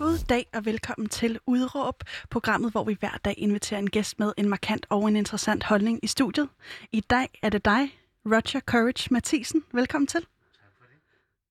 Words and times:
God 0.00 0.18
dag 0.28 0.46
og 0.52 0.64
velkommen 0.64 1.08
til 1.08 1.38
Udråb, 1.46 2.04
programmet, 2.30 2.70
hvor 2.72 2.84
vi 2.84 2.96
hver 3.00 3.18
dag 3.24 3.34
inviterer 3.38 3.78
en 3.78 3.90
gæst 3.90 4.18
med 4.18 4.32
en 4.36 4.48
markant 4.48 4.86
og 4.88 5.08
en 5.08 5.16
interessant 5.16 5.64
holdning 5.64 6.00
i 6.02 6.06
studiet. 6.06 6.48
I 6.92 7.00
dag 7.00 7.38
er 7.42 7.50
det 7.50 7.64
dig, 7.64 7.98
Roger 8.26 8.60
Courage 8.60 9.08
Mathisen. 9.10 9.62
Velkommen 9.72 10.06
til. 10.06 10.20
Tak 10.20 10.70
for 10.78 10.84
det. 10.84 10.98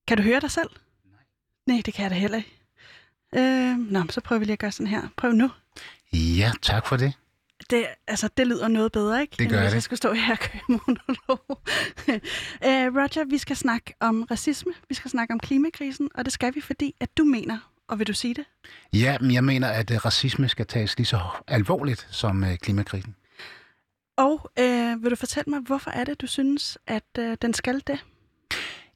Kan 0.07 0.17
du 0.17 0.23
høre 0.23 0.39
dig 0.39 0.51
selv? 0.51 0.70
Nej. 1.05 1.20
Nej, 1.65 1.81
det 1.85 1.93
kan 1.93 2.04
jeg 2.04 2.12
da 2.12 2.15
heller 2.15 2.38
ikke. 2.38 2.59
Øh, 3.35 3.77
nå, 3.77 4.04
så 4.09 4.21
prøver 4.21 4.40
vi 4.40 4.46
lige 4.46 4.54
at 4.54 4.60
gøre 4.60 4.72
sådan 4.72 4.88
her. 4.88 5.08
Prøv 5.18 5.31
nu. 5.31 5.50
Ja, 6.13 6.52
tak 6.62 6.88
for 6.88 6.97
det. 6.97 7.13
Det, 7.70 7.86
altså, 8.08 8.29
det 8.38 8.47
lyder 8.47 8.68
noget 8.68 8.92
bedre, 8.92 9.22
ikke? 9.22 9.36
Det 9.40 9.50
gør 9.50 9.56
End 9.56 9.63
hvis 9.63 9.72
det. 9.72 9.76
jeg 9.76 9.84
skulle 9.84 9.97
stå 9.97 10.13
her 10.13 10.31
og 10.31 10.40
køre 10.40 10.62
monolog. 10.68 11.62
øh, 12.68 12.96
Roger, 12.96 13.26
vi 13.26 13.38
skal 13.38 13.56
snakke 13.56 13.94
om 14.00 14.24
racisme, 14.24 14.74
vi 14.90 14.96
skal 14.96 15.12
snakke 15.12 15.34
om 15.34 15.40
klimakrisen, 15.40 16.09
og 16.16 16.26
det 16.26 16.34
skal 16.34 16.55
vi, 16.55 16.62
fordi 16.62 16.95
at 17.00 17.18
du 17.18 17.23
mener, 17.23 17.58
og 17.90 17.99
vil 17.99 18.08
du 18.08 18.13
sige 18.13 18.34
det? 18.34 18.45
Ja, 18.94 19.17
men 19.21 19.31
jeg 19.31 19.44
mener, 19.44 19.67
at 19.67 19.91
øh, 19.91 20.05
racisme 20.05 20.49
skal 20.49 20.66
tages 20.66 20.98
lige 20.98 21.05
så 21.05 21.20
alvorligt 21.48 22.07
som 22.12 22.43
øh, 22.43 22.57
klimakrisen. 22.57 23.15
Og 24.17 24.52
øh, 24.59 25.03
vil 25.03 25.12
du 25.12 25.15
fortælle 25.15 25.49
mig, 25.49 25.59
hvorfor 25.59 25.91
er 25.91 26.03
det, 26.03 26.21
du 26.21 26.27
synes, 26.27 26.77
at 26.88 27.03
øh, 27.20 27.38
den 27.41 27.53
skal 27.53 27.81
det? 27.88 28.05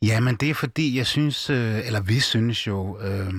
Ja, 0.02 0.20
men 0.20 0.36
det 0.36 0.50
er 0.50 0.54
fordi, 0.54 0.98
jeg 0.98 1.08
synes, 1.08 1.50
øh, 1.50 1.88
eller 1.88 2.02
vi 2.02 2.20
synes 2.20 2.68
jo, 2.68 3.00
øh, 3.02 3.34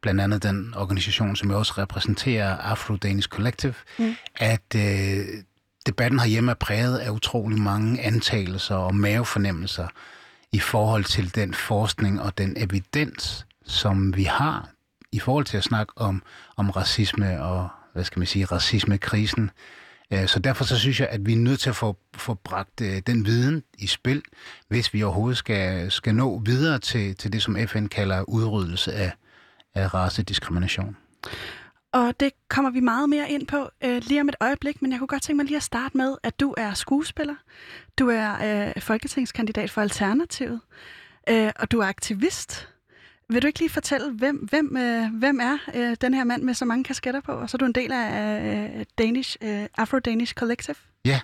blandt 0.00 0.20
andet 0.20 0.42
den 0.42 0.74
organisation, 0.76 1.36
som 1.36 1.50
jeg 1.50 1.58
også 1.58 1.72
repræsenterer, 1.78 2.74
Afro-Danish 2.74 3.28
Collective, 3.28 3.74
mm. 3.98 4.14
at 4.36 4.74
øh, 4.76 5.24
debatten 5.86 6.20
herhjemme 6.20 6.50
er 6.50 6.54
præget 6.54 6.98
af 6.98 7.10
utrolig 7.10 7.60
mange 7.60 8.02
antagelser 8.02 8.74
og 8.74 8.94
mavefornemmelser 8.94 9.88
i 10.52 10.58
forhold 10.58 11.04
til 11.04 11.34
den 11.34 11.54
forskning 11.54 12.22
og 12.22 12.38
den 12.38 12.54
evidens, 12.56 13.46
som 13.66 14.16
vi 14.16 14.24
har 14.24 14.75
i 15.12 15.18
forhold 15.18 15.44
til 15.44 15.56
at 15.56 15.64
snakke 15.64 15.92
om, 15.96 16.22
om 16.56 16.70
racisme 16.70 17.42
og, 17.42 17.68
hvad 17.92 18.04
skal 18.04 18.20
man 18.20 18.26
sige, 18.26 18.44
racismekrisen. 18.44 19.50
Øh, 20.12 20.26
så 20.28 20.38
derfor 20.38 20.64
så 20.64 20.78
synes 20.78 21.00
jeg, 21.00 21.08
at 21.08 21.26
vi 21.26 21.32
er 21.32 21.36
nødt 21.36 21.60
til 21.60 21.70
at 21.70 21.76
få, 21.76 21.96
få 22.16 22.34
bragt 22.34 22.80
øh, 22.80 23.02
den 23.06 23.26
viden 23.26 23.62
i 23.78 23.86
spil, 23.86 24.22
hvis 24.68 24.94
vi 24.94 25.02
overhovedet 25.02 25.38
skal, 25.38 25.90
skal 25.90 26.14
nå 26.14 26.38
videre 26.38 26.78
til, 26.78 27.16
til 27.16 27.32
det, 27.32 27.42
som 27.42 27.56
FN 27.66 27.86
kalder 27.86 28.22
udryddelse 28.22 28.92
af, 28.92 29.12
af 29.74 29.94
racediskrimination. 29.94 30.96
Og 31.92 32.20
det 32.20 32.32
kommer 32.48 32.70
vi 32.70 32.80
meget 32.80 33.08
mere 33.08 33.30
ind 33.30 33.46
på 33.46 33.70
øh, 33.84 34.02
lige 34.02 34.20
om 34.20 34.28
et 34.28 34.36
øjeblik, 34.40 34.82
men 34.82 34.90
jeg 34.90 34.98
kunne 34.98 35.08
godt 35.08 35.22
tænke 35.22 35.36
mig 35.36 35.46
lige 35.46 35.56
at 35.56 35.62
starte 35.62 35.96
med, 35.96 36.16
at 36.22 36.40
du 36.40 36.54
er 36.56 36.74
skuespiller, 36.74 37.34
du 37.98 38.08
er 38.08 38.66
øh, 38.66 38.82
folketingskandidat 38.82 39.70
for 39.70 39.80
Alternativet, 39.80 40.60
øh, 41.28 41.50
og 41.56 41.72
du 41.72 41.80
er 41.80 41.86
aktivist. 41.86 42.68
Vil 43.30 43.42
du 43.42 43.46
ikke 43.46 43.58
lige 43.58 43.70
fortælle, 43.70 44.12
hvem, 44.12 44.36
hvem, 44.36 44.76
øh, 44.76 45.14
hvem 45.18 45.40
er 45.40 45.58
øh, 45.74 45.96
den 46.00 46.14
her 46.14 46.24
mand 46.24 46.42
med 46.42 46.54
så 46.54 46.64
mange 46.64 46.84
kasketter 46.84 47.20
på? 47.20 47.32
Og 47.32 47.50
så 47.50 47.56
er 47.56 47.58
du 47.58 47.64
en 47.64 47.72
del 47.72 47.92
af 47.92 48.40
øh, 48.78 48.84
Danish, 48.98 49.36
øh, 49.42 49.64
Afro-Danish 49.80 50.32
Collective. 50.34 50.76
Ja, 51.04 51.20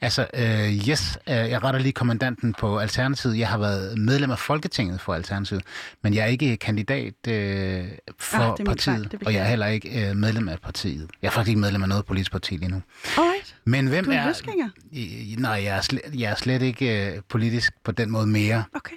altså, 0.00 0.26
øh, 0.34 0.88
yes, 0.88 1.18
øh, 1.28 1.34
jeg 1.34 1.64
retter 1.64 1.80
lige 1.80 1.92
kommandanten 1.92 2.54
på 2.58 2.78
Alternativet. 2.78 3.38
Jeg 3.38 3.48
har 3.48 3.58
været 3.58 3.98
medlem 3.98 4.30
af 4.30 4.38
Folketinget 4.38 5.00
for 5.00 5.14
Alternativet, 5.14 5.62
men 6.02 6.14
jeg 6.14 6.22
er 6.22 6.26
ikke 6.26 6.56
kandidat 6.56 7.14
øh, 7.28 7.84
for 8.18 8.38
Ah, 8.60 8.64
partiet, 8.66 9.14
og 9.26 9.32
jeg 9.34 9.40
er 9.42 9.48
heller 9.48 9.66
ikke 9.66 10.08
øh, 10.10 10.16
medlem 10.16 10.48
af 10.48 10.60
partiet. 10.60 11.10
Jeg 11.22 11.28
er 11.28 11.32
faktisk 11.32 11.48
ikke 11.48 11.60
medlem 11.60 11.82
af 11.82 11.88
noget 11.88 12.06
politisk 12.06 12.32
parti 12.32 12.56
lige 12.56 12.70
nu. 12.70 12.82
Alright. 13.18 13.56
Men 13.64 13.86
hvem 13.86 14.04
Du 14.04 14.10
er 14.10 14.14
er... 14.16 14.68
I- 14.92 15.36
Nej, 15.38 15.50
jeg 15.50 15.76
er, 15.76 15.80
slet, 15.80 16.00
jeg 16.14 16.30
er 16.30 16.34
slet 16.34 16.62
ikke 16.62 17.06
øh, 17.14 17.22
politisk 17.28 17.72
på 17.84 17.92
den 17.92 18.10
måde 18.10 18.26
mere. 18.26 18.64
Okay. 18.74 18.94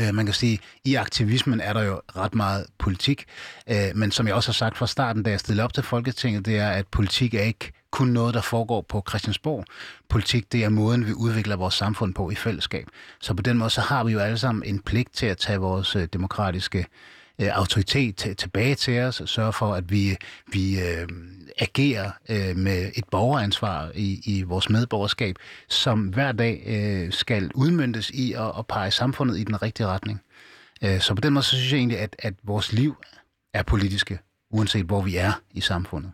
Øh, 0.00 0.14
man 0.14 0.24
kan 0.26 0.34
sige, 0.34 0.58
i 0.84 0.94
aktivismen 0.94 1.60
er 1.60 1.72
der 1.72 1.82
jo 1.82 2.00
ret 2.16 2.34
meget 2.34 2.66
politik, 2.78 3.24
øh, 3.70 3.76
men 3.94 4.10
som 4.10 4.26
jeg 4.26 4.34
også 4.34 4.48
har 4.48 4.54
sagt 4.54 4.76
fra 4.76 4.86
starten, 4.86 5.22
da 5.22 5.30
jeg 5.30 5.40
stillede 5.40 5.64
op 5.64 5.74
til 5.74 5.82
Folketinget, 5.82 6.46
det 6.46 6.58
er, 6.58 6.70
at 6.70 6.86
politik 6.86 7.34
er 7.34 7.42
ikke 7.42 7.72
kun 7.90 8.08
noget, 8.08 8.34
der 8.34 8.40
foregår 8.40 8.80
på 8.88 9.04
Christiansborg. 9.08 9.64
Politik, 10.08 10.52
det 10.52 10.64
er 10.64 10.68
måden, 10.68 11.06
vi 11.06 11.12
udvikler 11.12 11.56
vores 11.56 11.74
samfund 11.74 12.14
på 12.14 12.30
i 12.30 12.34
fællesskab. 12.34 12.86
Så 13.20 13.34
på 13.34 13.42
den 13.42 13.58
måde, 13.58 13.70
så 13.70 13.80
har 13.80 14.04
vi 14.04 14.12
jo 14.12 14.18
alle 14.18 14.38
sammen 14.38 14.62
en 14.66 14.78
pligt 14.78 15.14
til 15.14 15.26
at 15.26 15.38
tage 15.38 15.58
vores 15.58 15.96
øh, 15.96 16.08
demokratiske 16.12 16.78
øh, 16.78 16.84
Øh, 17.40 17.48
autoritet 17.52 18.26
t- 18.26 18.34
tilbage 18.34 18.74
til 18.74 19.00
os, 19.00 19.20
og 19.20 19.28
sørge 19.28 19.52
for, 19.52 19.74
at 19.74 19.90
vi, 19.90 20.16
vi 20.52 20.80
øh, 20.80 21.08
agerer 21.58 22.10
øh, 22.28 22.56
med 22.56 22.90
et 22.96 23.04
borgeransvar 23.10 23.90
i, 23.94 24.22
i 24.24 24.42
vores 24.42 24.70
medborgerskab, 24.70 25.36
som 25.68 26.00
hver 26.08 26.32
dag 26.32 26.62
øh, 26.66 27.12
skal 27.12 27.50
udmyndtes 27.54 28.10
i 28.10 28.32
at, 28.32 28.52
at 28.58 28.66
pege 28.66 28.90
samfundet 28.90 29.38
i 29.38 29.44
den 29.44 29.62
rigtige 29.62 29.86
retning. 29.86 30.20
Øh, 30.84 31.00
så 31.00 31.14
på 31.14 31.20
den 31.20 31.32
måde, 31.32 31.42
så 31.44 31.56
synes 31.56 31.72
jeg 31.72 31.78
egentlig, 31.78 31.98
at, 31.98 32.16
at 32.18 32.34
vores 32.42 32.72
liv 32.72 32.96
er 33.54 33.62
politiske, 33.62 34.18
uanset 34.50 34.86
hvor 34.86 35.02
vi 35.02 35.16
er 35.16 35.32
i 35.50 35.60
samfundet. 35.60 36.12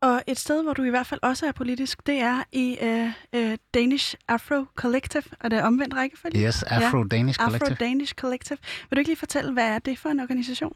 Og 0.00 0.22
et 0.26 0.38
sted, 0.38 0.62
hvor 0.62 0.72
du 0.72 0.82
i 0.82 0.90
hvert 0.90 1.06
fald 1.06 1.20
også 1.22 1.46
er 1.46 1.52
politisk, 1.52 2.06
det 2.06 2.14
er 2.14 2.42
i 2.52 2.78
øh, 2.82 3.08
øh, 3.32 3.58
Danish 3.74 4.14
Afro 4.28 4.64
Collective, 4.76 5.22
og 5.40 5.50
det 5.50 5.58
er 5.58 5.64
omvendt 5.64 5.94
rækkefølge. 5.94 6.46
Yes, 6.46 6.62
Afro-Danish 6.62 7.38
Collective. 7.38 7.76
Afro-Danish 7.76 8.14
Collective. 8.14 8.58
Vil 8.90 8.96
du 8.96 8.98
ikke 8.98 9.08
lige 9.08 9.16
fortælle, 9.16 9.52
hvad 9.52 9.68
er 9.68 9.78
det 9.78 9.98
for 9.98 10.08
en 10.08 10.20
organisation? 10.20 10.72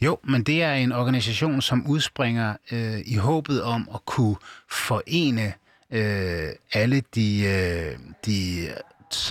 Jo, 0.00 0.18
men 0.24 0.42
det 0.42 0.62
er 0.62 0.72
en 0.74 0.92
organisation, 0.92 1.62
som 1.62 1.86
udspringer 1.86 2.54
øh, 2.72 3.00
i 3.06 3.16
håbet 3.16 3.62
om 3.62 3.88
at 3.94 4.04
kunne 4.04 4.36
forene 4.70 5.52
øh, 5.92 6.48
alle 6.72 7.02
de, 7.14 7.44
øh, 7.44 7.98
de 8.26 8.68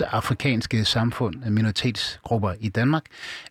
afrikanske 0.00 0.84
samfund, 0.84 1.44
minoritetsgrupper 1.44 2.54
i 2.60 2.68
Danmark, 2.68 3.04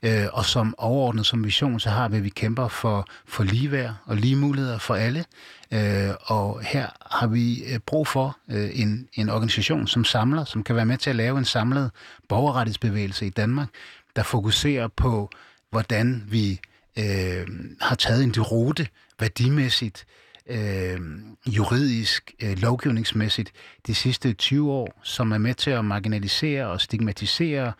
øh, 0.03 0.25
og 0.33 0.45
som 0.45 0.75
overordnet 0.77 1.25
som 1.25 1.43
vision, 1.43 1.79
så 1.79 1.89
har 1.89 2.09
vi, 2.09 2.17
at 2.17 2.23
vi 2.23 2.29
kæmper 2.29 2.67
for, 2.67 3.07
for 3.25 3.43
ligeværd 3.43 3.93
og 4.05 4.15
lige 4.15 4.35
muligheder 4.35 4.77
for 4.77 4.95
alle. 4.95 5.25
Øh, 5.73 6.09
og 6.25 6.61
her 6.61 6.87
har 7.11 7.27
vi 7.27 7.63
øh, 7.63 7.79
brug 7.79 8.07
for 8.07 8.37
øh, 8.51 8.69
en, 8.73 9.07
en 9.13 9.29
organisation, 9.29 9.87
som 9.87 10.03
samler, 10.05 10.45
som 10.45 10.63
kan 10.63 10.75
være 10.75 10.85
med 10.85 10.97
til 10.97 11.09
at 11.09 11.15
lave 11.15 11.37
en 11.37 11.45
samlet 11.45 11.91
borgerrettighedsbevægelse 12.29 13.25
i 13.25 13.29
Danmark, 13.29 13.69
der 14.15 14.23
fokuserer 14.23 14.87
på, 14.87 15.29
hvordan 15.69 16.23
vi 16.27 16.59
øh, 16.99 17.47
har 17.81 17.95
taget 17.95 18.23
en 18.23 18.41
rute 18.41 18.87
værdimæssigt, 19.19 20.05
øh, 20.49 20.99
juridisk, 21.47 22.31
øh, 22.43 22.57
lovgivningsmæssigt 22.57 23.51
de 23.87 23.95
sidste 23.95 24.33
20 24.33 24.71
år, 24.71 24.99
som 25.03 25.31
er 25.31 25.37
med 25.37 25.53
til 25.53 25.71
at 25.71 25.85
marginalisere 25.85 26.67
og 26.67 26.81
stigmatisere 26.81 27.73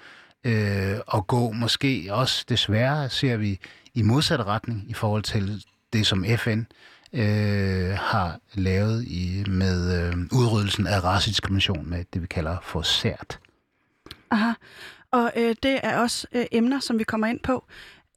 øh, 0.43 0.97
og 1.07 1.27
gå 1.27 1.51
måske 1.51 2.07
også 2.09 2.45
desværre, 2.49 3.09
ser 3.09 3.37
vi, 3.37 3.59
i 3.93 4.01
modsat 4.01 4.45
retning 4.45 4.85
i 4.89 4.93
forhold 4.93 5.23
til 5.23 5.63
det, 5.93 6.07
som 6.07 6.25
FN 6.37 6.61
øh, 7.17 7.97
har 7.97 8.39
lavet 8.53 9.03
i, 9.03 9.43
med 9.47 10.07
øh, 10.07 10.13
udryddelsen 10.31 10.87
af 10.87 11.03
racediskrimination 11.03 11.89
med 11.89 12.05
det, 12.13 12.21
vi 12.21 12.27
kalder 12.27 12.57
for 12.63 12.81
sært. 12.81 13.39
Aha. 14.31 14.51
Og 15.11 15.31
øh, 15.37 15.55
det 15.63 15.79
er 15.83 15.97
også 15.97 16.27
øh, 16.31 16.45
emner, 16.51 16.79
som 16.79 16.99
vi 16.99 17.03
kommer 17.03 17.27
ind 17.27 17.39
på. 17.39 17.65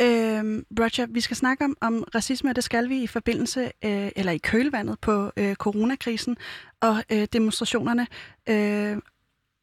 Øh, 0.03 0.63
Roger, 0.81 1.07
vi 1.07 1.21
skal 1.21 1.37
snakke 1.37 1.65
om, 1.65 1.77
om 1.81 2.05
racisme, 2.15 2.51
og 2.51 2.57
det 2.57 2.65
skal 2.65 2.89
vi 2.89 3.03
i 3.03 3.07
forbindelse, 3.07 3.61
øh, 3.85 4.11
eller 4.17 4.33
i 4.33 4.39
kølvandet 4.39 5.01
på 5.01 5.33
øh, 5.37 5.55
coronakrisen 5.55 6.37
og 6.81 7.05
øh, 7.13 7.29
demonstrationerne 7.33 8.07
øh, 8.49 8.97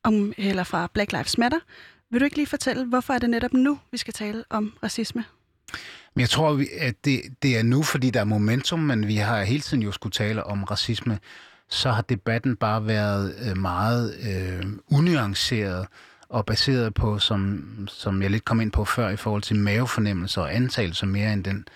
om, 0.03 0.33
eller 0.37 0.63
fra 0.63 0.87
Black 0.93 1.11
Lives 1.11 1.37
Matter. 1.37 1.59
Vil 2.11 2.19
du 2.19 2.25
ikke 2.25 2.37
lige 2.37 2.47
fortælle, 2.47 2.85
hvorfor 2.85 3.13
er 3.13 3.19
det 3.19 3.29
netop 3.29 3.53
nu, 3.53 3.79
vi 3.91 3.97
skal 3.97 4.13
tale 4.13 4.43
om 4.49 4.73
racisme? 4.83 5.25
Men 6.15 6.21
jeg 6.21 6.29
tror, 6.29 6.53
vi- 6.53 6.69
at 6.79 7.05
det, 7.05 7.21
det 7.41 7.57
er 7.57 7.63
nu, 7.63 7.83
fordi 7.83 8.09
der 8.09 8.19
er 8.19 8.23
momentum, 8.23 8.79
men 8.79 9.07
vi 9.07 9.15
har 9.15 9.43
hele 9.43 9.61
tiden 9.61 9.83
jo 9.83 9.91
skulle 9.91 10.13
tale 10.13 10.43
om 10.43 10.63
racisme, 10.63 11.19
så 11.69 11.91
har 11.91 12.01
debatten 12.01 12.55
bare 12.55 12.87
været 12.87 13.35
øh, 13.49 13.57
meget 13.57 14.15
øh, 14.29 14.65
unuanceret 14.91 15.87
og 16.29 16.45
baseret 16.45 16.93
på, 16.93 17.19
som, 17.19 17.63
som 17.87 18.21
jeg 18.21 18.29
lidt 18.31 18.45
kom 18.45 18.61
ind 18.61 18.71
på 18.71 18.85
før, 18.85 19.09
i 19.09 19.15
forhold 19.15 19.41
til 19.41 19.55
mavefornemmelser 19.55 20.41
og 20.41 20.55
antagelser 20.55 21.05
mere 21.07 21.33
end 21.33 21.43
den, 21.43 21.67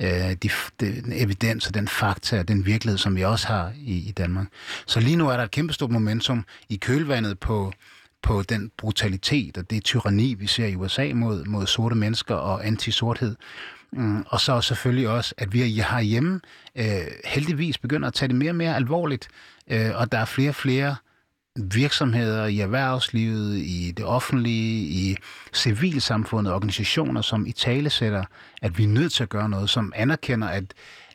øh, 0.00 0.32
de, 0.42 0.50
den 0.80 1.12
evidens 1.12 1.66
og 1.66 1.74
den 1.74 1.88
fakta 1.88 2.38
og 2.38 2.48
den 2.48 2.66
virkelighed, 2.66 2.98
som 2.98 3.16
vi 3.16 3.24
også 3.24 3.46
har 3.48 3.72
i, 3.76 4.08
i 4.08 4.12
Danmark. 4.12 4.46
Så 4.86 5.00
lige 5.00 5.16
nu 5.16 5.28
er 5.28 5.36
der 5.36 5.44
et 5.44 5.50
kæmpestort 5.50 5.90
momentum 5.90 6.44
i 6.68 6.76
kølvandet 6.76 7.38
på, 7.38 7.72
på 8.22 8.42
den 8.42 8.70
brutalitet 8.78 9.58
og 9.58 9.70
det 9.70 9.84
tyranni, 9.84 10.34
vi 10.34 10.46
ser 10.46 10.66
i 10.66 10.76
USA 10.76 11.14
mod, 11.14 11.44
mod 11.44 11.66
sorte 11.66 11.96
mennesker 11.96 12.34
og 12.34 12.66
antisorthed. 12.66 13.36
Mm, 13.92 14.24
og 14.28 14.40
så 14.40 14.60
selvfølgelig 14.60 15.08
også, 15.08 15.34
at 15.38 15.52
vi 15.52 15.78
har 15.78 16.00
hjemme 16.00 16.40
øh, 16.76 16.84
heldigvis 17.24 17.78
begynder 17.78 18.08
at 18.08 18.14
tage 18.14 18.28
det 18.28 18.36
mere 18.36 18.50
og 18.50 18.56
mere 18.56 18.76
alvorligt, 18.76 19.28
øh, 19.70 19.90
og 19.94 20.12
der 20.12 20.18
er 20.18 20.24
flere 20.24 20.50
og 20.50 20.54
flere 20.54 20.96
virksomheder 21.56 22.46
i 22.46 22.60
erhvervslivet, 22.60 23.56
i 23.56 23.92
det 23.96 24.04
offentlige, 24.04 24.86
i 24.86 25.16
civilsamfundet, 25.52 26.52
organisationer, 26.52 27.20
som 27.20 27.46
i 27.46 27.52
tale 27.52 27.90
sætter, 27.90 28.24
at 28.62 28.78
vi 28.78 28.84
er 28.84 28.88
nødt 28.88 29.12
til 29.12 29.22
at 29.22 29.28
gøre 29.28 29.48
noget, 29.48 29.70
som 29.70 29.92
anerkender, 29.96 30.48
at, 30.48 30.64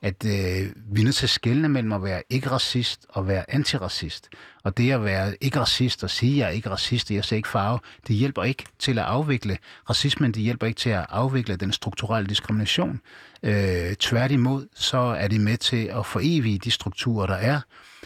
at 0.05 0.25
øh, 0.25 0.71
vi 0.91 1.01
er 1.01 1.03
nødt 1.03 1.15
til 1.15 1.25
at 1.25 1.29
skelne 1.29 1.69
mellem 1.69 1.91
at 1.91 2.03
være 2.03 2.23
ikke-racist 2.29 3.05
og 3.09 3.27
være 3.27 3.51
antiracist. 3.51 4.29
Og 4.63 4.77
det 4.77 4.91
at 4.91 5.03
være 5.03 5.35
ikke-racist 5.41 6.03
og 6.03 6.09
sige, 6.09 6.31
at 6.31 6.37
jeg 6.37 6.47
er 6.47 6.51
ikke 6.51 6.69
racist, 6.69 7.11
jeg 7.11 7.25
ser 7.25 7.35
ikke 7.35 7.49
farve, 7.49 7.79
det 8.07 8.15
hjælper 8.15 8.43
ikke 8.43 8.63
til 8.79 8.99
at 8.99 9.05
afvikle 9.05 9.57
racismen, 9.89 10.31
det 10.31 10.41
hjælper 10.41 10.67
ikke 10.67 10.77
til 10.77 10.89
at 10.89 11.05
afvikle 11.09 11.55
den 11.55 11.71
strukturelle 11.71 12.27
diskrimination. 12.27 13.01
Øh, 13.43 13.95
tværtimod, 13.95 14.67
så 14.75 14.97
er 14.97 15.27
det 15.27 15.41
med 15.41 15.57
til 15.57 15.85
at 15.85 16.05
forevige 16.05 16.59
de 16.59 16.71
strukturer, 16.71 17.27
der 17.27 17.35
er, 17.35 17.61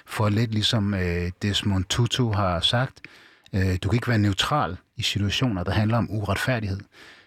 for 0.05 0.29
lidt 0.29 0.51
ligesom 0.51 0.93
øh, 0.93 1.31
Desmond 1.41 1.85
Tutu 1.85 2.31
har 2.31 2.59
sagt, 2.59 3.01
øh, 3.53 3.77
du 3.83 3.89
kan 3.89 3.97
ikke 3.97 4.07
være 4.07 4.17
neutral 4.17 4.77
i 4.97 5.01
situationer, 5.01 5.63
der 5.63 5.71
handler 5.71 5.97
om 5.97 6.07
uretfærdighed. 6.11 6.79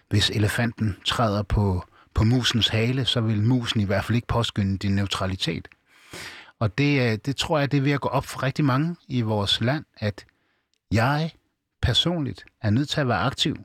Hvis 0.09 0.29
elefanten 0.29 0.97
træder 1.05 1.43
på, 1.43 1.83
på 2.13 2.23
musens 2.23 2.67
hale, 2.67 3.05
så 3.05 3.21
vil 3.21 3.43
musen 3.43 3.81
i 3.81 3.83
hvert 3.83 4.05
fald 4.05 4.15
ikke 4.15 4.27
påskynde 4.27 4.77
din 4.77 4.95
neutralitet. 4.95 5.67
Og 6.59 6.77
det, 6.77 7.11
øh, 7.11 7.17
det 7.25 7.35
tror 7.35 7.59
jeg, 7.59 7.71
det 7.71 7.77
er 7.77 7.81
ved 7.81 7.91
at 7.91 8.01
gå 8.01 8.09
op 8.09 8.25
for 8.25 8.43
rigtig 8.43 8.65
mange 8.65 8.95
i 9.07 9.21
vores 9.21 9.61
land, 9.61 9.85
at 9.97 10.25
jeg 10.91 11.31
personligt 11.81 12.45
er 12.61 12.69
nødt 12.69 12.89
til 12.89 13.01
at 13.01 13.07
være 13.07 13.19
aktiv, 13.19 13.57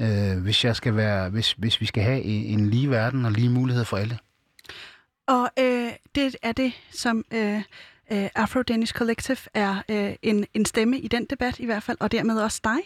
øh, 0.00 0.38
hvis, 0.42 0.64
jeg 0.64 0.76
skal 0.76 0.96
være, 0.96 1.30
hvis, 1.30 1.52
hvis 1.52 1.80
vi 1.80 1.86
skal 1.86 2.02
have 2.02 2.22
en 2.22 2.70
lige 2.70 2.90
verden 2.90 3.24
og 3.24 3.32
lige 3.32 3.50
mulighed 3.50 3.84
for 3.84 3.96
alle. 3.96 4.18
Og 5.26 5.50
øh, 5.58 5.92
det 6.14 6.36
er 6.42 6.52
det, 6.52 6.72
som 6.90 7.24
øh, 7.30 7.62
øh, 8.12 8.28
Afro-Danish 8.38 8.92
Collective 8.92 9.38
er 9.54 9.82
øh, 9.88 10.12
en, 10.22 10.46
en 10.54 10.64
stemme 10.64 10.98
i 10.98 11.08
den 11.08 11.24
debat 11.24 11.58
i 11.58 11.64
hvert 11.66 11.82
fald, 11.82 11.96
og 12.00 12.12
dermed 12.12 12.38
også 12.38 12.60
dig. 12.64 12.78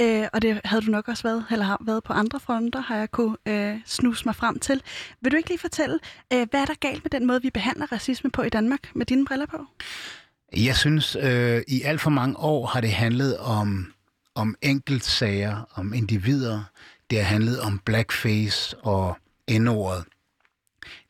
Øh, 0.00 0.28
og 0.32 0.42
det 0.42 0.60
havde 0.64 0.82
du 0.82 0.90
nok 0.90 1.08
også 1.08 1.22
været, 1.22 1.44
eller 1.50 1.64
har 1.64 1.82
været 1.86 2.04
på 2.04 2.12
andre 2.12 2.40
fronter, 2.40 2.80
har 2.80 2.96
jeg 2.96 3.10
kunne 3.10 3.36
øh, 3.46 3.76
snuse 3.86 4.24
mig 4.24 4.36
frem 4.36 4.58
til. 4.58 4.82
Vil 5.20 5.32
du 5.32 5.36
ikke 5.36 5.48
lige 5.48 5.58
fortælle, 5.58 5.98
øh, 6.32 6.46
hvad 6.50 6.60
er 6.60 6.64
der 6.64 6.74
galt 6.80 7.04
med 7.04 7.10
den 7.10 7.26
måde, 7.26 7.42
vi 7.42 7.50
behandler 7.50 7.92
racisme 7.92 8.30
på 8.30 8.42
i 8.42 8.48
Danmark 8.48 8.80
med 8.94 9.06
dine 9.06 9.26
briller 9.26 9.46
på? 9.46 9.64
Jeg 10.56 10.76
synes, 10.76 11.16
øh, 11.20 11.62
i 11.68 11.82
alt 11.82 12.00
for 12.00 12.10
mange 12.10 12.36
år 12.36 12.66
har 12.66 12.80
det 12.80 12.92
handlet 12.92 13.38
om, 13.38 13.92
om 14.34 14.54
enkeltsager, 14.62 15.68
om 15.74 15.94
individer. 15.94 16.62
Det 17.10 17.18
har 17.18 17.24
handlet 17.24 17.60
om 17.60 17.78
blackface 17.78 18.76
og 18.78 19.16
n-ordet. 19.50 20.04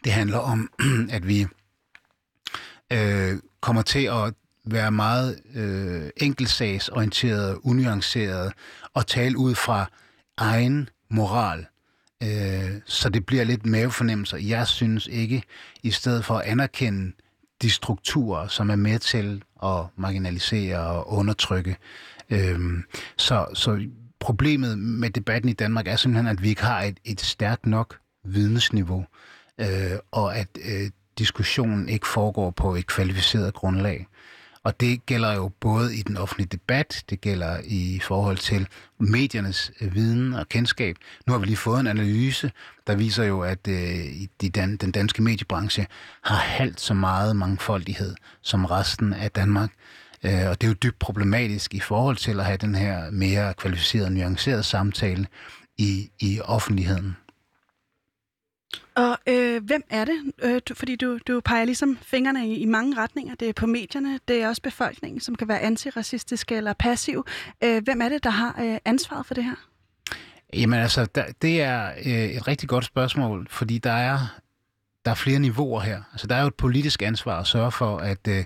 Det 0.04 0.12
handler 0.12 0.38
om, 0.38 0.70
at 1.16 1.28
vi 1.28 1.46
øh, 2.92 3.38
kommer 3.60 3.82
til 3.82 4.04
at 4.04 4.34
være 4.64 4.90
meget 4.90 5.40
øh, 5.54 6.10
enkeltsagsorienteret, 6.16 7.58
unuanceret 7.62 8.52
og 8.94 9.06
tale 9.06 9.38
ud 9.38 9.54
fra 9.54 9.90
egen 10.36 10.88
moral. 11.10 11.66
Øh, 12.22 12.80
så 12.84 13.08
det 13.08 13.26
bliver 13.26 13.44
lidt 13.44 13.66
mavefornemmelser. 13.66 14.36
Jeg 14.36 14.66
synes 14.66 15.06
ikke, 15.06 15.42
i 15.82 15.90
stedet 15.90 16.24
for 16.24 16.34
at 16.34 16.46
anerkende 16.46 17.12
de 17.62 17.70
strukturer, 17.70 18.48
som 18.48 18.70
er 18.70 18.76
med 18.76 18.98
til 18.98 19.42
at 19.64 19.84
marginalisere 19.96 20.78
og 20.78 21.12
undertrykke. 21.12 21.76
Øh, 22.30 22.60
så, 23.16 23.46
så 23.54 23.88
problemet 24.20 24.78
med 24.78 25.10
debatten 25.10 25.48
i 25.48 25.52
Danmark 25.52 25.88
er 25.88 25.96
simpelthen, 25.96 26.26
at 26.26 26.42
vi 26.42 26.48
ikke 26.48 26.62
har 26.62 26.82
et, 26.82 26.98
et 27.04 27.20
stærkt 27.20 27.66
nok 27.66 27.98
vidensniveau, 28.24 29.06
øh, 29.60 29.98
og 30.10 30.36
at 30.36 30.48
øh, 30.64 30.90
diskussionen 31.18 31.88
ikke 31.88 32.06
foregår 32.06 32.50
på 32.50 32.74
et 32.74 32.86
kvalificeret 32.86 33.54
grundlag. 33.54 34.06
Og 34.62 34.80
det 34.80 35.06
gælder 35.06 35.34
jo 35.34 35.50
både 35.60 35.96
i 35.96 36.02
den 36.02 36.16
offentlige 36.16 36.48
debat, 36.52 37.04
det 37.10 37.20
gælder 37.20 37.60
i 37.64 38.00
forhold 38.02 38.36
til 38.36 38.68
mediernes 38.98 39.72
øh, 39.80 39.94
viden 39.94 40.34
og 40.34 40.48
kendskab. 40.48 40.96
Nu 41.26 41.32
har 41.32 41.40
vi 41.40 41.46
lige 41.46 41.56
fået 41.56 41.80
en 41.80 41.86
analyse, 41.86 42.50
der 42.86 42.96
viser 42.96 43.24
jo, 43.24 43.40
at 43.40 43.68
øh, 43.68 44.04
den 44.80 44.92
danske 44.92 45.22
mediebranche 45.22 45.86
har 46.24 46.36
halvt 46.36 46.80
så 46.80 46.94
meget 46.94 47.36
mangfoldighed 47.36 48.14
som 48.42 48.64
resten 48.64 49.12
af 49.12 49.30
Danmark. 49.30 49.70
Øh, 50.24 50.48
og 50.48 50.60
det 50.60 50.66
er 50.66 50.68
jo 50.68 50.74
dybt 50.82 50.98
problematisk 50.98 51.74
i 51.74 51.80
forhold 51.80 52.16
til 52.16 52.40
at 52.40 52.46
have 52.46 52.56
den 52.56 52.74
her 52.74 53.10
mere 53.10 53.54
kvalificerede 53.54 54.10
nuancerede 54.10 54.62
samtale 54.62 55.26
i, 55.78 56.10
i 56.20 56.40
offentligheden. 56.40 57.16
Og 58.94 59.18
øh, 59.26 59.64
hvem 59.64 59.82
er 59.90 60.04
det? 60.04 60.32
Øh, 60.42 60.60
du, 60.68 60.74
fordi 60.74 60.96
du, 60.96 61.18
du 61.26 61.40
peger 61.40 61.64
ligesom 61.64 61.98
fingrene 62.02 62.48
i, 62.48 62.56
i 62.56 62.64
mange 62.64 62.96
retninger. 62.96 63.34
Det 63.34 63.48
er 63.48 63.52
på 63.52 63.66
medierne, 63.66 64.20
det 64.28 64.42
er 64.42 64.48
også 64.48 64.62
befolkningen, 64.62 65.20
som 65.20 65.34
kan 65.34 65.48
være 65.48 65.60
antiracistisk 65.60 66.52
eller 66.52 66.72
passiv. 66.72 67.26
Øh, 67.64 67.84
hvem 67.84 68.02
er 68.02 68.08
det, 68.08 68.24
der 68.24 68.30
har 68.30 68.56
øh, 68.62 68.78
ansvaret 68.84 69.26
for 69.26 69.34
det 69.34 69.44
her? 69.44 69.54
Jamen 70.52 70.78
altså, 70.78 71.06
der, 71.14 71.24
det 71.42 71.62
er 71.62 71.92
øh, 72.06 72.12
et 72.12 72.48
rigtig 72.48 72.68
godt 72.68 72.84
spørgsmål, 72.84 73.46
fordi 73.50 73.78
der 73.78 73.92
er, 73.92 74.18
der 75.04 75.10
er 75.10 75.14
flere 75.14 75.38
niveauer 75.38 75.80
her. 75.80 76.02
Altså, 76.12 76.26
der 76.26 76.34
er 76.34 76.40
jo 76.40 76.46
et 76.46 76.54
politisk 76.54 77.02
ansvar 77.02 77.40
at 77.40 77.46
sørge 77.46 77.72
for, 77.72 77.98
at 77.98 78.28
øh, 78.28 78.44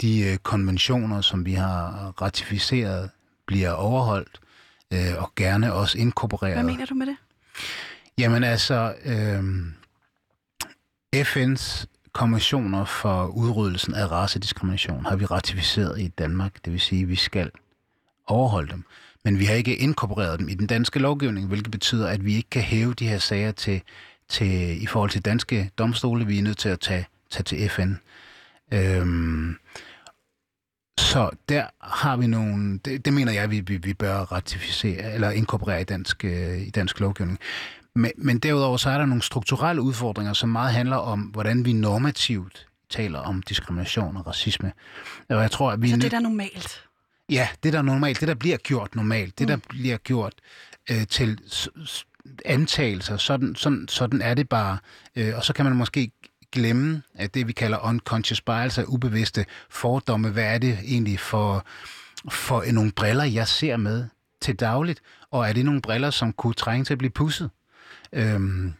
de 0.00 0.20
øh, 0.20 0.36
konventioner, 0.36 1.20
som 1.20 1.46
vi 1.46 1.52
har 1.52 2.12
ratificeret, 2.22 3.10
bliver 3.46 3.70
overholdt 3.70 4.40
øh, 4.92 5.22
og 5.22 5.32
gerne 5.36 5.72
også 5.72 5.98
inkorporeret. 5.98 6.54
Hvad 6.54 6.64
mener 6.64 6.86
du 6.86 6.94
med 6.94 7.06
det? 7.06 7.16
Jamen 8.18 8.44
altså, 8.44 8.94
øh, 9.04 9.42
FN's 11.16 11.86
konventioner 12.12 12.84
for 12.84 13.26
udryddelsen 13.26 13.94
af 13.94 14.10
racediskrimination 14.10 15.04
har 15.06 15.16
vi 15.16 15.24
ratificeret 15.24 16.00
i 16.00 16.08
Danmark. 16.08 16.64
Det 16.64 16.72
vil 16.72 16.80
sige, 16.80 17.02
at 17.02 17.08
vi 17.08 17.16
skal 17.16 17.50
overholde 18.26 18.72
dem. 18.72 18.84
Men 19.24 19.38
vi 19.38 19.44
har 19.44 19.54
ikke 19.54 19.76
inkorporeret 19.76 20.38
dem 20.38 20.48
i 20.48 20.54
den 20.54 20.66
danske 20.66 20.98
lovgivning, 20.98 21.46
hvilket 21.46 21.70
betyder, 21.70 22.08
at 22.08 22.24
vi 22.24 22.36
ikke 22.36 22.50
kan 22.50 22.62
hæve 22.62 22.94
de 22.94 23.08
her 23.08 23.18
sager 23.18 23.52
til, 23.52 23.82
til 24.28 24.82
i 24.82 24.86
forhold 24.86 25.10
til 25.10 25.24
danske 25.24 25.70
domstole. 25.78 26.26
Vi 26.26 26.38
er 26.38 26.42
nødt 26.42 26.58
til 26.58 26.68
at 26.68 26.80
tage, 26.80 27.06
tage 27.30 27.44
til 27.44 27.68
FN. 27.68 27.92
Øhm, 28.72 29.56
så 30.98 31.30
der 31.48 31.66
har 31.80 32.16
vi 32.16 32.26
nogle, 32.26 32.78
det, 32.78 33.04
det 33.04 33.12
mener 33.12 33.32
jeg, 33.32 33.50
vi, 33.50 33.60
vi, 33.60 33.76
vi 33.76 33.94
bør 33.94 34.18
ratificere 34.18 35.14
eller 35.14 35.30
inkorporere 35.30 35.80
i 35.80 35.84
dansk, 35.84 36.24
øh, 36.24 36.58
i 36.58 36.70
dansk 36.70 37.00
lovgivning. 37.00 37.38
Men, 37.96 38.12
men 38.16 38.38
derudover 38.38 38.76
så 38.76 38.90
er 38.90 38.98
der 38.98 39.06
nogle 39.06 39.22
strukturelle 39.22 39.82
udfordringer, 39.82 40.32
som 40.32 40.48
meget 40.48 40.72
handler 40.72 40.96
om, 40.96 41.20
hvordan 41.20 41.64
vi 41.64 41.72
normativt 41.72 42.66
taler 42.90 43.18
om 43.18 43.42
diskrimination 43.42 44.16
og 44.16 44.26
racisme. 44.26 44.72
Og 45.28 45.42
jeg 45.42 45.50
tror, 45.50 45.70
at 45.70 45.82
vi... 45.82 45.88
Så 45.90 45.96
det, 45.96 46.10
der 46.10 46.16
er 46.16 46.20
normalt? 46.20 46.82
Ja, 47.30 47.48
det 47.62 47.72
der 47.72 47.78
er 47.78 47.82
normalt, 47.82 48.20
det 48.20 48.28
der 48.28 48.34
bliver 48.34 48.56
gjort 48.56 48.94
normalt, 48.94 49.38
det 49.38 49.48
der 49.48 49.56
mm. 49.56 49.62
bliver 49.68 49.96
gjort 49.96 50.34
øh, 50.90 51.06
til 51.06 51.38
antagelser, 52.44 53.16
sådan, 53.16 53.54
sådan, 53.54 53.88
sådan 53.88 54.22
er 54.22 54.34
det 54.34 54.48
bare. 54.48 54.78
Øh, 55.16 55.36
og 55.36 55.44
så 55.44 55.52
kan 55.52 55.64
man 55.64 55.76
måske 55.76 56.10
glemme 56.52 57.02
at 57.14 57.34
det, 57.34 57.48
vi 57.48 57.52
kalder 57.52 57.78
unconscious 57.88 58.40
bias, 58.40 58.62
altså 58.62 58.84
ubevidste 58.84 59.46
fordomme. 59.70 60.30
Hvad 60.30 60.54
er 60.54 60.58
det 60.58 60.78
egentlig 60.84 61.20
for, 61.20 61.66
for 62.30 62.72
nogle 62.72 62.92
briller, 62.92 63.24
jeg 63.24 63.48
ser 63.48 63.76
med 63.76 64.04
til 64.40 64.56
dagligt? 64.56 65.00
Og 65.30 65.48
er 65.48 65.52
det 65.52 65.64
nogle 65.64 65.82
briller, 65.82 66.10
som 66.10 66.32
kunne 66.32 66.54
trænge 66.54 66.84
til 66.84 66.94
at 66.94 66.98
blive 66.98 67.10
pusset? 67.10 67.50
Øhm, 68.16 68.72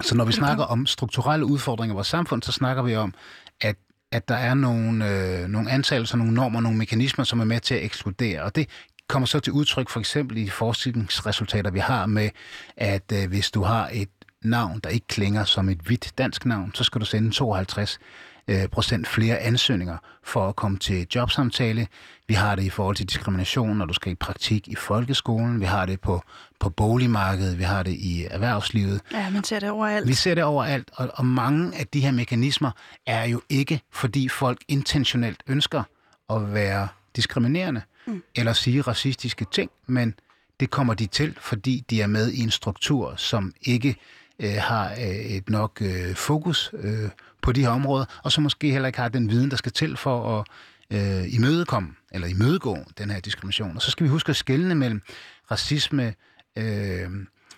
så 0.00 0.16
når 0.16 0.24
vi 0.24 0.32
snakker 0.32 0.64
om 0.64 0.86
strukturelle 0.86 1.46
udfordringer 1.46 1.94
i 1.94 1.96
vores 1.96 2.06
samfund, 2.06 2.42
så 2.42 2.52
snakker 2.52 2.82
vi 2.82 2.96
om, 2.96 3.14
at 3.60 3.76
at 4.12 4.28
der 4.28 4.34
er 4.34 4.54
nogle, 4.54 5.10
øh, 5.10 5.48
nogle 5.48 5.70
antagelser, 5.70 6.16
nogle 6.16 6.34
normer, 6.34 6.60
nogle 6.60 6.78
mekanismer, 6.78 7.24
som 7.24 7.40
er 7.40 7.44
med 7.44 7.60
til 7.60 7.74
at 7.74 7.84
ekskludere. 7.84 8.42
Og 8.42 8.56
det 8.56 8.68
kommer 9.08 9.26
så 9.26 9.40
til 9.40 9.52
udtryk 9.52 9.88
for 9.88 10.00
eksempel 10.00 10.38
i 10.38 10.48
forskningsresultater, 10.48 11.70
vi 11.70 11.78
har 11.78 12.06
med, 12.06 12.30
at 12.76 13.12
øh, 13.12 13.28
hvis 13.28 13.50
du 13.50 13.62
har 13.62 13.90
et 13.92 14.08
navn, 14.42 14.80
der 14.84 14.90
ikke 14.90 15.06
klinger 15.06 15.44
som 15.44 15.68
et 15.68 15.78
hvidt 15.78 16.12
dansk 16.18 16.46
navn, 16.46 16.74
så 16.74 16.84
skal 16.84 17.00
du 17.00 17.06
sende 17.06 17.30
52 17.30 17.98
Øh, 17.98 18.29
procent 18.72 19.08
flere 19.08 19.38
ansøgninger 19.38 19.98
for 20.24 20.48
at 20.48 20.56
komme 20.56 20.78
til 20.78 21.06
jobsamtale. 21.14 21.86
Vi 22.28 22.34
har 22.34 22.54
det 22.54 22.62
i 22.62 22.70
forhold 22.70 22.96
til 22.96 23.06
diskrimination, 23.06 23.76
når 23.76 23.86
du 23.86 23.94
skal 23.94 24.12
i 24.12 24.14
praktik 24.14 24.68
i 24.68 24.74
folkeskolen. 24.74 25.60
Vi 25.60 25.64
har 25.64 25.86
det 25.86 26.00
på, 26.00 26.22
på 26.60 26.70
boligmarkedet. 26.70 27.58
Vi 27.58 27.62
har 27.62 27.82
det 27.82 27.92
i 27.92 28.26
erhvervslivet. 28.30 29.00
Ja, 29.12 29.30
man 29.30 29.44
ser 29.44 29.60
det 29.60 29.70
overalt. 29.70 30.08
Vi 30.08 30.14
ser 30.14 30.34
det 30.34 30.44
overalt, 30.44 30.90
og, 30.92 31.10
og 31.14 31.26
mange 31.26 31.76
af 31.76 31.86
de 31.86 32.00
her 32.00 32.10
mekanismer 32.10 32.70
er 33.06 33.24
jo 33.24 33.42
ikke, 33.48 33.80
fordi 33.92 34.28
folk 34.28 34.58
intentionelt 34.68 35.42
ønsker 35.46 35.82
at 36.30 36.54
være 36.54 36.88
diskriminerende 37.16 37.82
mm. 38.06 38.22
eller 38.36 38.52
sige 38.52 38.80
racistiske 38.82 39.46
ting, 39.52 39.70
men 39.86 40.14
det 40.60 40.70
kommer 40.70 40.94
de 40.94 41.06
til, 41.06 41.36
fordi 41.40 41.84
de 41.90 42.02
er 42.02 42.06
med 42.06 42.32
i 42.32 42.40
en 42.40 42.50
struktur, 42.50 43.14
som 43.16 43.52
ikke 43.62 43.96
øh, 44.38 44.54
har 44.58 44.90
øh, 44.90 45.06
et 45.06 45.50
nok 45.50 45.82
øh, 45.82 46.14
fokus 46.14 46.70
øh, 46.72 47.10
på 47.42 47.52
de 47.52 47.60
her 47.60 47.68
områder, 47.68 48.04
og 48.22 48.32
så 48.32 48.40
måske 48.40 48.70
heller 48.70 48.86
ikke 48.86 48.98
har 48.98 49.08
den 49.08 49.30
viden, 49.30 49.50
der 49.50 49.56
skal 49.56 49.72
til 49.72 49.96
for 49.96 50.38
at 50.38 50.46
øh, 50.90 51.34
imødekomme, 51.34 51.88
eller 52.12 52.28
imødegå 52.28 52.78
den 52.98 53.10
her 53.10 53.20
diskrimination. 53.20 53.76
Og 53.76 53.82
så 53.82 53.90
skal 53.90 54.04
vi 54.04 54.10
huske 54.10 54.30
at 54.30 54.36
skelne 54.36 54.74
mellem 54.74 55.02
racisme, 55.50 56.14
øh, 56.58 57.10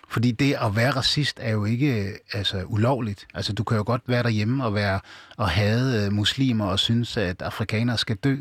fordi 0.09 0.31
det 0.31 0.53
at 0.61 0.75
være 0.75 0.91
racist 0.91 1.39
er 1.41 1.51
jo 1.51 1.65
ikke 1.65 2.09
øh, 2.09 2.15
altså, 2.33 2.63
ulovligt. 2.63 3.27
Altså, 3.33 3.53
du 3.53 3.63
kan 3.63 3.77
jo 3.77 3.83
godt 3.85 4.01
være 4.07 4.23
derhjemme 4.23 4.65
og, 4.65 4.73
være, 4.73 4.99
og 5.37 5.49
hade 5.49 6.05
øh, 6.05 6.13
muslimer 6.13 6.65
og 6.65 6.79
synes, 6.79 7.17
at 7.17 7.41
afrikanere 7.41 7.97
skal 7.97 8.15
dø. 8.15 8.37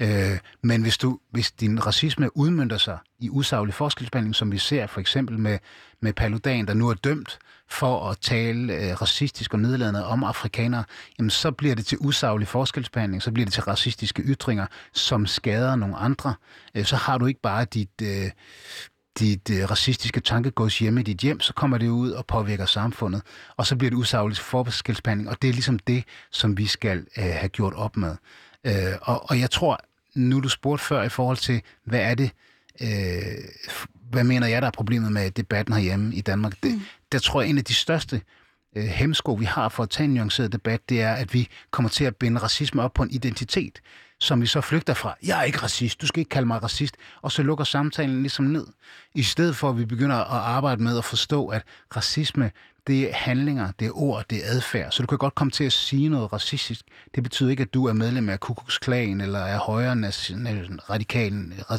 Øh, 0.00 0.38
men 0.62 0.82
hvis, 0.82 0.98
du, 0.98 1.18
hvis 1.30 1.52
din 1.52 1.86
racisme 1.86 2.36
udmyndter 2.36 2.78
sig 2.78 2.98
i 3.18 3.30
usaglig 3.30 3.74
forskelsbehandling, 3.74 4.34
som 4.34 4.52
vi 4.52 4.58
ser 4.58 4.86
for 4.86 5.00
eksempel 5.00 5.38
med, 5.38 5.58
med 6.00 6.12
Paludan, 6.12 6.66
der 6.66 6.74
nu 6.74 6.88
er 6.88 6.94
dømt 6.94 7.38
for 7.70 8.10
at 8.10 8.18
tale 8.18 8.74
øh, 8.74 9.02
racistisk 9.02 9.54
og 9.54 9.60
nedladende 9.60 10.06
om 10.06 10.24
afrikanere, 10.24 10.84
jamen 11.18 11.30
så 11.30 11.50
bliver 11.50 11.74
det 11.74 11.86
til 11.86 11.98
usaglig 12.00 12.48
forskelsbehandling, 12.48 13.22
så 13.22 13.32
bliver 13.32 13.44
det 13.44 13.52
til 13.52 13.62
racistiske 13.62 14.22
ytringer, 14.22 14.66
som 14.92 15.26
skader 15.26 15.76
nogle 15.76 15.96
andre. 15.96 16.34
Øh, 16.74 16.84
så 16.84 16.96
har 16.96 17.18
du 17.18 17.26
ikke 17.26 17.40
bare 17.40 17.64
dit... 17.64 18.02
Øh, 18.02 18.30
dit 19.18 19.50
øh, 19.50 19.70
racistiske 19.70 20.20
tankegods 20.20 20.78
hjemme 20.78 21.00
i 21.00 21.04
dit 21.04 21.18
hjem, 21.18 21.40
så 21.40 21.52
kommer 21.52 21.78
det 21.78 21.88
ud 21.88 22.10
og 22.10 22.26
påvirker 22.26 22.66
samfundet, 22.66 23.22
og 23.56 23.66
så 23.66 23.76
bliver 23.76 23.90
det 23.90 23.96
usaglig 23.96 24.36
forskelsbehandling, 24.36 25.30
og 25.30 25.42
det 25.42 25.48
er 25.48 25.52
ligesom 25.52 25.78
det, 25.78 26.04
som 26.30 26.58
vi 26.58 26.66
skal 26.66 26.98
øh, 26.98 27.24
have 27.24 27.48
gjort 27.48 27.74
op 27.74 27.96
med. 27.96 28.16
Øh, 28.64 28.92
og, 29.02 29.30
og 29.30 29.40
jeg 29.40 29.50
tror, 29.50 29.80
nu 30.14 30.40
du 30.40 30.48
spurgte 30.48 30.84
før 30.84 31.02
i 31.02 31.08
forhold 31.08 31.36
til, 31.36 31.62
hvad 31.84 32.00
er 32.00 32.14
det, 32.14 32.30
øh, 32.80 32.88
hvad 34.10 34.24
mener 34.24 34.46
jeg, 34.46 34.62
der 34.62 34.68
er 34.68 34.72
problemet 34.72 35.12
med 35.12 35.30
debatten 35.30 35.74
herhjemme 35.74 36.14
i 36.14 36.20
Danmark? 36.20 36.52
Det, 36.62 36.74
mm. 36.74 36.80
Der 37.12 37.18
tror 37.18 37.40
jeg, 37.40 37.50
en 37.50 37.58
af 37.58 37.64
de 37.64 37.74
største 37.74 38.22
øh, 38.76 38.84
hemsko, 38.84 39.32
vi 39.32 39.44
har 39.44 39.68
for 39.68 39.82
at 39.82 39.90
tage 39.90 40.04
en 40.04 40.14
nuanceret 40.14 40.52
debat, 40.52 40.88
det 40.88 41.02
er, 41.02 41.12
at 41.12 41.34
vi 41.34 41.48
kommer 41.70 41.88
til 41.88 42.04
at 42.04 42.16
binde 42.16 42.40
racisme 42.40 42.82
op 42.82 42.94
på 42.94 43.02
en 43.02 43.10
identitet, 43.10 43.80
som 44.20 44.40
vi 44.40 44.46
så 44.46 44.60
flygter 44.60 44.94
fra. 44.94 45.16
Jeg 45.22 45.38
er 45.38 45.42
ikke 45.42 45.58
racist, 45.58 46.00
du 46.00 46.06
skal 46.06 46.20
ikke 46.20 46.28
kalde 46.28 46.46
mig 46.46 46.62
racist. 46.62 46.96
Og 47.22 47.32
så 47.32 47.42
lukker 47.42 47.64
samtalen 47.64 48.20
ligesom 48.20 48.44
ned. 48.44 48.66
I 49.14 49.22
stedet 49.22 49.56
for, 49.56 49.70
at 49.70 49.78
vi 49.78 49.84
begynder 49.84 50.16
at 50.16 50.40
arbejde 50.40 50.82
med 50.82 50.98
at 50.98 51.04
forstå, 51.04 51.46
at 51.46 51.62
racisme, 51.96 52.50
det 52.86 53.10
er 53.10 53.14
handlinger, 53.14 53.72
det 53.78 53.86
er 53.86 53.90
ord, 53.94 54.24
det 54.30 54.38
er 54.38 54.50
adfærd. 54.50 54.92
Så 54.92 55.02
du 55.02 55.06
kan 55.06 55.18
godt 55.18 55.34
komme 55.34 55.50
til 55.50 55.64
at 55.64 55.72
sige 55.72 56.08
noget 56.08 56.32
racistisk. 56.32 56.84
Det 57.14 57.22
betyder 57.22 57.50
ikke, 57.50 57.62
at 57.62 57.74
du 57.74 57.86
er 57.86 57.92
medlem 57.92 58.28
af 58.28 58.40
Ku 58.40 58.54
Klux 58.54 58.78
Klan, 58.78 59.20
eller 59.20 59.38
er 59.38 59.58
højere 59.58 59.94
radikal 60.90 61.32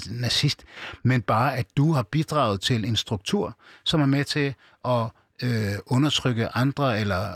nazist, 0.10 0.64
men 1.04 1.22
bare, 1.22 1.58
at 1.58 1.66
du 1.78 1.92
har 1.92 2.04
bidraget 2.04 2.62
til 2.62 2.86
en 2.86 2.96
struktur, 2.96 3.58
som 3.84 4.02
er 4.02 4.06
med 4.06 4.24
til 4.24 4.54
at 4.86 5.08
øh, 5.44 5.74
undertrykke 5.88 6.48
andre, 6.48 7.00
eller 7.00 7.34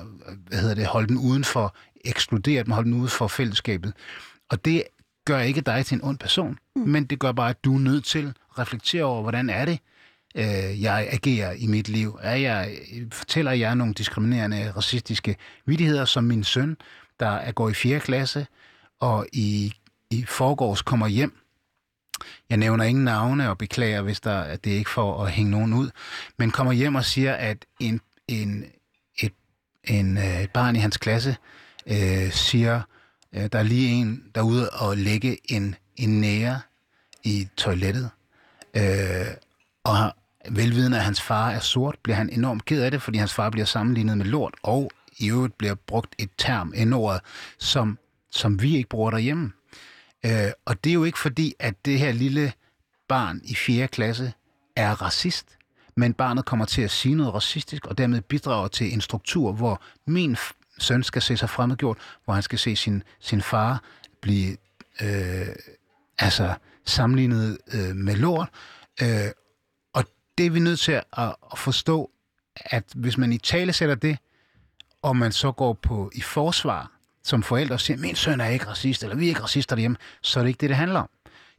hvad 0.48 0.60
hedder 0.60 0.76
det, 0.76 0.86
holde 0.86 1.08
dem 1.08 1.18
uden 1.18 1.44
for, 1.44 1.76
ekskludere 2.06 2.64
dem, 2.64 2.72
holde 2.72 2.90
dem 2.90 3.00
uden 3.00 3.10
for 3.10 3.28
fællesskabet. 3.28 3.94
Og 4.50 4.66
det 4.66 4.84
gør 5.26 5.40
ikke 5.40 5.62
dig 5.62 5.86
til 5.86 5.96
en 5.96 6.04
ond 6.04 6.18
person, 6.18 6.58
mm. 6.76 6.82
men 6.82 7.06
det 7.06 7.20
gør 7.20 7.32
bare, 7.32 7.50
at 7.50 7.64
du 7.64 7.76
er 7.76 7.80
nødt 7.80 8.06
til 8.06 8.26
at 8.28 8.60
reflektere 8.60 9.04
over, 9.04 9.22
hvordan 9.22 9.50
er 9.50 9.66
det, 9.66 9.80
øh, 10.40 10.82
jeg 10.82 11.08
agerer 11.12 11.52
i 11.52 11.68
mit 11.68 11.90
liv? 11.90 12.20
Er 12.22 12.36
jeg, 12.36 12.78
fortæller 13.12 13.52
jeg 13.52 13.76
nogle 13.76 13.94
diskriminerende, 13.94 14.74
racistiske 14.76 15.36
vidigheder, 15.66 16.06
som 16.06 16.24
min 16.24 16.44
søn, 16.44 16.78
der 17.20 17.30
er 17.30 17.52
går 17.52 17.70
i 17.70 17.74
4. 17.74 18.00
klasse, 18.00 18.48
og 19.00 19.28
i, 19.34 19.74
i 20.12 20.26
forgårs 20.26 20.82
kommer 20.82 21.08
hjem. 21.08 21.38
Jeg 22.50 22.58
nævner 22.58 22.84
ingen 22.84 23.04
navne 23.04 23.50
og 23.50 23.58
beklager, 23.58 24.02
hvis 24.02 24.20
der, 24.20 24.40
at 24.40 24.64
det 24.64 24.74
er 24.74 24.78
ikke 24.78 24.90
for 24.90 25.24
at 25.24 25.32
hænge 25.32 25.52
nogen 25.52 25.74
ud, 25.74 25.90
men 26.38 26.52
kommer 26.52 26.74
hjem 26.74 26.96
og 26.96 27.06
siger, 27.06 27.34
at 27.34 27.66
en, 27.80 28.02
en, 28.28 28.66
et, 29.20 29.34
en, 29.84 30.18
øh, 30.18 30.42
et 30.42 30.52
barn 30.52 30.76
i 30.76 30.80
hans 30.80 30.98
klasse 30.98 31.36
øh, 31.88 32.32
siger, 32.32 32.82
øh, 33.34 33.50
der 33.52 33.60
er 33.60 33.64
lige 33.64 33.90
en 33.90 34.24
derude 34.36 34.70
og 34.70 34.98
lægge 34.98 35.38
en, 35.52 35.76
en 35.96 36.22
nære 36.22 36.60
i 37.24 37.48
toilettet. 37.58 38.10
Øh, 38.74 39.28
og 39.84 40.14
velvidende, 40.50 40.98
at 40.98 41.04
hans 41.04 41.22
far 41.22 41.52
er 41.52 41.60
sort, 41.60 41.96
bliver 42.04 42.16
han 42.16 42.30
enormt 42.30 42.66
ked 42.66 42.84
af 42.84 42.92
det, 42.92 43.02
fordi 43.02 43.18
hans 43.18 43.34
far 43.34 43.50
bliver 43.50 43.66
sammenlignet 43.66 44.18
med 44.18 44.26
lort, 44.26 44.54
og 44.64 44.92
i 45.18 45.30
øvrigt 45.30 45.58
bliver 45.58 45.76
brugt 45.76 46.16
et 46.18 46.30
term, 46.38 46.74
en 46.76 46.94
ord, 46.94 47.22
som, 47.58 47.98
som 48.32 48.62
vi 48.62 48.78
ikke 48.78 48.90
bruger 48.90 49.12
derhjemme. 49.12 49.52
Øh, 50.26 50.52
og 50.66 50.84
det 50.84 50.90
er 50.90 50.94
jo 50.94 51.04
ikke 51.04 51.20
fordi, 51.20 51.54
at 51.60 51.86
det 51.86 52.00
her 52.00 52.12
lille 52.12 52.54
barn 53.08 53.42
i 53.44 53.56
4. 53.56 53.88
klasse 53.88 54.34
er 54.76 55.02
racist, 55.02 55.58
men 55.96 56.14
barnet 56.14 56.46
kommer 56.46 56.66
til 56.66 56.82
at 56.82 56.92
sige 56.92 57.16
noget 57.16 57.34
racistisk, 57.34 57.86
og 57.86 57.98
dermed 57.98 58.22
bidrager 58.22 58.68
til 58.68 58.94
en 58.94 59.02
struktur, 59.02 59.52
hvor 59.52 59.82
min 60.08 60.38
søn 60.78 61.04
skal 61.04 61.22
se 61.22 61.38
sig 61.38 61.50
fremmedgjort, 61.50 61.98
hvor 62.26 62.34
han 62.34 62.44
skal 62.44 62.60
se 62.60 62.76
sin, 62.76 63.04
sin 63.20 63.42
far 63.42 63.84
blive 64.22 64.58
øh, 65.02 65.48
altså 66.20 66.54
sammenlignet 66.86 67.58
øh, 67.74 67.96
med 67.96 68.16
lort, 68.16 68.50
øh, 69.02 69.32
det 70.40 70.46
er 70.46 70.50
vi 70.50 70.60
nødt 70.60 70.80
til 70.80 70.92
at, 70.92 71.04
at 71.52 71.58
forstå, 71.58 72.12
at 72.56 72.84
hvis 72.96 73.18
man 73.18 73.34
i 73.34 73.38
tale 73.38 73.74
sætter 73.74 73.96
det, 73.96 74.18
og 75.02 75.18
man 75.18 75.32
så 75.32 75.52
går 75.52 75.74
på 75.74 76.12
i 76.16 76.22
forsvar 76.22 76.92
som 77.24 77.44
forældre 77.44 77.76
og 77.76 77.80
siger, 77.80 77.98
min 77.98 78.16
søn 78.16 78.42
er 78.42 78.48
ikke 78.48 78.68
racist, 78.68 79.04
eller 79.04 79.16
vi 79.16 79.26
er 79.26 79.30
ikke 79.30 79.44
racister 79.44 79.76
derhjemme, 79.76 79.98
så 80.22 80.40
er 80.40 80.44
det 80.44 80.50
ikke 80.50 80.62
det, 80.62 80.70
det 80.70 80.78
handler 80.78 81.00
om. 81.00 81.10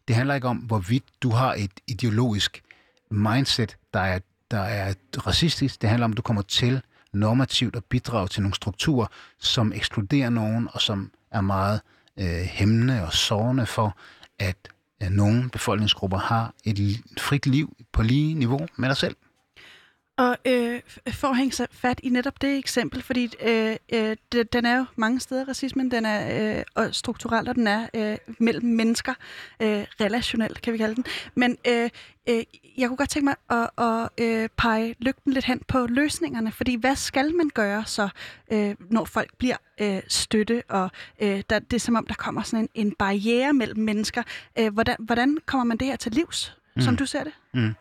Det 0.09 0.17
handler 0.17 0.35
ikke 0.35 0.49
om, 0.49 0.57
hvorvidt 0.57 1.05
du 1.23 1.31
har 1.31 1.55
et 1.55 1.71
ideologisk 1.87 2.63
mindset, 3.11 3.77
der 3.95 4.01
er, 4.01 4.19
der 4.51 4.61
er 4.61 4.95
racistisk. 5.27 5.83
Det 5.83 5.89
handler 5.89 6.05
om, 6.05 6.11
at 6.11 6.17
du 6.17 6.23
kommer 6.23 6.43
til 6.43 6.83
normativt 7.13 7.77
at 7.77 7.85
bidrage 7.85 8.29
til 8.29 8.43
nogle 8.43 8.55
strukturer, 8.55 9.07
som 9.39 9.73
ekskluderer 9.73 10.31
nogen, 10.31 10.69
og 10.73 10.81
som 10.81 11.11
er 11.31 11.41
meget 11.41 11.81
øh, 12.17 12.27
hæmmende 12.27 13.03
og 13.03 13.13
sårende 13.13 13.67
for, 13.67 13.97
at 14.39 14.57
nogle 15.11 15.51
befolkningsgrupper 15.51 16.19
har 16.19 16.55
et 16.65 17.01
frit 17.19 17.47
liv 17.47 17.77
på 17.93 18.03
lige 18.03 18.35
niveau 18.35 18.67
med 18.77 18.89
dig 18.89 18.97
selv. 18.97 19.17
Og 20.21 20.37
øh, 20.47 20.81
for 21.13 21.29
at 21.29 21.37
hænge 21.37 21.53
sig 21.53 21.67
fat 21.73 22.01
i 22.03 22.09
netop 22.09 22.43
det 22.43 22.59
eksempel, 22.59 23.03
fordi 23.03 23.29
øh, 23.43 23.77
øh, 23.93 24.17
den 24.53 24.67
er 24.67 24.77
jo 24.77 24.85
mange 24.97 25.21
steder, 25.21 25.49
racismen, 25.49 25.91
den 25.91 26.05
er 26.07 26.57
øh, 26.59 26.65
og 26.75 26.95
strukturel, 26.95 27.49
og 27.49 27.55
den 27.55 27.67
er 27.67 27.87
øh, 27.95 28.19
mellem 28.39 28.65
mennesker, 28.65 29.15
øh, 29.63 29.85
relationelt 30.01 30.63
kan 30.63 30.73
vi 30.73 30.79
kalde 30.79 30.95
den. 30.95 31.05
Men 31.35 31.57
øh, 31.69 31.91
øh, 32.29 32.43
jeg 32.81 32.89
kunne 32.89 32.97
godt 32.97 33.11
tænke 33.11 33.25
mig 33.25 33.37
at, 33.51 33.85
at 33.85 34.09
øh, 34.27 34.49
pege 34.57 34.95
lygten 34.99 35.33
lidt 35.33 35.45
hen 35.45 35.61
på 35.69 35.87
løsningerne, 35.87 36.53
fordi 36.53 36.77
hvad 36.77 36.97
skal 36.97 37.35
man 37.35 37.51
gøre 37.55 37.85
så, 37.87 38.09
øh, 38.53 38.75
når 38.91 39.05
folk 39.05 39.31
bliver 39.39 39.57
øh, 39.81 40.01
støtte, 40.09 40.63
og 40.69 40.91
øh, 41.21 41.43
der, 41.51 41.59
det 41.59 41.73
er 41.73 41.81
som 41.81 41.97
om, 41.97 42.07
der 42.07 42.15
kommer 42.15 42.43
sådan 42.43 42.69
en, 42.75 42.87
en 42.87 42.95
barriere 42.99 43.53
mellem 43.53 43.79
mennesker. 43.79 44.23
Øh, 44.59 44.73
hvordan, 44.73 44.97
hvordan 44.99 45.39
kommer 45.47 45.65
man 45.65 45.77
det 45.77 45.87
her 45.87 45.97
til 45.97 46.13
livs, 46.13 46.57
mm. 46.77 46.83
som 46.83 46.97
du 46.97 47.07
ser 47.07 47.25
det? 47.25 47.33
Mm. 47.55 47.75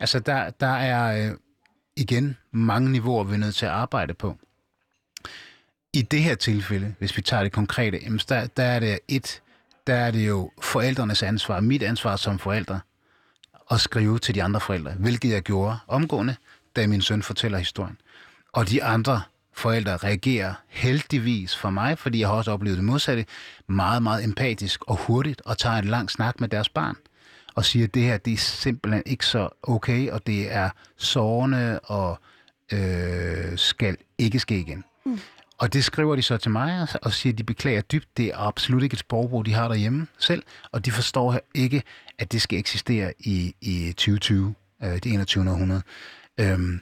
Altså, 0.00 0.18
der, 0.18 0.50
der 0.50 0.66
er... 0.66 1.30
Øh 1.30 1.36
igen 1.96 2.36
mange 2.52 2.90
niveauer, 2.90 3.24
vi 3.24 3.34
er 3.34 3.38
nødt 3.38 3.54
til 3.54 3.66
at 3.66 3.72
arbejde 3.72 4.14
på. 4.14 4.36
I 5.92 6.02
det 6.02 6.22
her 6.22 6.34
tilfælde, 6.34 6.94
hvis 6.98 7.16
vi 7.16 7.22
tager 7.22 7.42
det 7.42 7.52
konkrete, 7.52 8.00
der, 8.28 8.46
der 8.46 8.62
er 8.62 8.80
det 8.80 8.98
et, 9.08 9.42
der 9.86 9.94
er 9.94 10.10
det 10.10 10.28
jo 10.28 10.50
forældrenes 10.62 11.22
ansvar, 11.22 11.60
mit 11.60 11.82
ansvar 11.82 12.16
som 12.16 12.38
forældre, 12.38 12.80
at 13.70 13.80
skrive 13.80 14.18
til 14.18 14.34
de 14.34 14.42
andre 14.42 14.60
forældre, 14.60 14.92
hvilket 14.92 15.30
jeg 15.30 15.42
gjorde 15.42 15.76
omgående, 15.86 16.36
da 16.76 16.86
min 16.86 17.00
søn 17.00 17.22
fortæller 17.22 17.58
historien. 17.58 17.98
Og 18.52 18.68
de 18.68 18.84
andre 18.84 19.22
forældre 19.52 19.96
reagerer 19.96 20.54
heldigvis 20.68 21.56
for 21.56 21.70
mig, 21.70 21.98
fordi 21.98 22.20
jeg 22.20 22.28
har 22.28 22.34
også 22.34 22.50
oplevet 22.50 22.76
det 22.76 22.84
modsatte, 22.84 23.26
meget, 23.66 24.02
meget 24.02 24.24
empatisk 24.24 24.84
og 24.84 24.96
hurtigt, 24.96 25.42
og 25.44 25.58
tager 25.58 25.76
en 25.76 25.84
lang 25.84 26.10
snak 26.10 26.40
med 26.40 26.48
deres 26.48 26.68
barn 26.68 26.96
og 27.54 27.64
siger, 27.64 27.86
at 27.86 27.94
det 27.94 28.02
her 28.02 28.16
det 28.16 28.32
er 28.32 28.36
simpelthen 28.36 29.02
ikke 29.06 29.26
så 29.26 29.48
okay, 29.62 30.10
og 30.10 30.26
det 30.26 30.52
er 30.52 30.70
sårende 30.96 31.80
og 31.80 32.18
øh, 32.72 33.58
skal 33.58 33.96
ikke 34.18 34.38
ske 34.38 34.58
igen. 34.58 34.84
Mm. 35.04 35.20
Og 35.64 35.72
det 35.72 35.84
skriver 35.84 36.16
de 36.16 36.22
så 36.22 36.36
til 36.36 36.50
mig 36.50 36.88
og 37.02 37.12
siger, 37.12 37.32
at 37.32 37.38
de 37.38 37.44
beklager 37.44 37.80
dybt. 37.80 38.16
Det 38.16 38.26
er 38.26 38.36
absolut 38.36 38.82
ikke 38.82 38.94
et 38.94 38.98
sprogbrug, 38.98 39.46
de 39.46 39.52
har 39.52 39.68
derhjemme 39.68 40.06
selv, 40.18 40.42
og 40.72 40.84
de 40.84 40.90
forstår 40.90 41.40
ikke, 41.54 41.82
at 42.18 42.32
det 42.32 42.42
skal 42.42 42.58
eksistere 42.58 43.12
i, 43.18 43.54
i 43.60 43.92
2020, 43.92 44.54
øh, 44.82 44.92
det 44.92 45.06
21. 45.06 45.50
århundrede. 45.50 45.82
Øhm, 46.40 46.80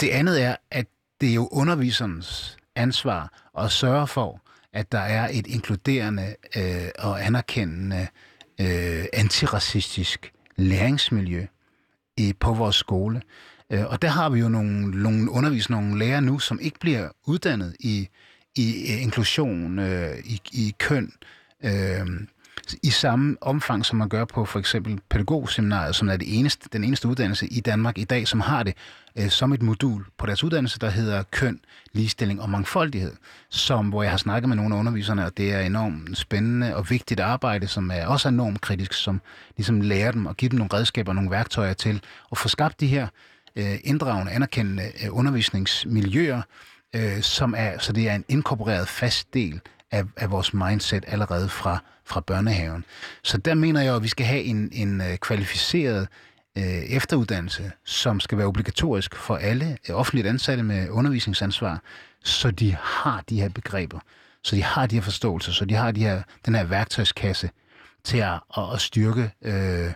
det 0.00 0.08
andet 0.08 0.42
er, 0.42 0.56
at 0.70 0.86
det 1.20 1.28
er 1.30 1.34
jo 1.34 1.48
underviserens 1.52 2.56
ansvar 2.76 3.50
at 3.58 3.72
sørge 3.72 4.06
for, 4.06 4.40
at 4.72 4.92
der 4.92 4.98
er 4.98 5.28
et 5.32 5.46
inkluderende 5.46 6.36
øh, 6.56 6.88
og 6.98 7.26
anerkendende 7.26 8.06
øh, 8.60 9.04
antiracistisk 9.12 10.32
læringsmiljø 10.56 11.46
i, 12.16 12.32
på 12.40 12.52
vores 12.52 12.76
skole. 12.76 13.22
Øh, 13.74 13.86
og 13.86 14.02
der 14.02 14.08
har 14.08 14.28
vi 14.28 14.40
jo 14.40 14.48
nogle, 14.48 15.02
nogle 15.02 15.30
undervisere, 15.30 15.80
nogle 15.80 15.98
lærere 15.98 16.22
nu, 16.22 16.38
som 16.38 16.58
ikke 16.60 16.78
bliver 16.78 17.08
uddannet 17.26 17.76
i, 17.80 18.08
i 18.56 18.92
øh, 18.92 19.02
inklusion, 19.02 19.78
øh, 19.78 20.18
i, 20.24 20.40
i 20.52 20.74
køn, 20.78 21.12
øh, 21.64 22.06
i 22.82 22.90
samme 22.90 23.36
omfang, 23.40 23.86
som 23.86 23.98
man 23.98 24.08
gør 24.08 24.24
på 24.24 24.44
for 24.44 24.58
eksempel 24.58 25.00
pædagogseminariet, 25.10 25.96
som 25.96 26.08
er 26.08 26.16
det 26.16 26.38
eneste, 26.38 26.68
den 26.72 26.84
eneste 26.84 27.08
uddannelse 27.08 27.46
i 27.46 27.60
Danmark 27.60 27.98
i 27.98 28.04
dag, 28.04 28.28
som 28.28 28.40
har 28.40 28.62
det 28.62 28.74
øh, 29.18 29.30
som 29.30 29.52
et 29.52 29.62
modul 29.62 30.04
på 30.18 30.26
deres 30.26 30.44
uddannelse, 30.44 30.78
der 30.78 30.90
hedder 30.90 31.22
køn, 31.22 31.60
ligestilling 31.92 32.42
og 32.42 32.50
mangfoldighed, 32.50 33.12
som, 33.50 33.88
hvor 33.88 34.02
jeg 34.02 34.12
har 34.12 34.18
snakket 34.18 34.48
med 34.48 34.56
nogle 34.56 34.74
af 34.74 34.78
underviserne, 34.78 35.26
og 35.26 35.36
det 35.36 35.52
er 35.52 35.60
enormt 35.60 36.18
spændende 36.18 36.76
og 36.76 36.90
vigtigt 36.90 37.20
arbejde, 37.20 37.66
som 37.66 37.90
er 37.94 38.06
også 38.06 38.28
enormt 38.28 38.60
kritisk, 38.60 38.92
som 38.92 39.20
ligesom 39.56 39.80
lærer 39.80 40.12
dem 40.12 40.26
og 40.26 40.36
giver 40.36 40.50
dem 40.50 40.58
nogle 40.58 40.74
redskaber 40.74 41.10
og 41.10 41.14
nogle 41.14 41.30
værktøjer 41.30 41.72
til 41.72 42.00
at 42.32 42.38
få 42.38 42.48
skabt 42.48 42.80
de 42.80 42.86
her 42.86 43.08
øh, 43.56 43.78
inddragende, 43.84 44.32
anerkendende 44.32 44.92
øh, 45.04 45.16
undervisningsmiljøer, 45.16 46.42
øh, 46.94 47.22
som 47.22 47.54
er, 47.56 47.78
så 47.78 47.92
det 47.92 48.08
er 48.08 48.14
en 48.14 48.24
inkorporeret 48.28 48.88
fast 48.88 49.34
del 49.34 49.60
af, 49.90 50.04
af 50.16 50.30
vores 50.30 50.54
mindset 50.54 51.04
allerede 51.08 51.48
fra, 51.48 51.78
fra 52.04 52.20
børnehaven. 52.20 52.84
Så 53.22 53.38
der 53.38 53.54
mener 53.54 53.80
jeg, 53.80 53.94
at 53.94 54.02
vi 54.02 54.08
skal 54.08 54.26
have 54.26 54.42
en, 54.42 54.68
en 54.72 55.00
øh, 55.00 55.16
kvalificeret 55.16 56.08
øh, 56.58 56.64
efteruddannelse, 56.64 57.72
som 57.84 58.20
skal 58.20 58.38
være 58.38 58.46
obligatorisk 58.46 59.14
for 59.14 59.36
alle 59.36 59.78
øh, 59.88 59.96
offentligt 59.96 60.26
ansatte 60.26 60.62
med 60.62 60.88
undervisningsansvar, 60.90 61.82
så 62.24 62.50
de 62.50 62.76
har 62.80 63.24
de 63.28 63.40
her 63.40 63.48
begreber, 63.48 63.98
så 64.42 64.56
de 64.56 64.62
har 64.62 64.86
de 64.86 64.94
her 64.94 65.02
forståelser, 65.02 65.52
så 65.52 65.64
de 65.64 65.74
har 65.74 65.90
de 65.90 66.00
her, 66.00 66.22
den 66.46 66.54
her 66.54 66.64
værktøjskasse 66.64 67.50
til 68.04 68.18
at, 68.18 68.40
at, 68.56 68.72
at 68.72 68.80
styrke 68.80 69.30
øh, 69.42 69.92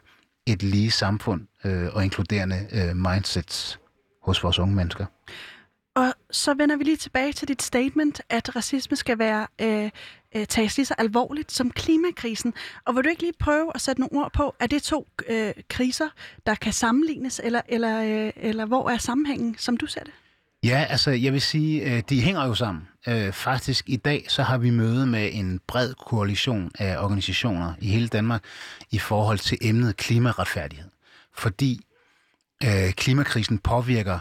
et 0.46 0.62
lige 0.62 0.90
samfund 0.90 1.47
øh, 1.64 1.88
og 1.92 2.04
inkluderende 2.04 2.66
øh, 2.72 2.96
mindsets 2.96 3.78
hos 4.22 4.42
vores 4.44 4.58
unge 4.58 4.74
mennesker. 4.74 5.06
Og 5.96 6.14
så 6.30 6.54
vender 6.54 6.76
vi 6.76 6.84
lige 6.84 6.96
tilbage 6.96 7.32
til 7.32 7.48
dit 7.48 7.62
statement, 7.62 8.20
at 8.28 8.56
racisme 8.56 8.96
skal 8.96 9.18
være 9.18 9.46
øh, 9.60 9.90
øh, 10.36 10.46
tages 10.46 10.76
lige 10.76 10.86
så 10.86 10.94
alvorligt 10.98 11.52
som 11.52 11.70
klimakrisen. 11.70 12.54
Og 12.84 12.96
vil 12.96 13.04
du 13.04 13.08
ikke 13.08 13.22
lige 13.22 13.32
prøve 13.40 13.72
at 13.74 13.80
sætte 13.80 14.00
nogle 14.00 14.24
ord 14.24 14.32
på, 14.32 14.54
er 14.60 14.66
det 14.66 14.82
to 14.82 15.08
øh, 15.28 15.52
kriser, 15.70 16.08
der 16.46 16.54
kan 16.54 16.72
sammenlignes, 16.72 17.40
eller, 17.44 17.60
eller, 17.68 18.02
øh, 18.02 18.32
eller 18.36 18.66
hvor 18.66 18.90
er 18.90 18.98
sammenhængen, 18.98 19.56
som 19.58 19.76
du 19.76 19.86
ser 19.86 20.04
det? 20.04 20.12
Ja, 20.64 20.86
altså 20.90 21.10
jeg 21.10 21.32
vil 21.32 21.40
sige, 21.40 21.82
øh, 21.82 22.02
de 22.08 22.20
hænger 22.20 22.46
jo 22.46 22.54
sammen. 22.54 22.88
Øh, 23.08 23.32
faktisk 23.32 23.84
i 23.88 23.96
dag 23.96 24.24
så 24.28 24.42
har 24.42 24.58
vi 24.58 24.70
møde 24.70 25.06
med 25.06 25.30
en 25.32 25.60
bred 25.66 25.94
koalition 25.94 26.70
af 26.78 27.04
organisationer 27.04 27.74
i 27.80 27.88
hele 27.88 28.08
Danmark 28.08 28.44
i 28.90 28.98
forhold 28.98 29.38
til 29.38 29.58
emnet 29.60 29.96
klimaretfærdighed. 29.96 30.88
Fordi 31.38 31.80
øh, 32.64 32.92
klimakrisen 32.92 33.58
påvirker 33.58 34.18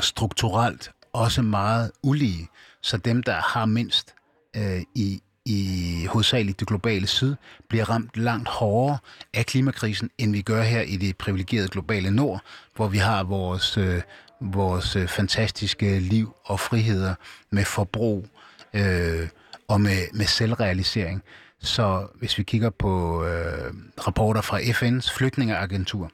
strukturelt 0.00 0.90
også 1.12 1.42
meget 1.42 1.90
ulige. 2.02 2.48
Så 2.82 2.96
dem, 2.96 3.22
der 3.22 3.34
har 3.34 3.66
mindst 3.66 4.14
øh, 4.56 4.82
i, 4.94 5.22
i 5.44 6.06
hovedsageligt 6.10 6.60
det 6.60 6.68
globale 6.68 7.06
syd, 7.06 7.34
bliver 7.68 7.90
ramt 7.90 8.16
langt 8.16 8.48
hårdere 8.48 8.98
af 9.34 9.46
klimakrisen, 9.46 10.10
end 10.18 10.32
vi 10.32 10.42
gør 10.42 10.62
her 10.62 10.80
i 10.80 10.96
det 10.96 11.16
privilegerede 11.16 11.68
globale 11.68 12.10
nord, 12.10 12.40
hvor 12.76 12.88
vi 12.88 12.98
har 12.98 13.24
vores, 13.24 13.78
øh, 13.78 14.02
vores 14.40 14.96
øh, 14.96 15.08
fantastiske 15.08 15.98
liv 15.98 16.34
og 16.44 16.60
friheder 16.60 17.14
med 17.50 17.64
forbrug 17.64 18.26
øh, 18.74 19.28
og 19.68 19.80
med, 19.80 19.98
med 20.12 20.26
selvrealisering. 20.26 21.22
Så 21.60 22.06
hvis 22.14 22.38
vi 22.38 22.42
kigger 22.42 22.70
på 22.70 23.24
øh, 23.24 23.74
rapporter 24.06 24.40
fra 24.40 24.60
FN's 24.60 25.14
flygtningeagentur, 25.16 26.10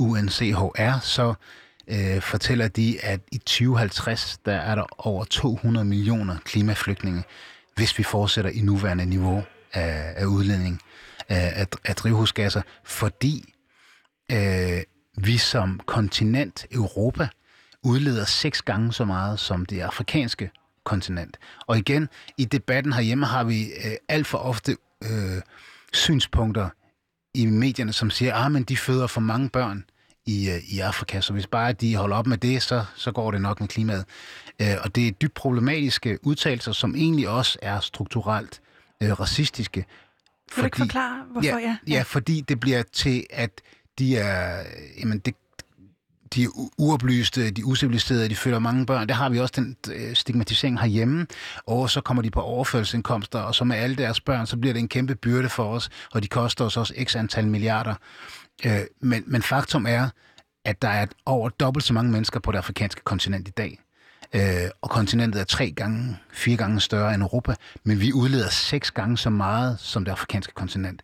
UNCHR, 0.00 1.00
så 1.02 1.34
øh, 1.88 2.22
fortæller 2.22 2.68
de, 2.68 3.04
at 3.04 3.20
i 3.32 3.38
2050, 3.38 4.38
der 4.44 4.52
er 4.52 4.74
der 4.74 5.06
over 5.06 5.24
200 5.24 5.86
millioner 5.86 6.36
klimaflygtninge, 6.44 7.24
hvis 7.74 7.98
vi 7.98 8.02
fortsætter 8.02 8.50
i 8.50 8.60
nuværende 8.60 9.06
niveau 9.06 9.44
af, 9.72 10.12
af 10.16 10.24
udledning 10.24 10.80
af, 11.28 11.52
af, 11.60 11.66
af 11.84 11.96
drivhusgasser, 11.96 12.62
fordi 12.84 13.54
øh, 14.32 14.82
vi 15.16 15.38
som 15.38 15.80
kontinent 15.86 16.66
Europa 16.72 17.28
udleder 17.82 18.24
seks 18.24 18.62
gange 18.62 18.92
så 18.92 19.04
meget 19.04 19.38
som 19.38 19.66
det 19.66 19.80
afrikanske 19.80 20.50
kontinent. 20.84 21.38
Og 21.66 21.78
igen, 21.78 22.08
i 22.36 22.44
debatten 22.44 22.92
herhjemme 22.92 23.26
har 23.26 23.44
vi 23.44 23.62
øh, 23.62 23.92
alt 24.08 24.26
for 24.26 24.38
ofte 24.38 24.76
øh, 25.04 25.42
synspunkter 25.92 26.68
i 27.34 27.46
medierne, 27.46 27.92
som 27.92 28.10
siger, 28.10 28.34
at 28.34 28.56
ah, 28.56 28.62
de 28.68 28.76
føder 28.76 29.06
for 29.06 29.20
mange 29.20 29.48
børn 29.48 29.84
i, 30.26 30.50
øh, 30.50 30.74
i 30.74 30.78
Afrika. 30.78 31.20
Så 31.20 31.32
hvis 31.32 31.46
bare 31.46 31.72
de 31.72 31.96
holder 31.96 32.16
op 32.16 32.26
med 32.26 32.38
det, 32.38 32.62
så, 32.62 32.84
så 32.96 33.12
går 33.12 33.30
det 33.30 33.40
nok 33.40 33.60
med 33.60 33.68
klimaet. 33.68 34.04
Øh, 34.60 34.74
og 34.84 34.94
det 34.94 35.08
er 35.08 35.12
dybt 35.12 35.34
problematiske 35.34 36.18
udtalelser, 36.22 36.72
som 36.72 36.94
egentlig 36.96 37.28
også 37.28 37.58
er 37.62 37.80
strukturelt 37.80 38.60
øh, 39.02 39.20
racistiske. 39.20 39.84
Kan 40.54 40.60
du 40.62 40.64
ikke 40.64 40.76
forklare, 40.76 41.24
hvorfor? 41.32 41.48
Ja, 41.48 41.58
ja. 41.58 41.76
ja, 41.88 42.02
fordi 42.02 42.40
det 42.40 42.60
bliver 42.60 42.82
til, 42.82 43.26
at 43.30 43.50
de 43.98 44.16
er, 44.16 44.64
jamen 45.00 45.18
det, 45.18 45.34
de 46.34 46.48
uoplyste, 46.78 47.50
de 47.50 47.64
usiviliserede, 47.64 48.28
de 48.28 48.36
føler 48.36 48.58
mange 48.58 48.86
børn. 48.86 49.08
Der 49.08 49.14
har 49.14 49.28
vi 49.28 49.38
også 49.38 49.54
den 49.56 49.76
øh, 49.92 50.14
stigmatisering 50.14 50.80
herhjemme. 50.80 51.26
Og 51.66 51.90
så 51.90 52.00
kommer 52.00 52.22
de 52.22 52.30
på 52.30 52.40
overførselsindkomster, 52.40 53.38
og 53.38 53.54
så 53.54 53.64
med 53.64 53.76
alle 53.76 53.96
deres 53.96 54.20
børn, 54.20 54.46
så 54.46 54.56
bliver 54.56 54.72
det 54.72 54.80
en 54.80 54.88
kæmpe 54.88 55.14
byrde 55.14 55.48
for 55.48 55.74
os, 55.74 55.90
og 56.12 56.22
de 56.22 56.28
koster 56.28 56.64
os 56.64 56.76
også 56.76 56.94
x 57.04 57.16
antal 57.16 57.46
milliarder. 57.46 57.94
Øh, 58.64 58.80
men, 59.00 59.24
men 59.26 59.42
faktum 59.42 59.86
er, 59.86 60.08
at 60.64 60.82
der 60.82 60.88
er 60.88 61.06
over 61.26 61.48
dobbelt 61.48 61.84
så 61.84 61.92
mange 61.92 62.12
mennesker 62.12 62.40
på 62.40 62.52
det 62.52 62.58
afrikanske 62.58 63.00
kontinent 63.04 63.48
i 63.48 63.50
dag. 63.50 63.78
Øh, 64.34 64.70
og 64.82 64.90
kontinentet 64.90 65.40
er 65.40 65.44
tre 65.44 65.70
gange, 65.70 66.18
fire 66.32 66.56
gange 66.56 66.80
større 66.80 67.14
end 67.14 67.22
Europa, 67.22 67.54
men 67.84 68.00
vi 68.00 68.12
udleder 68.12 68.48
seks 68.48 68.90
gange 68.90 69.18
så 69.18 69.30
meget 69.30 69.80
som 69.80 70.04
det 70.04 70.12
afrikanske 70.12 70.52
kontinent. 70.52 71.02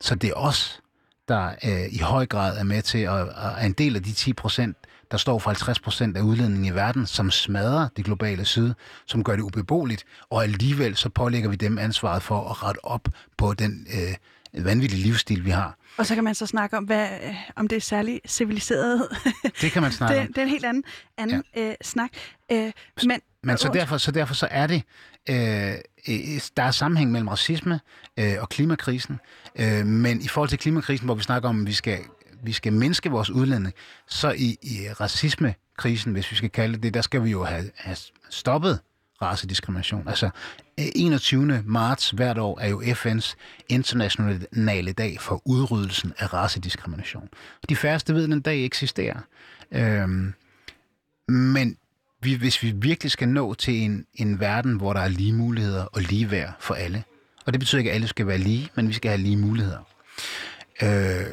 Så 0.00 0.14
det 0.14 0.30
er 0.30 0.34
os, 0.34 0.80
der 1.28 1.50
øh, 1.64 1.94
i 1.94 1.98
høj 1.98 2.26
grad 2.26 2.58
er 2.58 2.64
med 2.64 2.82
til 2.82 2.98
at, 2.98 3.20
at 3.20 3.28
er 3.34 3.66
en 3.66 3.72
del 3.72 3.96
af 3.96 4.02
de 4.02 4.12
10 4.12 4.32
procent, 4.32 4.76
der 5.10 5.16
står 5.16 5.38
for 5.38 5.50
50 5.50 5.80
procent 5.80 6.16
af 6.16 6.20
udledningen 6.20 6.64
i 6.64 6.74
verden, 6.74 7.06
som 7.06 7.30
smadrer 7.30 7.88
det 7.96 8.04
globale 8.04 8.44
syd, 8.44 8.74
som 9.06 9.24
gør 9.24 9.36
det 9.36 9.42
ubeboeligt, 9.42 10.04
og 10.30 10.42
alligevel 10.42 10.96
så 10.96 11.08
pålægger 11.08 11.50
vi 11.50 11.56
dem 11.56 11.78
ansvaret 11.78 12.22
for 12.22 12.50
at 12.50 12.62
rette 12.62 12.84
op 12.84 13.08
på 13.36 13.54
den 13.54 13.86
øh, 13.94 14.64
vanvittige 14.64 15.02
livsstil, 15.02 15.44
vi 15.44 15.50
har. 15.50 15.78
Og 15.98 16.06
så 16.06 16.14
kan 16.14 16.24
man 16.24 16.34
så 16.34 16.46
snakke 16.46 16.76
om, 16.76 16.84
hvad, 16.84 17.08
om 17.56 17.68
det 17.68 17.76
er 17.76 17.80
særlig 17.80 18.20
civiliseret. 18.26 19.08
Det 19.60 19.72
kan 19.72 19.82
man 19.82 19.92
snakke 19.92 20.14
det, 20.14 20.26
om. 20.26 20.32
Det 20.32 20.38
er 20.38 20.42
en 20.42 20.48
helt 20.48 20.64
anden, 20.64 20.84
anden 21.18 21.44
ja. 21.56 21.68
øh, 21.68 21.74
snak. 21.82 22.10
Øh, 22.52 22.72
men 23.04 23.20
men 23.42 23.58
så 23.58 23.70
derfor, 23.74 23.98
så 23.98 24.10
derfor 24.10 24.34
så 24.34 24.48
er 24.50 24.66
det, 24.66 24.82
øh, 25.28 25.34
der 26.56 26.62
er 26.62 26.70
sammenhæng 26.70 27.12
mellem 27.12 27.28
racisme 27.28 27.80
øh, 28.18 28.34
og 28.40 28.48
klimakrisen. 28.48 29.20
Øh, 29.56 29.86
men 29.86 30.20
i 30.20 30.28
forhold 30.28 30.48
til 30.48 30.58
klimakrisen, 30.58 31.04
hvor 31.04 31.14
vi 31.14 31.22
snakker 31.22 31.48
om, 31.48 31.60
at 31.60 31.66
vi 31.66 31.72
skal, 31.72 31.98
vi 32.42 32.52
skal 32.52 32.72
mindske 32.72 33.10
vores 33.10 33.30
udlænding, 33.30 33.74
så 34.06 34.30
i, 34.30 34.56
i 34.62 34.88
racismekrisen, 35.00 36.12
hvis 36.12 36.30
vi 36.30 36.36
skal 36.36 36.50
kalde 36.50 36.74
det 36.74 36.82
det, 36.82 36.94
der 36.94 37.00
skal 37.00 37.24
vi 37.24 37.30
jo 37.30 37.44
have, 37.44 37.70
have 37.76 37.96
stoppet 38.30 38.80
racediskrimination. 39.22 40.08
Altså 40.08 40.26
øh, 40.80 40.86
21. 40.94 41.62
marts 41.66 42.10
hvert 42.10 42.38
år 42.38 42.58
er 42.60 42.68
jo 42.68 42.80
FN's 42.82 43.34
internationale 43.68 44.92
dag 44.92 45.20
for 45.20 45.42
udryddelsen 45.44 46.12
af 46.18 46.32
racediskrimination. 46.32 47.28
De 47.68 47.76
færreste 47.76 48.14
ved, 48.14 48.24
at 48.24 48.30
den 48.30 48.40
dag 48.40 48.64
eksisterer. 48.64 49.20
Øhm, 49.72 50.34
men 51.28 51.76
vi, 52.22 52.34
hvis 52.34 52.62
vi 52.62 52.70
virkelig 52.70 53.10
skal 53.10 53.28
nå 53.28 53.54
til 53.54 53.74
en, 53.74 54.06
en 54.14 54.40
verden, 54.40 54.76
hvor 54.76 54.92
der 54.92 55.00
er 55.00 55.08
lige 55.08 55.32
muligheder 55.32 55.84
og 55.84 56.02
lige 56.02 56.30
værd 56.30 56.52
for 56.60 56.74
alle, 56.74 57.04
og 57.46 57.52
det 57.52 57.60
betyder 57.60 57.78
ikke, 57.78 57.90
at 57.90 57.94
alle 57.94 58.08
skal 58.08 58.26
være 58.26 58.38
lige, 58.38 58.70
men 58.74 58.88
vi 58.88 58.92
skal 58.92 59.08
have 59.08 59.20
lige 59.20 59.36
muligheder. 59.36 59.78
Øh, 60.82 61.26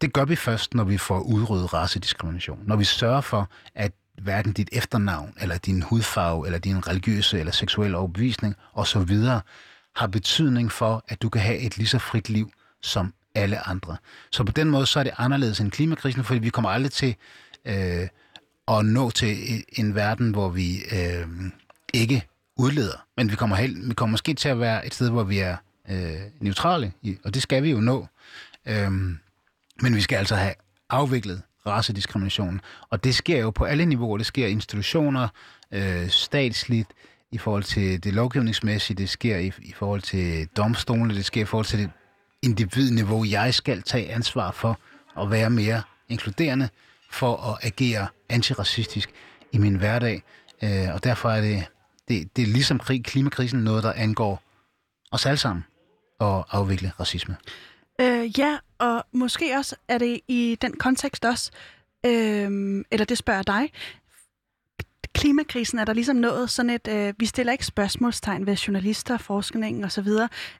det 0.00 0.12
gør 0.12 0.24
vi 0.24 0.36
først, 0.36 0.74
når 0.74 0.84
vi 0.84 0.98
får 0.98 1.20
udryddet 1.20 1.74
racediskrimination. 1.74 2.62
Når 2.66 2.76
vi 2.76 2.84
sørger 2.84 3.20
for, 3.20 3.50
at 3.74 3.92
hverken 4.22 4.52
dit 4.52 4.68
efternavn, 4.72 5.34
eller 5.40 5.58
din 5.58 5.82
hudfarve, 5.82 6.46
eller 6.46 6.58
din 6.58 6.88
religiøse 6.88 7.38
eller 7.38 7.52
seksuelle 7.52 7.96
overbevisning 7.96 8.54
osv. 8.74 9.16
har 9.96 10.06
betydning 10.06 10.72
for, 10.72 11.04
at 11.08 11.22
du 11.22 11.28
kan 11.28 11.40
have 11.40 11.58
et 11.58 11.76
lige 11.76 11.88
så 11.88 11.98
frit 11.98 12.28
liv 12.28 12.50
som 12.82 13.14
alle 13.34 13.68
andre. 13.68 13.96
Så 14.30 14.44
på 14.44 14.52
den 14.52 14.68
måde 14.68 14.86
så 14.86 14.98
er 14.98 15.04
det 15.04 15.12
anderledes 15.18 15.60
end 15.60 15.70
klimakrisen, 15.70 16.24
fordi 16.24 16.40
vi 16.40 16.50
kommer 16.50 16.70
aldrig 16.70 16.92
til 16.92 17.14
øh, 17.64 18.08
at 18.68 18.84
nå 18.84 19.10
til 19.10 19.64
en 19.72 19.94
verden, 19.94 20.30
hvor 20.30 20.48
vi 20.48 20.76
øh, 20.92 21.26
ikke 21.94 22.26
udleder. 22.56 23.06
Men 23.16 23.30
vi 23.30 23.36
kommer, 23.36 23.56
helt, 23.56 23.88
vi 23.88 23.94
kommer 23.94 24.10
måske 24.10 24.34
til 24.34 24.48
at 24.48 24.60
være 24.60 24.86
et 24.86 24.94
sted, 24.94 25.10
hvor 25.10 25.22
vi 25.22 25.38
er 25.38 25.56
øh, 25.90 26.20
neutrale, 26.40 26.92
og 27.24 27.34
det 27.34 27.42
skal 27.42 27.62
vi 27.62 27.70
jo 27.70 27.80
nå. 27.80 28.06
Øh, 28.66 28.90
men 29.80 29.94
vi 29.94 30.00
skal 30.00 30.16
altså 30.16 30.34
have 30.34 30.54
afviklet 30.90 31.42
racediskrimination. 31.66 32.60
Og 32.90 33.04
det 33.04 33.14
sker 33.14 33.38
jo 33.38 33.50
på 33.50 33.64
alle 33.64 33.86
niveauer. 33.86 34.16
Det 34.16 34.26
sker 34.26 34.46
i 34.46 34.50
institutioner, 34.50 35.28
øh, 35.72 36.08
statsligt, 36.08 36.88
i 37.32 37.38
forhold 37.38 37.62
til 37.62 38.04
det 38.04 38.14
lovgivningsmæssige, 38.14 38.96
det 38.96 39.08
sker 39.08 39.36
i, 39.36 39.52
i 39.58 39.72
forhold 39.72 40.02
til 40.02 40.46
domstolene, 40.56 41.14
det 41.14 41.24
sker 41.24 41.42
i 41.42 41.44
forhold 41.44 41.66
til 41.66 41.78
det 41.78 41.90
individniveau. 42.42 43.24
Jeg 43.24 43.54
skal 43.54 43.82
tage 43.82 44.12
ansvar 44.12 44.50
for 44.50 44.78
at 45.20 45.30
være 45.30 45.50
mere 45.50 45.82
inkluderende, 46.08 46.68
for 47.10 47.36
at 47.36 47.58
agere 47.62 48.06
antiracistisk 48.28 49.10
i 49.52 49.58
min 49.58 49.74
hverdag. 49.74 50.22
Øh, 50.62 50.94
og 50.94 51.04
derfor 51.04 51.30
er 51.30 51.40
det, 51.40 51.64
det, 52.08 52.36
det 52.36 52.42
er 52.42 52.46
ligesom 52.46 52.78
krig, 52.78 53.04
klimakrisen 53.04 53.60
noget, 53.60 53.84
der 53.84 53.92
angår 53.92 54.42
os 55.10 55.26
alle 55.26 55.38
sammen 55.38 55.64
at 56.20 56.44
afvikle 56.50 56.92
racisme. 57.00 57.36
Øh, 58.00 58.38
ja, 58.38 58.58
og 58.78 59.04
måske 59.12 59.56
også 59.56 59.76
er 59.88 59.98
det 59.98 60.20
i 60.28 60.58
den 60.62 60.72
kontekst 60.72 61.24
også, 61.24 61.50
øh, 62.06 62.84
eller 62.90 63.04
det 63.04 63.18
spørger 63.18 63.42
dig, 63.42 63.70
klimakrisen 65.18 65.78
er 65.78 65.84
der 65.84 65.92
ligesom 65.92 66.16
nået 66.16 66.50
sådan 66.50 66.70
et, 66.70 66.88
øh, 66.88 67.14
vi 67.18 67.26
stiller 67.26 67.52
ikke 67.52 67.66
spørgsmålstegn 67.66 68.46
ved 68.46 68.54
journalister, 68.54 69.18
forskningen 69.18 69.84
osv. 69.84 70.08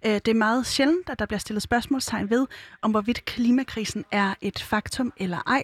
Øh, 0.07 0.13
det 0.13 0.29
er 0.29 0.35
meget 0.35 0.67
sjældent, 0.67 1.11
at 1.11 1.19
der 1.19 1.27
bliver 1.27 1.39
stillet 1.39 1.63
spørgsmålstegn 1.63 2.31
ved, 2.31 2.47
om 2.83 2.91
hvorvidt 2.91 3.25
klimakrisen 3.25 4.05
er 4.11 4.35
et 4.41 4.59
faktum 4.59 5.13
eller 5.17 5.39
ej. 5.47 5.63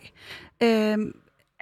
Øh, 0.63 0.99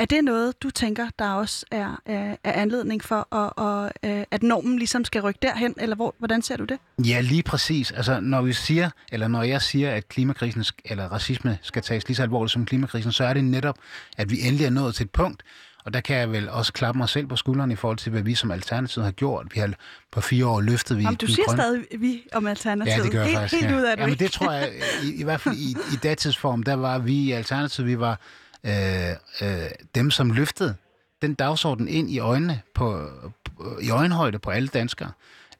er 0.02 0.06
det 0.06 0.24
noget, 0.24 0.62
du 0.62 0.70
tænker, 0.70 1.08
der 1.18 1.30
også 1.30 1.66
er, 1.70 2.00
er, 2.06 2.36
er 2.44 2.52
anledning 2.52 3.04
for, 3.04 3.34
at, 3.34 3.52
og, 3.56 3.90
at 4.30 4.42
normen 4.42 4.78
ligesom 4.78 5.04
skal 5.04 5.22
rykke 5.22 5.38
derhen, 5.42 5.74
eller 5.78 5.96
hvor, 5.96 6.14
hvordan 6.18 6.42
ser 6.42 6.56
du 6.56 6.64
det? 6.64 6.78
Ja, 7.06 7.20
lige 7.20 7.42
præcis. 7.42 7.90
Altså, 7.90 8.20
når 8.20 8.42
vi 8.42 8.52
siger, 8.52 8.90
eller 9.12 9.28
når 9.28 9.42
jeg 9.42 9.62
siger, 9.62 9.90
at 9.90 10.08
klimakrisen 10.08 10.64
eller 10.84 11.04
racisme 11.04 11.58
skal 11.62 11.82
tages 11.82 12.08
lige 12.08 12.16
så 12.16 12.22
alvorligt 12.22 12.52
som 12.52 12.66
klimakrisen, 12.66 13.12
så 13.12 13.24
er 13.24 13.34
det 13.34 13.44
netop, 13.44 13.78
at 14.16 14.30
vi 14.30 14.40
endelig 14.40 14.66
er 14.66 14.70
nået 14.70 14.94
til 14.94 15.04
et 15.04 15.10
punkt, 15.10 15.42
og 15.84 15.94
der 15.94 16.00
kan 16.00 16.16
jeg 16.16 16.32
vel 16.32 16.48
også 16.48 16.72
klappe 16.72 16.98
mig 16.98 17.08
selv 17.08 17.26
på 17.26 17.36
skulderen 17.36 17.70
i 17.70 17.76
forhold 17.76 17.98
til, 17.98 18.12
hvad 18.12 18.22
vi 18.22 18.34
som 18.34 18.50
Alternativ 18.50 19.02
har 19.02 19.10
gjort. 19.10 19.46
Vi 19.54 19.60
har 19.60 19.72
på 20.12 20.20
fire 20.20 20.46
år 20.46 20.60
løftet 20.60 20.98
vi... 20.98 21.02
Jamen, 21.02 21.16
du 21.16 21.26
siger 21.26 21.46
grøn... 21.46 21.56
stadig 21.56 21.84
vi 21.98 22.22
om 22.32 22.46
Alternativet. 22.46 22.96
Ja, 22.96 23.02
det 23.02 23.12
gør 23.12 23.18
jeg 23.18 23.28
helt, 23.28 23.38
faktisk. 23.38 23.62
Helt 23.62 23.74
ja. 23.74 23.78
ud 23.78 23.84
af 23.84 23.96
det 23.96 24.02
Jamen, 24.02 24.18
det 24.18 24.32
tror 24.32 24.52
jeg, 24.52 24.72
i, 25.04 25.20
i 25.20 25.22
hvert 25.24 25.40
fald 25.40 25.54
i, 25.54 25.70
i 25.70 25.96
datidsform, 26.02 26.62
der 26.62 26.74
var 26.74 26.98
vi 26.98 27.14
i 27.14 27.32
Alternativet, 27.32 27.88
vi 27.88 27.98
var 27.98 28.20
øh, 28.66 29.10
øh, 29.42 29.70
dem, 29.94 30.10
som 30.10 30.30
løftede 30.30 30.74
den 31.22 31.34
dagsorden 31.34 31.88
ind 31.88 32.10
i 32.10 32.18
øjnene 32.18 32.60
på, 32.74 33.08
på 33.44 33.78
i 33.80 33.90
øjenhøjde 33.90 34.38
på 34.38 34.50
alle 34.50 34.68
danskere. 34.68 35.10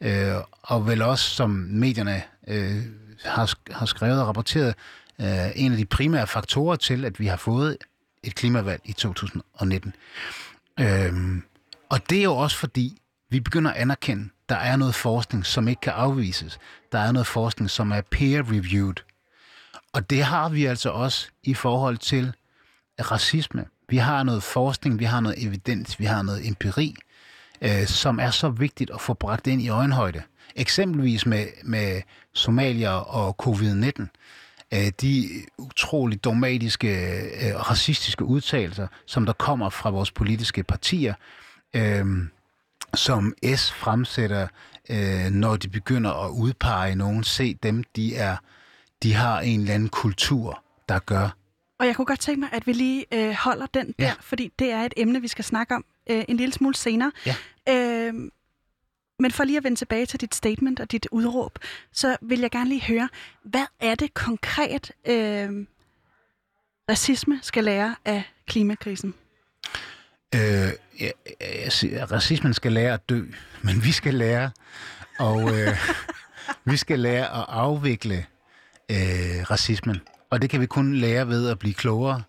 Øh, 0.01 0.35
og 0.63 0.87
vel 0.87 1.03
også, 1.03 1.31
som 1.31 1.51
medierne 1.71 2.23
øh, 2.49 2.83
har, 3.25 3.55
har 3.73 3.87
skrevet 3.87 4.21
og 4.21 4.27
rapporteret, 4.27 4.75
øh, 5.21 5.51
en 5.55 5.73
af 5.73 5.79
de 5.79 5.85
primære 5.85 6.27
faktorer 6.27 6.77
til, 6.77 7.05
at 7.05 7.21
vi 7.21 7.27
har 7.27 7.37
fået 7.37 7.77
et 8.23 8.35
klimavalg 8.35 8.81
i 8.85 8.93
2019. 8.93 9.95
Øh, 10.81 11.43
og 11.89 12.11
det 12.11 12.19
er 12.19 12.23
jo 12.23 12.37
også 12.37 12.57
fordi, 12.57 13.03
vi 13.31 13.41
begynder 13.41 13.71
at 13.71 13.77
anerkende, 13.77 14.29
der 14.49 14.57
er 14.57 14.77
noget 14.77 14.95
forskning, 14.95 15.47
som 15.47 15.69
ikke 15.69 15.81
kan 15.81 15.93
afvises. 15.93 16.59
Der 16.93 16.99
er 16.99 17.13
noget 17.13 17.27
forskning, 17.27 17.71
som 17.71 17.93
er 17.93 18.01
peer-reviewed. 18.01 19.05
Og 19.93 20.11
det 20.11 20.25
har 20.25 20.49
vi 20.49 20.65
altså 20.65 20.91
også 20.91 21.29
i 21.43 21.55
forhold 21.55 21.99
til 21.99 22.33
racisme. 23.03 23.65
Vi 23.89 23.97
har 23.97 24.23
noget 24.23 24.43
forskning, 24.43 24.99
vi 24.99 25.05
har 25.05 25.21
noget 25.21 25.45
evidens, 25.47 25.99
vi 26.01 26.05
har 26.05 26.23
noget 26.23 26.49
empiri, 26.49 26.95
øh, 27.63 27.87
som 27.87 28.19
er 28.21 28.31
så 28.31 28.49
vigtigt 28.49 28.91
at 28.95 29.01
få 29.01 29.15
bragt 29.15 29.47
ind 29.47 29.63
i 29.63 29.69
øjenhøjde. 29.69 30.23
Eksempelvis 30.57 31.27
med, 31.27 31.47
med 31.65 32.03
Somalia 32.33 32.91
og 32.91 33.37
covid-19 33.43 34.07
øh, 34.73 34.93
de 35.01 35.29
utroligt 35.59 36.25
dogmatiske, 36.25 37.21
øh, 37.21 37.71
racistiske 37.71 38.25
udtalelser, 38.25 38.87
som 39.07 39.27
der 39.27 39.33
kommer 39.33 39.71
fra 39.71 39.91
vores 39.91 40.11
politiske 40.11 40.63
partier, 40.63 41.15
øh, 41.75 42.07
som 42.95 43.35
S 43.57 43.73
fremsætter, 43.73 44.49
øh, 44.91 45.31
når 45.31 45.57
de 45.57 45.69
begynder 45.69 46.11
at 46.25 46.31
udpege 46.31 46.95
nogen. 46.95 47.25
Se 47.25 47.55
dem, 47.55 47.85
de 47.97 48.17
er, 48.17 48.37
de 49.03 49.15
har 49.15 49.41
en 49.41 49.61
eller 49.61 49.75
anden 49.75 49.89
kultur, 49.89 50.63
der 50.89 50.99
gør. 50.99 51.37
Og 51.83 51.87
jeg 51.87 51.97
kunne 51.97 52.07
godt 52.07 52.21
tænke 52.21 52.41
mig, 52.41 52.49
at 52.53 52.67
vi 52.67 52.73
lige 52.73 53.07
øh, 53.15 53.33
holder 53.33 53.67
den 53.67 53.95
der, 53.99 54.07
ja. 54.07 54.15
fordi 54.21 54.53
det 54.59 54.73
er 54.73 54.83
et 54.83 54.95
emne, 54.97 55.21
vi 55.21 55.29
skal 55.29 55.45
snakke 55.45 55.75
om 55.75 55.85
øh, 56.11 56.25
en 56.29 56.37
lille 56.37 56.53
smule 56.53 56.75
senere. 56.75 57.13
Ja. 57.27 57.35
Øh, 57.69 58.15
men 59.19 59.31
for 59.31 59.45
lige 59.45 59.57
at 59.57 59.65
vende 59.65 59.77
tilbage 59.79 60.07
til 60.07 60.21
dit 60.21 60.35
statement 60.35 60.81
og 60.81 60.93
dit 60.93 61.07
udråb, 61.11 61.59
så 61.93 62.17
vil 62.23 62.41
jeg 62.41 62.51
gerne 62.51 62.69
lige 62.69 62.83
høre, 62.83 63.09
hvad 63.43 63.65
er 63.81 63.95
det 63.95 64.15
konkret, 64.15 64.93
øh, 65.07 65.67
racisme 66.91 67.39
skal 67.43 67.65
lære 67.65 67.97
af 68.05 68.23
klimakrisen? 68.47 69.15
Øh, 70.35 70.41
ja, 71.01 71.69
siger, 71.69 72.07
racismen 72.13 72.55
skal 72.55 72.73
lære 72.73 72.95
at 72.95 73.09
dø, 73.09 73.25
men 73.63 73.85
vi 73.85 73.93
skal 73.93 74.15
lære 74.15 74.51
og 75.19 75.59
øh, 75.59 75.77
vi 76.73 76.77
skal 76.77 76.99
lære 76.99 77.25
at 77.25 77.45
afvikle 77.49 78.27
øh, 78.91 79.51
racismen. 79.51 80.01
Og 80.33 80.43
det 80.43 80.51
kan 80.51 80.61
vi 80.61 80.67
kun 80.67 80.95
lære 80.95 81.29
ved 81.29 81.49
at 81.49 81.59
blive 81.59 81.75
klogere. 81.75 82.23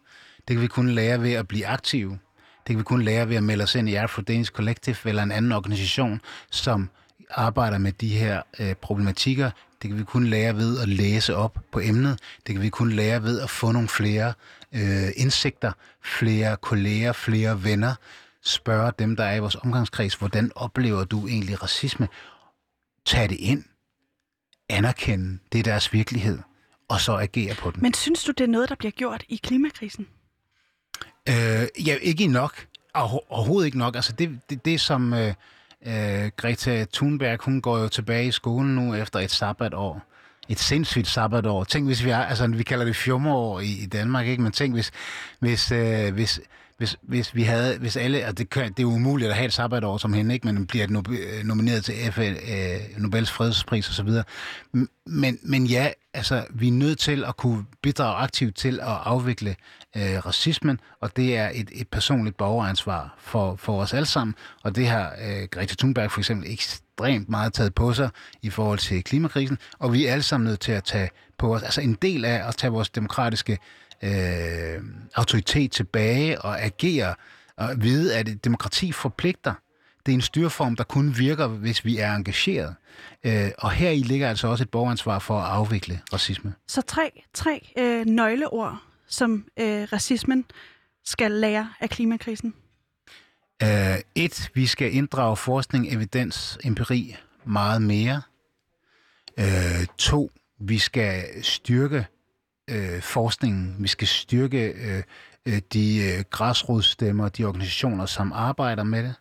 Det 0.48 0.56
kan 0.56 0.62
vi 0.62 0.68
kun 0.68 0.89
lære 0.89 1.22
ved 1.22 1.34
at 1.34 1.48
blive 1.48 1.68
aktive. 1.68 2.20
Det 2.68 2.68
kan 2.68 2.78
vi 2.78 2.84
kun 2.84 3.02
lære 3.02 3.30
ved 3.30 3.36
at 3.36 3.44
melde 3.44 3.63
os 3.63 3.76
ind 3.76 3.89
i 3.89 3.96
Afro 3.96 4.22
Danish 4.22 4.52
Collective 4.52 4.96
eller 5.06 5.24
en 5.24 5.32
anden 5.32 5.52
organisation, 5.52 6.22
som 6.52 6.89
arbejder 7.30 7.78
med 7.78 7.92
de 7.92 8.08
her 8.08 8.42
øh, 8.60 8.76
problematikker. 8.76 9.52
Det 9.82 9.89
kan 9.89 10.00
vi 10.00 10.04
kun 10.04 10.26
lære 10.26 10.56
ved 10.56 10.80
at 10.80 10.89
læse 10.89 11.36
op 11.36 11.60
på 11.72 11.80
emnet. 11.80 12.20
Det 12.48 12.56
kan 12.56 12.62
vi 12.62 12.70
kun 12.70 12.92
lære 12.92 13.24
ved 13.24 13.42
at 13.42 13.50
få 13.50 13.72
nogle 13.72 13.88
flere 13.88 14.34
øh, 14.74 15.10
indsigter, 15.16 15.72
flere 16.04 16.58
kolleger, 16.58 17.13
flere 17.13 17.63
venner. 17.63 17.96
Spørge 18.46 18.92
dem, 19.00 19.16
der 19.16 19.24
er 19.24 19.36
i 19.36 19.39
vores 19.39 19.56
omgangskreds, 19.56 20.16
hvordan 20.16 20.52
oplever 20.56 21.04
du 21.04 21.28
egentlig 21.28 21.63
racisme? 21.63 22.08
Tag 23.06 23.30
det 23.30 23.38
ind. 23.39 23.63
Anerkende, 24.70 25.39
det 25.52 25.60
er 25.60 25.63
deres 25.63 25.94
virkelighed. 25.94 26.39
Og 26.94 27.02
så 27.02 27.14
agere 27.14 27.56
på 27.56 27.72
den. 27.72 27.82
Men 27.82 27.94
synes 27.94 28.24
du, 28.24 28.32
det 28.32 28.44
er 28.44 28.48
noget, 28.48 28.70
der 28.70 28.76
bliver 28.76 28.92
gjort 28.92 29.24
i 29.30 29.40
klimakrisen? 29.44 30.08
Øh, 31.30 31.88
ja, 31.88 31.96
ikke 32.02 32.28
nok. 32.28 32.66
Overhovedet 32.94 33.66
ikke 33.66 33.78
nok. 33.78 33.96
Altså 33.96 34.14
det, 34.14 34.40
det, 34.50 34.66
det 34.66 34.82
som 34.82 35.14
øh, 35.14 35.34
øh, 35.86 36.32
Greta 36.38 36.86
Thunberg, 36.94 37.40
hun 37.42 37.62
går 37.62 37.78
jo 37.78 37.88
tilbage 37.88 38.28
i 38.28 38.32
skolen 38.32 38.76
nu 38.76 38.96
efter 38.96 39.20
et 39.20 39.32
sabbatår. 39.32 40.02
Et 40.50 40.60
sindssygt 40.60 41.08
sabbatår. 41.08 41.64
Tænk, 41.64 41.86
hvis 41.86 42.04
vi 42.04 42.10
er, 42.10 42.18
altså 42.18 42.48
vi 42.48 42.64
kalder 42.64 42.86
det 42.86 42.96
fjummerår 42.96 43.60
i, 43.60 43.84
i 43.84 43.86
Danmark, 43.86 44.28
ikke? 44.28 44.44
Men 44.44 44.52
tænk, 44.52 44.74
hvis, 44.74 44.92
hvis, 45.40 45.72
øh, 45.72 46.14
hvis, 46.14 46.42
hvis, 46.84 46.98
hvis 47.02 47.36
vi 47.36 47.43
havde, 47.43 47.78
hvis 47.78 47.98
alle, 47.98 48.28
og 48.28 48.38
det, 48.38 48.54
det 48.54 48.80
er 48.80 48.86
umuligt 48.86 49.30
at 49.30 49.36
have 49.36 49.46
et 49.46 49.54
sabbatår 49.54 49.98
som 49.98 50.13
hende, 50.13 50.34
ikke? 50.34 50.48
men 50.48 50.67
bliver 50.67 51.04
øh, 51.10 51.43
nomineret 51.43 51.86
til 51.86 51.96
FN, 52.12 52.22
øh, 52.22 52.80
Nobels 52.98 53.32
fredspris 53.32 53.89
osv. 53.89 54.10
Men, 55.06 55.39
men 55.43 55.65
ja, 55.65 55.91
altså, 56.13 56.46
vi 56.50 56.67
er 56.67 56.72
nødt 56.72 57.00
til 57.00 57.24
at 57.26 57.38
kunne 57.38 57.65
bidrage 57.82 58.15
aktivt 58.15 58.56
til 58.56 58.80
at 58.80 58.98
afvikle 59.04 59.56
øh, 59.98 60.26
racismen, 60.26 60.80
og 61.02 61.17
det 61.17 61.38
er 61.38 61.50
et, 61.54 61.69
et 61.74 61.88
personligt 61.88 62.38
borgeransvar 62.38 63.15
for, 63.17 63.56
for 63.56 63.82
os 63.82 63.93
alle 63.93 64.06
sammen, 64.06 64.36
og 64.63 64.76
det 64.76 64.88
har 64.88 65.13
øh, 65.22 65.48
Greta 65.52 65.76
Thunberg 65.76 66.12
for 66.12 66.19
eksempel 66.19 66.52
ekstremt 66.52 67.30
meget 67.30 67.54
taget 67.54 67.76
på 67.76 67.93
sig 67.93 68.10
i 68.41 68.50
forhold 68.50 68.80
til 68.80 69.04
klimakrisen, 69.04 69.58
og 69.80 69.93
vi 69.93 70.06
er 70.06 70.12
alle 70.12 70.24
sammen 70.24 70.48
nødt 70.48 70.60
til 70.60 70.72
at 70.72 70.84
tage 70.84 71.10
på 71.38 71.56
os, 71.56 71.63
altså 71.63 71.82
en 71.82 71.93
del 71.93 72.26
af 72.26 72.48
at 72.48 72.56
tage 72.56 72.72
vores 72.72 72.89
demokratiske 72.89 73.54
øh, 73.54 73.60
autoritet 75.16 75.72
tilbage 75.72 76.42
og 76.42 76.62
agere 76.62 77.16
og 77.58 77.70
vide, 77.78 78.16
at 78.16 78.44
demokrati 78.44 78.92
forpligter. 78.92 79.54
Det 80.06 80.12
er 80.12 80.16
en 80.16 80.22
styreform, 80.22 80.76
der 80.76 80.84
kun 80.84 81.18
virker, 81.18 81.48
hvis 81.48 81.86
vi 81.86 81.98
er 81.98 82.16
engageret. 82.16 82.76
Øh, 83.24 83.52
og 83.58 83.72
her 83.72 83.89
i 83.89 84.00
ligger 84.00 84.30
altså 84.30 84.48
også 84.48 84.63
et 84.63 84.70
borgeransvar 84.70 85.20
for 85.20 85.39
at 85.39 85.52
afvikle 85.52 86.02
racisme. 86.13 86.54
Så 86.68 86.82
tre, 86.82 87.24
tre 87.34 87.72
øh, 87.78 88.06
nøgleord, 88.06 88.82
som 89.08 89.46
øh, 89.60 89.88
racismen 89.94 90.46
skal 91.06 91.32
lære 91.32 91.74
af 91.80 91.89
klimakrisen? 91.89 92.54
Uh, 93.63 93.70
et, 94.16 94.52
vi 94.54 94.66
skal 94.66 94.96
inddrage 94.96 95.38
forskning, 95.38 95.94
evidens, 95.94 96.58
empiri 96.63 97.16
meget 97.46 97.82
mere. 97.82 98.22
Uh, 99.38 99.86
to, 99.98 100.32
vi 100.60 100.78
skal 100.78 101.44
styrke 101.44 102.06
uh, 102.71 103.02
forskningen. 103.02 103.76
Vi 103.80 103.88
skal 103.88 104.08
styrke 104.08 104.73
uh, 105.47 105.58
de 105.73 106.15
uh, 106.17 106.23
græsrodsstemmer, 106.30 107.30
de 107.30 107.43
organisationer, 107.43 108.06
som 108.06 108.32
arbejder 108.34 108.84
med 108.84 109.04
det. 109.04 109.15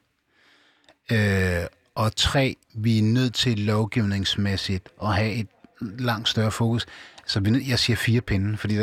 Uh, 1.11 1.67
og 1.95 2.17
tre, 2.17 2.57
vi 2.75 2.99
er 2.99 3.03
nødt 3.03 3.35
til 3.35 3.59
lovgivningsmæssigt 3.59 4.89
at 5.03 5.15
have 5.15 5.33
et 5.33 5.49
langt 5.81 6.29
større 6.29 6.51
fokus. 6.51 6.87
Så 7.27 7.41
vi, 7.41 7.69
jeg 7.69 7.79
siger 7.79 7.97
fire 7.97 8.21
pinde, 8.21 8.57
fordi 8.57 8.79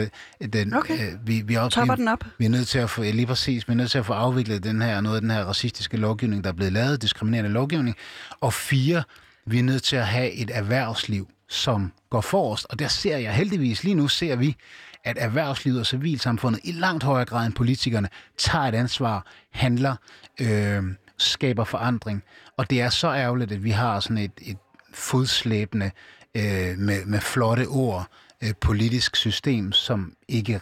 den, 0.53 0.73
okay. 0.73 1.11
øh, 1.11 1.27
vi, 1.27 1.41
vi, 1.41 1.55
også, 1.55 1.81
vi, 1.81 1.89
den 1.97 2.07
op. 2.07 2.25
vi 2.37 2.45
er 2.45 2.49
nødt 2.49 2.67
til 2.67 2.79
at 2.79 2.89
få, 2.89 3.03
lige 3.03 3.25
præcis, 3.25 3.67
vi 3.67 3.71
er 3.71 3.77
nødt 3.77 3.91
til 3.91 3.97
at 3.97 4.05
få 4.05 4.13
afviklet 4.13 4.63
den 4.63 4.81
her, 4.81 5.01
noget 5.01 5.15
af 5.15 5.21
den 5.21 5.31
her 5.31 5.43
racistiske 5.43 5.97
lovgivning, 5.97 6.43
der 6.43 6.49
er 6.49 6.53
blevet 6.53 6.73
lavet, 6.73 7.01
diskriminerende 7.01 7.49
lovgivning. 7.49 7.95
Og 8.41 8.53
fire, 8.53 9.03
vi 9.45 9.59
er 9.59 9.63
nødt 9.63 9.83
til 9.83 9.95
at 9.95 10.07
have 10.07 10.31
et 10.31 10.51
erhvervsliv, 10.53 11.29
som 11.49 11.91
går 12.09 12.21
forrest. 12.21 12.65
Og 12.69 12.79
der 12.79 12.87
ser 12.87 13.17
jeg 13.17 13.33
heldigvis, 13.33 13.83
lige 13.83 13.95
nu 13.95 14.07
ser 14.07 14.35
vi, 14.35 14.55
at 15.03 15.17
erhvervslivet 15.19 15.79
og 15.79 15.85
civilsamfundet 15.85 16.61
i 16.63 16.71
langt 16.71 17.03
højere 17.03 17.25
grad 17.25 17.45
end 17.45 17.53
politikerne 17.53 18.09
tager 18.37 18.65
et 18.65 18.75
ansvar, 18.75 19.25
handler, 19.51 19.95
øh, 20.41 20.83
skaber 21.17 21.63
forandring. 21.63 22.23
Og 22.57 22.69
det 22.69 22.81
er 22.81 22.89
så 22.89 23.13
ærgerligt, 23.13 23.51
at 23.51 23.63
vi 23.63 23.69
har 23.69 23.99
sådan 23.99 24.17
et, 24.17 24.31
et 24.41 24.57
fodslæbende 24.93 25.91
øh, 26.35 26.77
med, 26.77 27.05
med 27.05 27.19
flotte 27.19 27.67
ord 27.67 28.07
øh, 28.43 28.53
politisk 28.61 29.15
system, 29.15 29.71
som 29.71 30.13
ikke 30.27 30.61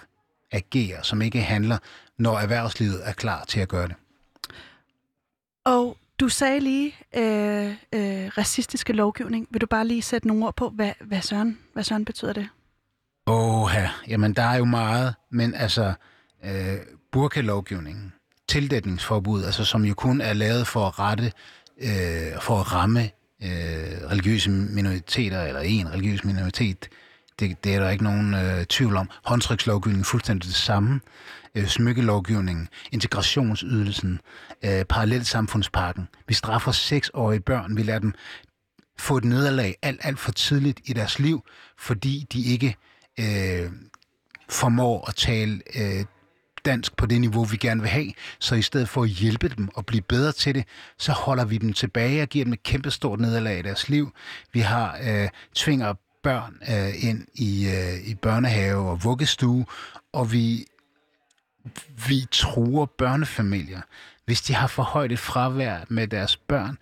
agerer, 0.51 1.01
som 1.01 1.21
ikke 1.21 1.41
handler, 1.41 1.77
når 2.17 2.39
erhvervslivet 2.39 3.01
er 3.03 3.13
klar 3.13 3.45
til 3.47 3.59
at 3.59 3.67
gøre 3.67 3.87
det. 3.87 3.95
Du 6.19 6.29
sagde 6.29 6.59
lige 6.59 6.95
øh, 7.15 7.69
øh, 7.69 8.31
racistiske 8.37 8.93
lovgivning. 8.93 9.47
Vil 9.51 9.61
du 9.61 9.65
bare 9.65 9.87
lige 9.87 10.01
sætte 10.01 10.27
nogle 10.27 10.45
ord 10.45 10.55
på, 10.55 10.69
hvad, 10.69 10.91
hvad, 11.01 11.21
søren, 11.21 11.57
hvad 11.73 11.83
søren 11.83 12.05
betyder 12.05 12.33
det? 12.33 12.49
Åh, 13.27 13.69
ja. 13.73 13.89
jamen 14.07 14.33
der 14.33 14.43
er 14.43 14.57
jo 14.57 14.65
meget, 14.65 15.15
men 15.31 15.53
altså 15.55 15.93
øh, 16.45 16.77
burkalovgivningen, 17.11 18.13
tildækningsforbud, 18.47 19.43
altså 19.43 19.65
som 19.65 19.85
jo 19.85 19.93
kun 19.93 20.21
er 20.21 20.33
lavet 20.33 20.67
for 20.67 20.87
at 20.87 20.99
rette, 20.99 21.31
øh, 21.77 22.41
for 22.41 22.59
at 22.59 22.73
ramme 22.73 23.03
øh, 23.43 24.09
religiøse 24.11 24.49
minoriteter, 24.49 25.41
eller 25.41 25.61
en 25.61 25.93
religiøs 25.93 26.23
minoritet, 26.23 26.89
det, 27.39 27.63
det 27.63 27.75
er 27.75 27.79
der 27.79 27.89
ikke 27.89 28.03
nogen 28.03 28.33
øh, 28.33 28.65
tvivl 28.65 28.95
om. 28.95 29.09
Håndtrykslovgivningen 29.23 30.01
er 30.01 30.05
fuldstændig 30.05 30.47
det 30.47 30.55
samme. 30.55 30.99
Øh, 31.55 31.67
smykkelovgivningen, 31.67 32.67
integrationsydelsen, 32.91 34.19
øh, 34.65 34.85
parallelsamfundspakken. 34.85 36.07
Vi 36.27 36.33
straffer 36.33 36.71
seksårige 36.71 37.39
børn. 37.39 37.77
Vi 37.77 37.83
lader 37.83 37.99
dem 37.99 38.13
få 38.99 39.17
et 39.17 39.25
nederlag 39.25 39.75
alt, 39.81 39.99
alt 40.03 40.19
for 40.19 40.31
tidligt 40.31 40.81
i 40.85 40.93
deres 40.93 41.19
liv, 41.19 41.43
fordi 41.77 42.27
de 42.33 42.41
ikke 42.41 42.75
øh, 43.19 43.71
formår 44.49 45.09
at 45.09 45.15
tale 45.15 45.61
øh, 45.75 46.05
dansk 46.65 46.97
på 46.97 47.05
det 47.05 47.21
niveau, 47.21 47.43
vi 47.43 47.57
gerne 47.57 47.81
vil 47.81 47.89
have. 47.89 48.11
Så 48.39 48.55
i 48.55 48.61
stedet 48.61 48.89
for 48.89 49.03
at 49.03 49.09
hjælpe 49.09 49.49
dem 49.49 49.69
og 49.75 49.85
blive 49.85 50.01
bedre 50.01 50.31
til 50.31 50.55
det, 50.55 50.63
så 50.97 51.11
holder 51.11 51.45
vi 51.45 51.57
dem 51.57 51.73
tilbage 51.73 52.21
og 52.21 52.27
giver 52.27 52.45
dem 52.45 52.53
et 52.53 52.63
kæmpestort 52.63 53.19
nederlag 53.19 53.59
i 53.59 53.61
deres 53.61 53.89
liv. 53.89 54.11
Vi 54.53 54.59
har 54.59 54.97
øh, 55.03 55.29
tvinger 55.55 55.93
børn 56.23 56.57
øh, 56.69 57.03
ind 57.09 57.27
i, 57.33 57.67
øh, 57.67 58.07
i 58.07 58.15
børnehave 58.15 58.89
og 58.89 59.03
vuggestue, 59.03 59.65
og 60.13 60.31
vi, 60.31 60.65
vi 62.07 62.25
truer 62.31 62.85
børnefamilier. 62.85 63.81
Hvis 64.25 64.41
de 64.41 64.53
har 64.53 64.67
for 64.67 64.83
højt 64.83 65.11
et 65.11 65.19
fravær 65.19 65.79
med 65.89 66.07
deres 66.07 66.37
børn, 66.37 66.77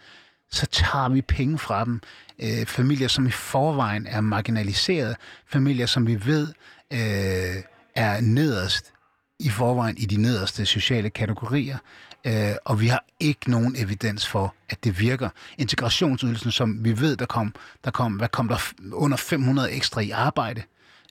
så 0.51 0.65
tager 0.65 1.09
vi 1.09 1.21
penge 1.21 1.57
fra 1.57 1.85
dem. 1.85 2.01
Øh, 2.39 2.65
familier, 2.65 3.07
som 3.07 3.27
i 3.27 3.31
forvejen 3.31 4.07
er 4.07 4.21
marginaliseret, 4.21 5.15
familier, 5.47 5.85
som 5.85 6.07
vi 6.07 6.25
ved 6.25 6.47
øh, 6.93 7.63
er 7.95 8.21
nederst 8.21 8.91
i 9.39 9.49
forvejen 9.49 9.97
i 9.97 10.05
de 10.05 10.21
nederste 10.21 10.65
sociale 10.65 11.09
kategorier, 11.09 11.77
øh, 12.25 12.55
og 12.65 12.81
vi 12.81 12.87
har 12.87 13.03
ikke 13.19 13.51
nogen 13.51 13.75
evidens 13.77 14.27
for, 14.27 14.55
at 14.69 14.83
det 14.83 14.99
virker. 14.99 15.29
Integrationsydelsen, 15.57 16.51
som 16.51 16.85
vi 16.85 16.99
ved, 16.99 17.17
der 17.17 17.25
kom, 17.25 17.55
der 17.83 17.91
kom, 17.91 18.13
hvad 18.13 18.27
kom 18.27 18.47
der 18.47 18.57
under 18.93 19.17
500 19.17 19.71
ekstra 19.71 20.01
i 20.01 20.09
arbejde 20.09 20.63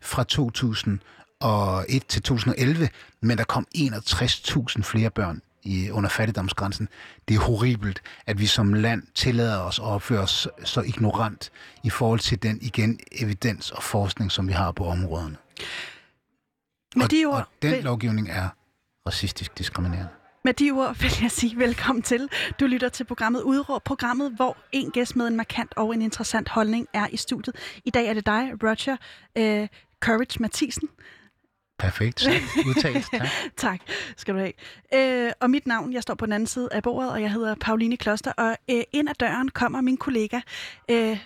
fra 0.03 0.25
2001 0.25 2.07
til 2.09 2.23
2011, 2.23 2.89
men 3.21 3.39
der 3.39 3.45
kom 3.45 3.67
61.000 3.77 4.83
flere 4.83 5.11
børn 5.11 5.43
i, 5.63 5.91
under 5.91 6.11
fattigdomsgrænsen. 6.11 6.89
Det 7.29 7.37
er 7.37 7.41
horribelt, 7.41 8.03
at 8.27 8.41
vi 8.41 8.47
som 8.47 8.73
land 8.73 9.03
tillader 9.15 9.61
os 9.61 9.79
at 9.79 9.85
opføre 9.85 10.21
os 10.21 10.49
så 10.65 10.81
ignorant 10.81 11.51
i 11.83 11.91
forhold 11.91 12.21
til 12.21 12.43
den 12.43 12.59
igen 12.63 13.01
evidens 13.13 13.71
og 13.71 13.83
forskning, 13.83 14.33
som 14.33 14.49
vi 14.49 14.53
har 14.53 14.73
på 14.73 14.87
områderne. 14.87 15.37
Med 16.97 17.05
og, 17.05 17.11
de 17.11 17.25
ord, 17.25 17.35
og 17.35 17.45
den 17.63 17.85
lovgivning 17.85 18.31
er 18.31 18.49
racistisk 19.07 19.59
diskriminerende. 19.59 20.24
Med 20.45 20.55
de 20.55 20.71
ord 20.71 20.97
vil 20.97 21.11
jeg 21.23 21.31
sige 21.31 21.59
velkommen 21.59 22.03
til. 22.03 22.29
Du 22.61 22.67
lytter 22.67 22.89
til 22.89 23.05
programmet 23.05 23.43
Udråb, 23.43 23.85
programmet, 23.85 24.33
hvor 24.33 24.57
en 24.73 24.91
gæst 24.91 25.17
med 25.17 25.27
en 25.27 25.37
markant 25.37 25.75
og 25.77 25.95
en 25.95 26.03
interessant 26.03 26.49
holdning 26.49 26.89
er 26.93 27.07
i 27.13 27.17
studiet. 27.17 27.57
I 27.85 27.91
dag 27.91 28.07
er 28.07 28.15
det 28.15 28.27
dig, 28.27 28.53
Roger 28.63 28.97
øh, 29.37 29.69
Courage 30.01 30.43
Mathisen. 30.43 30.89
Perfekt. 31.79 32.27
Udtalt. 32.67 33.07
Tak. 33.13 33.29
tak 33.57 33.81
skal 34.17 34.35
du 34.35 34.39
have. 34.39 34.53
Øh, 35.27 35.33
og 35.41 35.51
mit 35.51 35.67
navn, 35.67 35.93
jeg 35.93 36.03
står 36.03 36.15
på 36.15 36.27
den 36.27 36.33
anden 36.33 36.47
side 36.47 36.69
af 36.73 36.83
bordet, 36.83 37.11
og 37.11 37.23
jeg 37.23 37.33
hedder 37.33 37.55
Pauline 37.55 37.97
Kloster. 37.97 38.33
Og 38.33 38.57
øh, 38.71 38.83
ind 38.93 39.09
ad 39.09 39.15
døren 39.15 39.49
kommer 39.49 39.81
min 39.81 39.97
kollega 39.97 40.41
øh, 40.91 41.19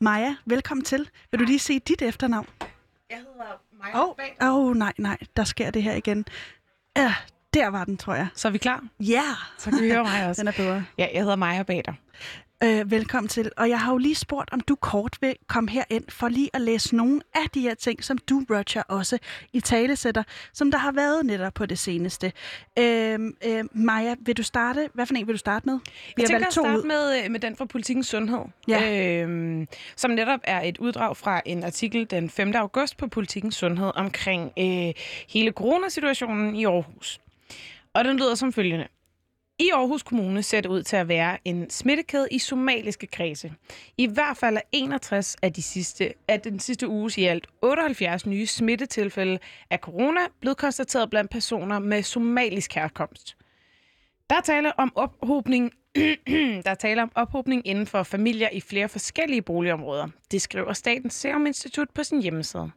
Maja. 0.00 0.36
Velkommen 0.46 0.84
til. 0.84 1.10
Vil 1.30 1.40
du 1.40 1.44
lige 1.44 1.58
se 1.58 1.78
dit 1.78 2.02
efternavn? 2.02 2.46
Jeg 3.10 3.18
hedder 3.18 3.62
Maja 3.78 4.02
Åh, 4.02 4.54
oh, 4.54 4.66
oh, 4.66 4.76
nej, 4.76 4.92
nej, 4.98 5.18
der 5.36 5.44
sker 5.44 5.70
det 5.70 5.82
her 5.82 5.94
igen. 5.94 6.24
Ja, 6.96 7.14
der 7.54 7.66
var 7.68 7.84
den, 7.84 7.96
tror 7.96 8.14
jeg. 8.14 8.26
Så 8.34 8.48
er 8.48 8.52
vi 8.52 8.58
klar? 8.58 8.84
Ja, 9.00 9.12
yeah. 9.14 9.24
Så 9.58 9.70
kan 9.70 9.82
vi 9.82 9.90
høre 9.90 10.02
mig 10.04 10.26
også. 10.28 10.42
den 10.42 10.48
er 10.48 10.52
bedre. 10.52 10.84
Ja, 10.98 11.06
jeg 11.14 11.20
hedder 11.22 11.36
Maja 11.36 11.62
Bader. 11.62 11.92
Øh, 12.64 12.90
velkommen 12.90 13.28
til. 13.28 13.50
Og 13.56 13.68
jeg 13.68 13.80
har 13.80 13.92
jo 13.92 13.98
lige 13.98 14.14
spurgt, 14.14 14.52
om 14.52 14.60
du 14.60 14.74
kort 14.74 15.16
vil 15.20 15.34
komme 15.46 15.70
herind 15.70 16.04
for 16.08 16.28
lige 16.28 16.50
at 16.54 16.60
læse 16.60 16.96
nogle 16.96 17.20
af 17.34 17.50
de 17.54 17.60
her 17.60 17.74
ting, 17.74 18.04
som 18.04 18.18
du, 18.18 18.44
Roger, 18.50 18.82
også 18.88 19.18
i 19.52 19.60
tale 19.60 19.96
sætter, 19.96 20.22
som 20.52 20.70
der 20.70 20.78
har 20.78 20.92
været 20.92 21.26
netop 21.26 21.54
på 21.54 21.66
det 21.66 21.78
seneste. 21.78 22.32
Øh, 22.78 23.18
øh, 23.46 23.64
Maja, 23.72 24.14
vil 24.20 24.36
du 24.36 24.42
starte? 24.42 24.88
Hvad 24.94 25.06
for 25.06 25.14
en 25.14 25.26
vil 25.26 25.34
du 25.34 25.38
starte 25.38 25.66
med? 25.66 25.78
Vi 26.16 26.22
Jeg 26.22 26.26
tænker 26.26 26.46
at 26.46 26.52
starte 26.52 26.78
ud. 26.78 26.82
med, 26.84 27.24
øh, 27.24 27.30
med 27.30 27.40
den 27.40 27.56
fra 27.56 27.64
Politikens 27.64 28.06
Sundhed, 28.06 28.40
Ja. 28.68 29.22
øhm, 29.22 29.66
som 29.96 30.10
netop 30.10 30.40
er 30.44 30.60
et 30.62 30.78
uddrag 30.78 31.16
fra 31.16 31.40
en 31.46 31.64
artikel 31.64 32.06
den 32.10 32.30
5. 32.30 32.52
august 32.54 32.96
på 32.96 33.06
Politikens 33.08 33.54
Sundhed 33.56 33.90
omkring 33.94 34.52
øh, 34.58 34.92
hele 35.28 35.50
coronasituationen 35.52 36.56
i 36.56 36.64
Aarhus. 36.64 37.20
Og 37.98 38.04
den 38.04 38.16
lyder 38.16 38.34
som 38.34 38.52
følgende. 38.52 38.88
I 39.58 39.70
Aarhus 39.74 40.02
Kommune 40.02 40.42
ser 40.42 40.60
det 40.60 40.68
ud 40.68 40.82
til 40.82 40.96
at 40.96 41.08
være 41.08 41.38
en 41.44 41.70
smittekæde 41.70 42.28
i 42.30 42.38
somaliske 42.38 43.06
kredse. 43.06 43.52
I 43.96 44.06
hvert 44.06 44.36
fald 44.36 44.56
er 44.56 44.60
61 44.72 45.36
af, 45.42 45.52
de 45.52 45.62
sidste, 45.62 46.14
af 46.28 46.40
den 46.40 46.58
sidste 46.58 46.88
uges 46.88 47.18
i 47.18 47.24
alt 47.24 47.46
78 47.62 48.26
nye 48.26 48.46
smittetilfælde 48.46 49.38
af 49.70 49.78
corona 49.78 50.20
blevet 50.40 50.56
konstateret 50.56 51.10
blandt 51.10 51.30
personer 51.30 51.78
med 51.78 52.02
somalisk 52.02 52.74
herkomst. 52.74 53.36
Der 54.30 54.36
er 54.36 54.40
tale 54.40 54.78
om 54.78 54.92
ophobning 54.94 55.72
der 56.64 56.70
er 56.70 56.74
tale 56.74 57.02
om 57.02 57.12
ophobning 57.14 57.66
inden 57.66 57.86
for 57.86 58.02
familier 58.02 58.48
i 58.52 58.60
flere 58.60 58.88
forskellige 58.88 59.42
boligområder. 59.42 60.08
Det 60.30 60.42
skriver 60.42 60.72
Statens 60.72 61.14
Serum 61.14 61.46
Institut 61.46 61.88
på 61.94 62.02
sin 62.02 62.22
hjemmeside. 62.22 62.70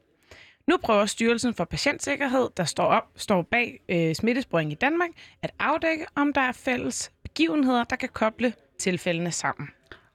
Nu 0.68 0.78
prøver 0.78 1.06
Styrelsen 1.06 1.54
for 1.54 1.66
Patientsikkerhed, 1.66 2.50
der 2.58 2.64
står, 2.64 2.86
op, 2.86 3.04
står 3.16 3.42
bag 3.42 3.80
øh, 3.90 4.16
smittesporing 4.16 4.72
i 4.72 4.76
Danmark, 4.76 5.10
at 5.42 5.52
afdække, 5.60 6.06
om 6.16 6.34
der 6.34 6.42
er 6.42 6.52
fælles 6.52 7.12
begivenheder, 7.24 7.84
der 7.84 7.96
kan 7.96 8.10
koble 8.14 8.54
tilfældene 8.80 9.32
sammen. 9.32 9.70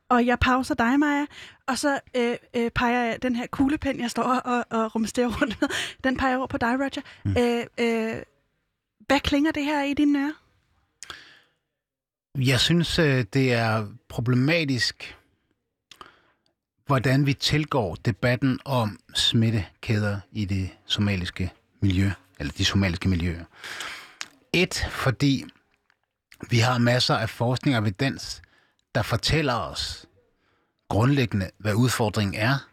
Og 0.08 0.26
jeg 0.26 0.38
pauser 0.38 0.74
dig, 0.74 0.98
Maja, 0.98 1.26
og 1.66 1.78
så 1.78 2.00
øh, 2.16 2.36
øh, 2.56 2.70
peger 2.70 3.02
jeg 3.02 3.22
den 3.22 3.36
her 3.36 3.46
kuglepen, 3.46 4.00
jeg 4.00 4.10
står 4.10 4.22
og, 4.22 4.64
og 4.70 4.94
rumsterer 4.94 5.40
rundt 5.40 5.60
med, 5.60 5.68
den 6.04 6.16
peger 6.16 6.36
over 6.36 6.46
på 6.46 6.58
dig, 6.58 6.68
Roger. 6.80 7.02
Mm. 7.24 7.36
Øh, 7.38 7.66
øh, 7.80 8.22
hvad 9.06 9.20
klinger 9.20 9.52
det 9.52 9.64
her 9.64 9.82
i 9.82 9.94
dine 9.94 10.18
ører? 10.18 10.32
Jeg 12.38 12.60
synes, 12.60 12.98
øh, 12.98 13.24
det 13.32 13.52
er 13.52 13.86
problematisk, 14.08 15.16
hvordan 16.86 17.26
vi 17.26 17.34
tilgår 17.34 17.94
debatten 17.94 18.58
om 18.64 18.98
smittekæder 19.14 20.20
i 20.32 20.44
det 20.44 20.70
somaliske 20.86 21.52
miljø, 21.80 22.10
eller 22.38 22.52
de 22.52 22.64
somaliske 22.64 23.08
miljøer. 23.08 23.44
Et, 24.52 24.86
fordi 24.90 25.44
vi 26.50 26.58
har 26.58 26.78
masser 26.78 27.14
af 27.14 27.30
forskning 27.30 27.76
og 27.76 27.82
evidens, 27.82 28.42
der 28.94 29.02
fortæller 29.02 29.54
os 29.54 30.06
grundlæggende, 30.88 31.50
hvad 31.58 31.74
udfordringen 31.74 32.34
er. 32.34 32.68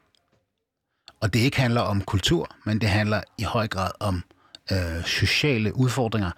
Og 1.19 1.34
det 1.34 1.39
ikke 1.39 1.62
handler 1.62 1.82
om 1.82 2.02
kultur, 2.02 2.56
men 2.63 2.82
det 2.82 2.89
handler 2.89 3.21
i 3.38 3.43
høj 3.43 3.67
grad 3.67 3.91
om 3.99 4.23
øh, 4.71 5.06
sociale 5.06 5.76
udfordringer. 5.76 6.32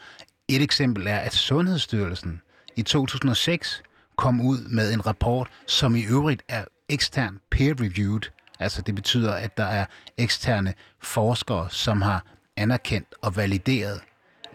Et 0.47 0.61
eksempel 0.61 1.07
er, 1.07 1.17
at 1.17 1.33
Sundhedsstyrelsen 1.33 2.41
i 2.75 2.81
2006 2.81 3.83
kom 4.15 4.41
ud 4.41 4.57
med 4.57 4.93
en 4.93 5.05
rapport, 5.05 5.49
som 5.67 5.95
i 5.95 6.05
øvrigt 6.05 6.43
er 6.47 6.65
ekstern 6.89 7.39
peer-reviewed. 7.52 8.32
Altså 8.60 8.82
det 8.82 8.95
betyder, 8.95 9.34
at 9.34 9.58
der 9.58 9.65
er 9.65 9.86
eksterne 10.17 10.74
forskere, 11.00 11.69
som 11.69 12.02
har 12.02 12.26
anerkendt 12.58 13.15
og 13.21 13.36
valideret 13.36 14.02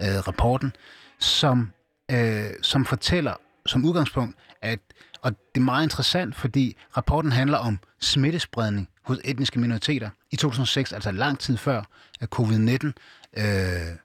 øh, 0.00 0.18
rapporten, 0.28 0.72
som, 1.18 1.72
øh, 2.10 2.50
som 2.62 2.84
fortæller 2.84 3.34
som 3.66 3.84
udgangspunkt, 3.84 4.36
at, 4.62 4.80
og 5.22 5.32
det 5.54 5.60
er 5.60 5.64
meget 5.64 5.82
interessant, 5.82 6.36
fordi 6.36 6.76
rapporten 6.96 7.32
handler 7.32 7.58
om 7.58 7.78
smittespredning 8.00 8.88
hos 9.02 9.18
etniske 9.24 9.60
minoriteter 9.60 10.10
i 10.30 10.36
2006, 10.36 10.92
altså 10.92 11.10
lang 11.12 11.38
tid 11.38 11.56
før 11.56 11.82
at 12.20 12.28
covid-19 12.34 12.92
øh, 13.36 13.96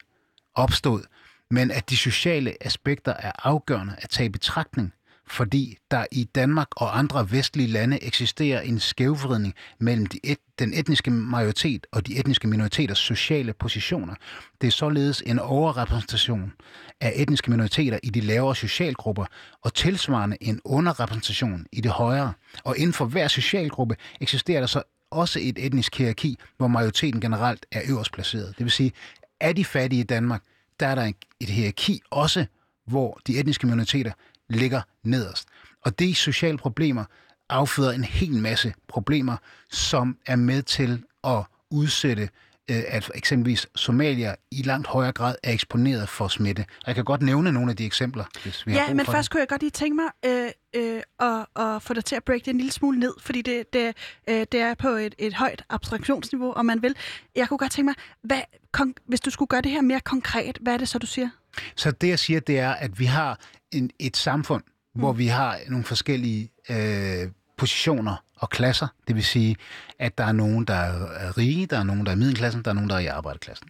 opstod, 0.56 1.04
men 1.52 1.72
at 1.72 1.90
de 1.90 1.98
sociale 1.98 2.56
aspekter 2.62 3.14
er 3.14 3.32
afgørende 3.44 3.96
at 3.98 4.10
tage 4.10 4.26
i 4.26 4.30
betragtning, 4.30 4.94
fordi 5.28 5.78
der 5.92 6.06
i 6.12 6.24
Danmark 6.24 6.68
og 6.76 6.98
andre 7.00 7.32
vestlige 7.32 7.68
lande 7.68 8.04
eksisterer 8.04 8.62
en 8.62 8.80
skævvridning 8.80 9.54
mellem 9.80 10.06
de 10.06 10.20
et, 10.24 10.38
den 10.60 10.74
etniske 10.74 11.12
majoritet 11.12 11.88
og 11.92 12.08
de 12.08 12.20
etniske 12.20 12.48
minoriteters 12.48 12.98
sociale 12.98 13.54
positioner. 13.54 14.16
Det 14.62 14.68
er 14.68 14.72
således 14.72 15.24
en 15.26 15.40
overrepræsentation 15.40 16.54
af 17.02 17.14
etniske 17.16 17.52
minoriteter 17.52 18.00
i 18.04 18.10
de 18.10 18.22
lavere 18.22 18.56
socialgrupper, 18.56 19.26
og 19.62 19.74
tilsvarende 19.74 20.38
en 20.42 20.62
underrepræsentation 20.66 21.66
i 21.72 21.82
det 21.82 21.92
højere. 21.92 22.34
Og 22.64 22.78
inden 22.78 22.94
for 22.94 23.06
hver 23.06 23.28
socialgruppe 23.28 23.96
eksisterer 24.22 24.60
der 24.60 24.68
så 24.68 24.84
også 25.12 25.40
et 25.42 25.66
etnisk 25.66 25.98
hierarki, 25.98 26.38
hvor 26.58 26.68
majoriteten 26.68 27.22
generelt 27.22 27.66
er 27.72 27.82
øverst 27.90 28.12
placeret. 28.12 28.54
Det 28.58 28.64
vil 28.64 28.72
sige, 28.72 28.92
at 29.40 29.58
de 29.58 29.66
fattige 29.66 30.00
i 30.00 30.04
Danmark, 30.04 30.42
der 30.80 30.88
er 30.88 30.96
der 30.96 31.12
et 31.40 31.50
hierarki 31.50 32.02
også, 32.12 32.46
hvor 32.88 33.20
de 33.28 33.40
etniske 33.40 33.68
minoriteter 33.68 34.12
ligger 34.50 34.82
nederst. 35.06 35.48
Og 35.82 36.00
de 36.00 36.16
sociale 36.16 36.58
problemer 36.58 37.04
afføder 37.50 37.92
en 37.92 38.04
hel 38.04 38.32
masse 38.34 38.74
problemer, 38.88 39.38
som 39.72 40.18
er 40.26 40.36
med 40.36 40.62
til 40.64 41.04
at 41.24 41.44
udsætte 41.72 42.30
øh, 42.72 42.84
at 42.88 43.12
eksempelvis 43.16 43.68
somalier 43.76 44.36
i 44.52 44.62
langt 44.62 44.88
højere 44.88 45.12
grad 45.12 45.36
er 45.44 45.52
eksponeret 45.52 46.10
for 46.10 46.28
smitte. 46.28 46.60
Og 46.62 46.84
jeg 46.88 46.96
kan 46.96 47.04
godt 47.04 47.22
nævne 47.22 47.52
nogle 47.52 47.72
af 47.72 47.78
de 47.78 47.86
eksempler, 47.86 48.26
hvis 48.44 48.68
vi 48.68 48.72
har 48.72 48.80
Ja, 48.80 48.86
brug 48.86 48.96
men 48.96 49.06
for 49.06 49.12
først 49.12 49.26
det. 49.26 49.32
kunne 49.32 49.40
jeg 49.40 49.48
godt 49.48 49.62
lige 49.62 49.72
tænke 49.72 49.96
mig 49.96 50.06
øh, 50.26 50.50
øh, 50.76 51.02
at, 51.20 51.46
at 51.64 51.82
få 51.82 51.94
dig 51.94 52.06
til 52.06 52.16
at 52.16 52.24
break 52.24 52.40
det 52.40 52.48
en 52.48 52.58
lille 52.58 52.72
smule 52.72 53.00
ned, 53.00 53.14
fordi 53.20 53.42
det, 53.42 53.74
det, 53.74 53.96
øh, 54.30 54.46
det 54.52 54.60
er 54.60 54.74
på 54.74 54.88
et, 54.88 55.16
et 55.18 55.34
højt 55.34 55.64
abstraktionsniveau, 55.70 56.52
om 56.54 56.66
man 56.66 56.82
vil. 56.82 56.96
Jeg 57.36 57.48
kunne 57.50 57.58
godt 57.58 57.72
tænke 57.72 57.86
mig, 57.86 57.96
hvad, 58.22 58.42
kon- 58.78 59.04
hvis 59.08 59.20
du 59.22 59.30
skulle 59.30 59.48
gøre 59.50 59.62
det 59.62 59.72
her 59.72 59.82
mere 59.82 60.00
konkret, 60.00 60.58
hvad 60.62 60.74
er 60.74 60.78
det 60.78 60.88
så, 60.90 61.00
du 61.00 61.08
siger? 61.08 61.30
Så 61.76 61.92
det, 61.92 62.08
jeg 62.08 62.20
siger, 62.20 62.40
det 62.40 62.60
er, 62.60 62.72
at 62.72 63.00
vi 63.00 63.06
har 63.06 63.40
en, 63.72 63.90
et 64.00 64.18
samfund, 64.18 64.64
mm. 64.96 65.02
hvor 65.02 65.14
vi 65.14 65.28
har 65.28 65.58
nogle 65.68 65.86
forskellige 65.86 66.50
øh, 66.70 67.28
positioner 67.58 68.16
og 68.36 68.50
klasser. 68.50 68.88
Det 69.08 69.16
vil 69.16 69.24
sige, 69.24 69.56
at 70.00 70.18
der 70.18 70.24
er 70.24 70.32
nogen, 70.32 70.66
der 70.66 70.74
er 70.74 71.38
rige, 71.38 71.66
der 71.66 71.80
er 71.80 71.84
nogen, 71.84 72.06
der 72.06 72.12
er 72.12 72.16
i 72.16 72.20
middelklassen, 72.20 72.62
der 72.64 72.70
er 72.70 72.76
nogen, 72.76 72.90
der 72.90 72.96
er 72.96 73.00
i 73.00 73.06
arbejderklassen. 73.06 73.68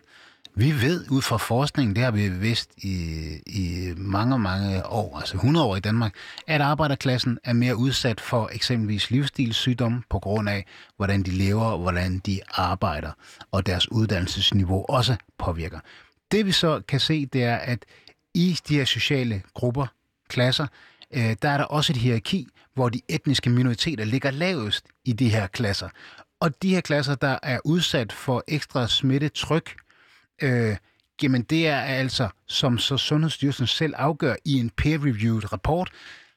Vi 0.57 0.81
ved 0.81 1.05
ud 1.09 1.21
fra 1.21 1.37
forskningen, 1.37 1.95
det 1.95 2.03
har 2.03 2.11
vi 2.11 2.29
vidst 2.29 2.71
i, 2.77 3.25
i 3.47 3.93
mange, 3.97 4.39
mange 4.39 4.85
år, 4.85 5.19
altså 5.19 5.35
100 5.35 5.65
år 5.65 5.75
i 5.75 5.79
Danmark, 5.79 6.13
at 6.47 6.61
arbejderklassen 6.61 7.39
er 7.43 7.53
mere 7.53 7.75
udsat 7.75 8.21
for 8.21 8.49
eksempelvis 8.53 9.11
livsstilssygdomme 9.11 10.03
på 10.09 10.19
grund 10.19 10.49
af, 10.49 10.65
hvordan 10.97 11.23
de 11.23 11.31
lever 11.31 11.65
og 11.65 11.79
hvordan 11.79 12.19
de 12.25 12.39
arbejder, 12.49 13.11
og 13.51 13.65
deres 13.65 13.91
uddannelsesniveau 13.91 14.85
også 14.89 15.15
påvirker. 15.37 15.79
Det 16.31 16.45
vi 16.45 16.51
så 16.51 16.81
kan 16.87 16.99
se, 16.99 17.25
det 17.25 17.43
er, 17.43 17.55
at 17.55 17.85
i 18.33 18.59
de 18.67 18.75
her 18.75 18.85
sociale 18.85 19.41
grupper, 19.53 19.87
klasser, 20.29 20.67
øh, 21.13 21.35
der 21.41 21.49
er 21.49 21.57
der 21.57 21.63
også 21.63 21.93
et 21.93 21.97
hierarki, 21.97 22.47
hvor 22.73 22.89
de 22.89 23.01
etniske 23.09 23.49
minoriteter 23.49 24.05
ligger 24.05 24.31
lavest 24.31 24.85
i 25.05 25.13
de 25.13 25.29
her 25.29 25.47
klasser. 25.47 25.89
Og 26.39 26.61
de 26.61 26.69
her 26.69 26.81
klasser, 26.81 27.15
der 27.15 27.37
er 27.43 27.59
udsat 27.65 28.11
for 28.11 28.43
ekstra 28.47 28.87
smittetryk, 28.87 29.75
øh, 30.41 30.77
jamen 31.23 31.41
det 31.41 31.67
er 31.67 31.79
altså, 31.79 32.29
som 32.47 32.77
så 32.77 32.97
Sundhedsstyrelsen 32.97 33.67
selv 33.67 33.93
afgør 33.97 34.35
i 34.45 34.53
en 34.59 34.69
peer-reviewed 34.69 35.53
rapport, 35.53 35.91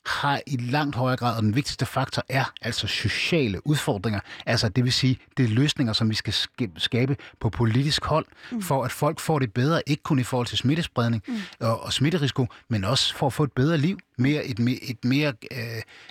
har 0.08 0.40
i 0.46 0.56
langt 0.56 0.96
højere 0.96 1.16
grad, 1.16 1.36
og 1.36 1.42
den 1.42 1.54
vigtigste 1.54 1.86
faktor 1.86 2.22
er 2.28 2.44
altså 2.62 2.86
sociale 2.86 3.66
udfordringer. 3.66 4.20
Altså 4.46 4.68
det 4.68 4.84
vil 4.84 4.92
sige, 4.92 5.18
det 5.36 5.44
er 5.44 5.48
løsninger, 5.48 5.92
som 5.92 6.10
vi 6.10 6.14
skal 6.14 6.32
sk- 6.32 6.72
skabe 6.76 7.16
på 7.40 7.50
politisk 7.50 8.04
hold, 8.04 8.26
mm. 8.52 8.62
for 8.62 8.84
at 8.84 8.92
folk 8.92 9.20
får 9.20 9.38
det 9.38 9.52
bedre, 9.52 9.82
ikke 9.86 10.02
kun 10.02 10.18
i 10.18 10.22
forhold 10.22 10.46
til 10.46 10.58
smittespredning 10.58 11.22
mm. 11.28 11.34
og, 11.60 11.82
og 11.82 11.92
smitterisiko, 11.92 12.46
men 12.68 12.84
også 12.84 13.14
for 13.14 13.26
at 13.26 13.32
få 13.32 13.44
et 13.44 13.52
bedre 13.52 13.78
liv, 13.78 13.98
mere, 14.18 14.44
et, 14.44 14.58
mere, 14.58 14.78
et 14.82 15.04
mere 15.04 15.32
øh, 15.52 15.58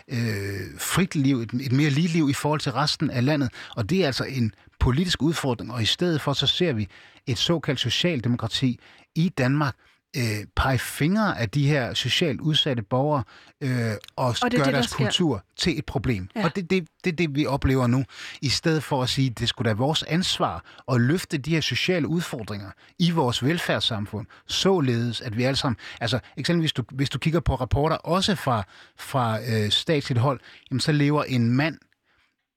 øh, 0.07 0.79
frit 0.79 1.15
liv, 1.15 1.39
et, 1.39 1.53
et 1.53 1.71
mere 1.71 1.89
lige 1.89 2.07
liv 2.07 2.29
i 2.29 2.33
forhold 2.33 2.59
til 2.59 2.71
resten 2.71 3.09
af 3.09 3.25
landet. 3.25 3.49
Og 3.75 3.89
det 3.89 4.01
er 4.01 4.05
altså 4.05 4.23
en 4.23 4.51
politisk 4.79 5.21
udfordring, 5.21 5.73
og 5.73 5.81
i 5.81 5.85
stedet 5.85 6.21
for 6.21 6.33
så 6.33 6.47
ser 6.47 6.73
vi 6.73 6.87
et 7.27 7.37
såkaldt 7.37 7.79
socialdemokrati 7.79 8.79
i 9.15 9.29
Danmark, 9.29 9.75
øh, 10.17 10.45
pege 10.55 10.79
fingre 10.79 11.39
af 11.39 11.49
de 11.49 11.67
her 11.67 11.93
socialt 11.93 12.41
udsatte 12.41 12.83
borgere 12.83 13.23
øh, 13.61 13.91
og, 14.15 14.25
Og 14.25 14.35
det 14.35 14.41
gøre 14.41 14.49
det, 14.51 14.65
der 14.65 14.71
deres 14.71 14.85
sker. 14.85 15.05
kultur 15.05 15.43
til 15.57 15.77
et 15.77 15.85
problem. 15.85 16.29
Ja. 16.35 16.43
Og 16.43 16.55
det 16.55 16.63
er 16.63 16.67
det, 16.67 16.87
det, 17.03 17.17
det, 17.17 17.35
vi 17.35 17.45
oplever 17.45 17.87
nu. 17.87 18.05
I 18.41 18.49
stedet 18.49 18.83
for 18.83 19.03
at 19.03 19.09
sige, 19.09 19.29
at 19.29 19.39
det 19.39 19.49
skulle 19.49 19.69
da 19.69 19.73
vores 19.73 20.03
ansvar 20.03 20.63
at 20.91 21.01
løfte 21.01 21.37
de 21.37 21.51
her 21.51 21.61
sociale 21.61 22.07
udfordringer 22.07 22.71
i 22.99 23.11
vores 23.11 23.43
velfærdssamfund, 23.43 24.27
således 24.47 25.21
at 25.21 25.37
vi 25.37 25.43
alle 25.43 25.55
sammen... 25.57 25.77
Altså 26.01 26.19
eksempelvis, 26.37 26.73
du, 26.73 26.83
hvis 26.91 27.09
du 27.09 27.19
kigger 27.19 27.39
på 27.39 27.55
rapporter, 27.55 27.95
også 27.95 28.35
fra, 28.35 28.63
fra 28.97 29.39
øh, 29.41 29.71
statsligt 29.71 30.19
hold, 30.19 30.39
jamen, 30.71 30.79
så 30.79 30.91
lever 30.91 31.23
en 31.23 31.51
mand 31.51 31.77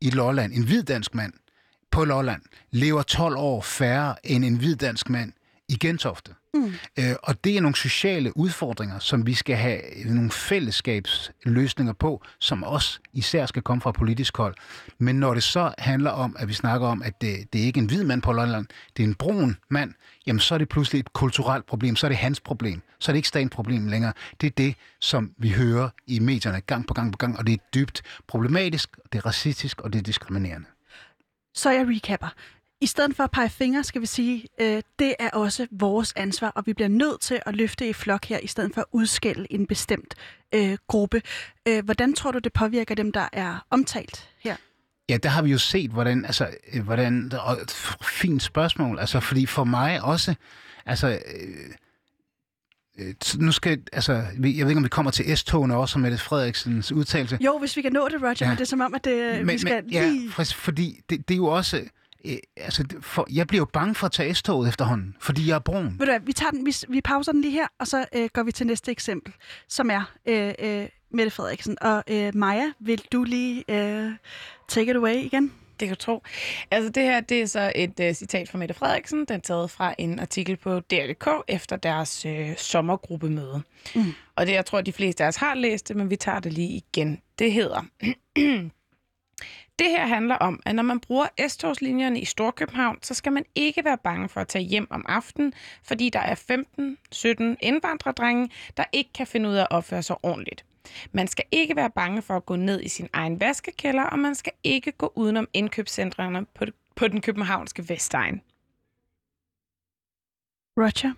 i 0.00 0.10
Lolland, 0.10 0.52
en 0.52 0.64
hvid 0.64 0.82
dansk 0.82 1.14
mand 1.14 1.32
på 1.90 2.04
Lolland, 2.04 2.42
lever 2.70 3.02
12 3.02 3.36
år 3.36 3.60
færre 3.62 4.26
end 4.26 4.44
en 4.44 4.56
hvid 4.56 4.76
dansk 4.76 5.08
mand 5.08 5.32
i 5.70 5.76
Gentofte. 5.80 6.34
Mm. 6.54 6.72
Øh, 6.98 7.14
og 7.22 7.44
det 7.44 7.56
er 7.56 7.60
nogle 7.60 7.76
sociale 7.76 8.36
udfordringer, 8.36 8.98
som 8.98 9.26
vi 9.26 9.34
skal 9.34 9.56
have 9.56 9.80
nogle 10.04 10.30
fællesskabsløsninger 10.30 11.92
på, 11.92 12.22
som 12.38 12.64
også 12.64 12.98
især 13.12 13.46
skal 13.46 13.62
komme 13.62 13.80
fra 13.80 13.92
politisk 13.92 14.36
hold. 14.36 14.54
Men 14.98 15.16
når 15.16 15.34
det 15.34 15.42
så 15.42 15.74
handler 15.78 16.10
om, 16.10 16.36
at 16.38 16.48
vi 16.48 16.52
snakker 16.52 16.86
om, 16.86 17.02
at 17.02 17.20
det, 17.20 17.52
det 17.52 17.60
er 17.60 17.64
ikke 17.64 17.80
en 17.80 17.86
hvid 17.86 18.04
mand 18.04 18.22
på 18.22 18.32
Lolland, 18.32 18.66
det 18.96 19.02
er 19.02 19.06
en 19.06 19.14
brun 19.14 19.56
mand, 19.68 19.94
jamen 20.26 20.40
så 20.40 20.54
er 20.54 20.58
det 20.58 20.68
pludselig 20.68 21.00
et 21.00 21.12
kulturelt 21.12 21.66
problem, 21.66 21.96
så 21.96 22.06
er 22.06 22.08
det 22.08 22.18
hans 22.18 22.40
problem, 22.40 22.82
så 22.98 23.10
er 23.10 23.12
det 23.12 23.18
ikke 23.18 23.28
statens 23.28 23.54
problem 23.54 23.86
længere. 23.86 24.12
Det 24.40 24.46
er 24.46 24.50
det, 24.50 24.74
som 25.00 25.32
vi 25.38 25.50
hører 25.50 25.88
i 26.06 26.18
medierne 26.18 26.60
gang 26.60 26.86
på 26.86 26.94
gang 26.94 27.12
på 27.12 27.16
gang, 27.16 27.38
og 27.38 27.46
det 27.46 27.52
er 27.52 27.58
dybt 27.74 28.02
problematisk, 28.28 28.96
det 29.12 29.18
er 29.18 29.26
racistisk, 29.26 29.80
og 29.80 29.92
det 29.92 29.98
er 29.98 30.02
diskriminerende. 30.02 30.66
Så 31.54 31.70
jeg 31.70 31.86
recapper. 31.88 32.28
I 32.82 32.86
stedet 32.86 33.16
for 33.16 33.24
at 33.24 33.30
pege 33.30 33.50
fingre, 33.50 33.84
skal 33.84 34.00
vi 34.00 34.06
sige, 34.06 34.46
øh, 34.60 34.82
det 34.98 35.14
er 35.18 35.30
også 35.30 35.66
vores 35.70 36.12
ansvar, 36.16 36.48
og 36.48 36.62
vi 36.66 36.72
bliver 36.72 36.88
nødt 36.88 37.20
til 37.20 37.40
at 37.46 37.56
løfte 37.56 37.88
i 37.88 37.92
flok 37.92 38.24
her, 38.24 38.38
i 38.38 38.46
stedet 38.46 38.74
for 38.74 38.80
at 38.80 38.86
udskælde 38.92 39.46
en 39.50 39.66
bestemt 39.66 40.14
øh, 40.54 40.78
gruppe. 40.88 41.22
Øh, 41.68 41.84
hvordan 41.84 42.14
tror 42.14 42.30
du, 42.30 42.38
det 42.38 42.52
påvirker 42.52 42.94
dem, 42.94 43.12
der 43.12 43.28
er 43.32 43.66
omtalt 43.70 44.28
her? 44.44 44.56
Ja, 45.08 45.16
der 45.16 45.28
har 45.28 45.42
vi 45.42 45.50
jo 45.50 45.58
set, 45.58 45.90
hvordan, 45.90 46.24
altså, 46.24 46.48
øh, 46.72 46.82
hvordan, 46.82 47.32
og 47.40 47.58
fint 48.02 48.42
spørgsmål, 48.42 48.98
altså, 48.98 49.20
fordi 49.20 49.46
for 49.46 49.64
mig 49.64 50.02
også, 50.02 50.34
altså, 50.86 51.08
øh, 51.08 51.16
øh, 52.98 53.14
nu 53.38 53.52
skal, 53.52 53.82
altså, 53.92 54.12
jeg 54.12 54.42
ved 54.42 54.48
ikke, 54.48 54.76
om 54.76 54.84
vi 54.84 54.88
kommer 54.88 55.10
til 55.10 55.36
S-togene 55.36 55.76
også, 55.76 55.98
med 55.98 56.10
det 56.10 56.20
Frederiksens 56.20 56.92
udtalelse. 56.92 57.38
Jo, 57.40 57.58
hvis 57.58 57.76
vi 57.76 57.82
kan 57.82 57.92
nå 57.92 58.08
det, 58.08 58.22
Roger, 58.22 58.34
ja. 58.40 58.44
Ja. 58.44 58.48
men 58.48 58.56
det 58.56 58.62
er 58.62 58.68
som 58.68 58.80
om, 58.80 58.94
at 58.94 59.04
det, 59.04 59.48
vi 59.48 59.58
skal 59.58 59.84
ja, 59.92 60.08
lige... 60.08 60.30
for, 60.30 60.44
fordi 60.44 61.00
det, 61.10 61.28
det 61.28 61.34
er 61.34 61.38
jo 61.38 61.46
også, 61.46 61.82
øh, 62.24 62.36
altså, 62.56 62.84
for, 63.00 63.26
jeg 63.30 63.46
bliver 63.46 63.60
jo 63.60 63.64
bange 63.72 63.94
for 63.94 64.06
at 64.06 64.12
tage 64.12 64.34
S-toget 64.34 64.68
efterhånden, 64.68 65.16
fordi 65.20 65.48
jeg 65.48 65.54
er 65.54 65.58
brun. 65.58 65.84
Ved 65.84 66.06
du 66.06 66.12
hvad, 66.12 66.20
vi, 66.20 66.32
tager 66.32 66.50
den, 66.50 66.66
vi, 66.66 66.74
vi 66.88 67.00
pauser 67.00 67.32
den 67.32 67.40
lige 67.40 67.52
her, 67.52 67.66
og 67.78 67.86
så 67.86 68.06
øh, 68.14 68.28
går 68.32 68.42
vi 68.42 68.52
til 68.52 68.66
næste 68.66 68.90
eksempel, 68.90 69.32
som 69.68 69.90
er 69.90 70.12
øh, 70.26 70.54
øh, 70.58 70.88
Mette 71.10 71.30
Frederiksen. 71.30 71.76
Og 71.80 72.04
øh, 72.08 72.34
Maja, 72.34 72.72
vil 72.80 73.02
du 73.12 73.24
lige 73.24 73.64
øh, 73.68 74.12
take 74.68 74.90
it 74.90 74.96
away 74.96 75.14
igen? 75.14 75.52
Det 75.80 75.88
kan 75.88 75.96
du 75.96 76.02
tro. 76.02 76.22
Altså 76.70 76.90
det 76.90 77.02
her, 77.02 77.20
det 77.20 77.42
er 77.42 77.46
så 77.46 77.72
et 77.74 78.00
uh, 78.00 78.12
citat 78.12 78.48
fra 78.48 78.58
Mette 78.58 78.74
Frederiksen. 78.74 79.18
Den 79.24 79.36
er 79.36 79.40
taget 79.40 79.70
fra 79.70 79.94
en 79.98 80.18
artikel 80.18 80.56
på 80.56 80.80
DR.dk 80.80 81.28
efter 81.48 81.76
deres 81.76 82.26
uh, 82.26 82.56
sommergruppemøde. 82.56 83.62
Mm. 83.94 84.12
Og 84.36 84.46
det, 84.46 84.52
jeg 84.52 84.66
tror, 84.66 84.80
de 84.80 84.92
fleste 84.92 85.24
af 85.24 85.28
os 85.28 85.36
har 85.36 85.54
læst 85.54 85.88
det, 85.88 85.96
men 85.96 86.10
vi 86.10 86.16
tager 86.16 86.40
det 86.40 86.52
lige 86.52 86.68
igen. 86.68 87.20
Det 87.38 87.52
hedder... 87.52 87.86
Det 89.80 89.90
her 89.90 90.06
handler 90.06 90.34
om, 90.34 90.60
at 90.66 90.74
når 90.74 90.82
man 90.82 91.00
bruger 91.00 91.26
S-togslinjerne 91.48 92.20
i 92.20 92.24
Storkøbenhavn, 92.24 92.98
så 93.02 93.14
skal 93.14 93.32
man 93.32 93.44
ikke 93.54 93.84
være 93.84 93.98
bange 93.98 94.28
for 94.28 94.40
at 94.40 94.48
tage 94.48 94.64
hjem 94.64 94.86
om 94.90 95.04
aftenen, 95.08 95.52
fordi 95.82 96.10
der 96.10 96.20
er 96.20 96.34
15-17 96.34 97.56
indvandrerdrenge, 97.60 98.50
der 98.76 98.84
ikke 98.92 99.12
kan 99.12 99.26
finde 99.26 99.48
ud 99.48 99.54
af 99.54 99.60
at 99.62 99.68
opføre 99.70 100.02
sig 100.02 100.16
ordentligt. 100.22 100.64
Man 101.12 101.28
skal 101.28 101.44
ikke 101.52 101.76
være 101.76 101.90
bange 101.90 102.22
for 102.22 102.36
at 102.36 102.46
gå 102.46 102.56
ned 102.56 102.82
i 102.82 102.88
sin 102.88 103.08
egen 103.12 103.40
vaskekælder, 103.40 104.02
og 104.02 104.18
man 104.18 104.34
skal 104.34 104.52
ikke 104.64 104.92
gå 104.92 105.12
udenom 105.16 105.48
indkøbscentrene 105.52 106.46
på, 106.54 106.64
på 106.96 107.08
den 107.08 107.20
københavnske 107.20 107.88
Vestegn. 107.88 108.40
Roger? 110.76 111.14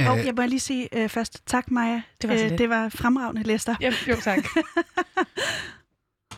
Øh, 0.00 0.10
Og 0.10 0.26
jeg 0.26 0.34
må 0.34 0.42
lige 0.42 0.60
sige 0.60 0.88
øh, 0.92 1.08
først, 1.08 1.42
tak 1.46 1.70
Maja. 1.70 2.02
Det 2.22 2.30
var 2.30 2.36
så 2.36 2.44
øh, 2.44 2.58
det 2.58 2.68
var 2.68 2.88
fremragende, 2.88 3.42
Lester. 3.42 3.74
Ja, 3.80 3.92
jo 4.08 4.16
tak. 4.16 4.38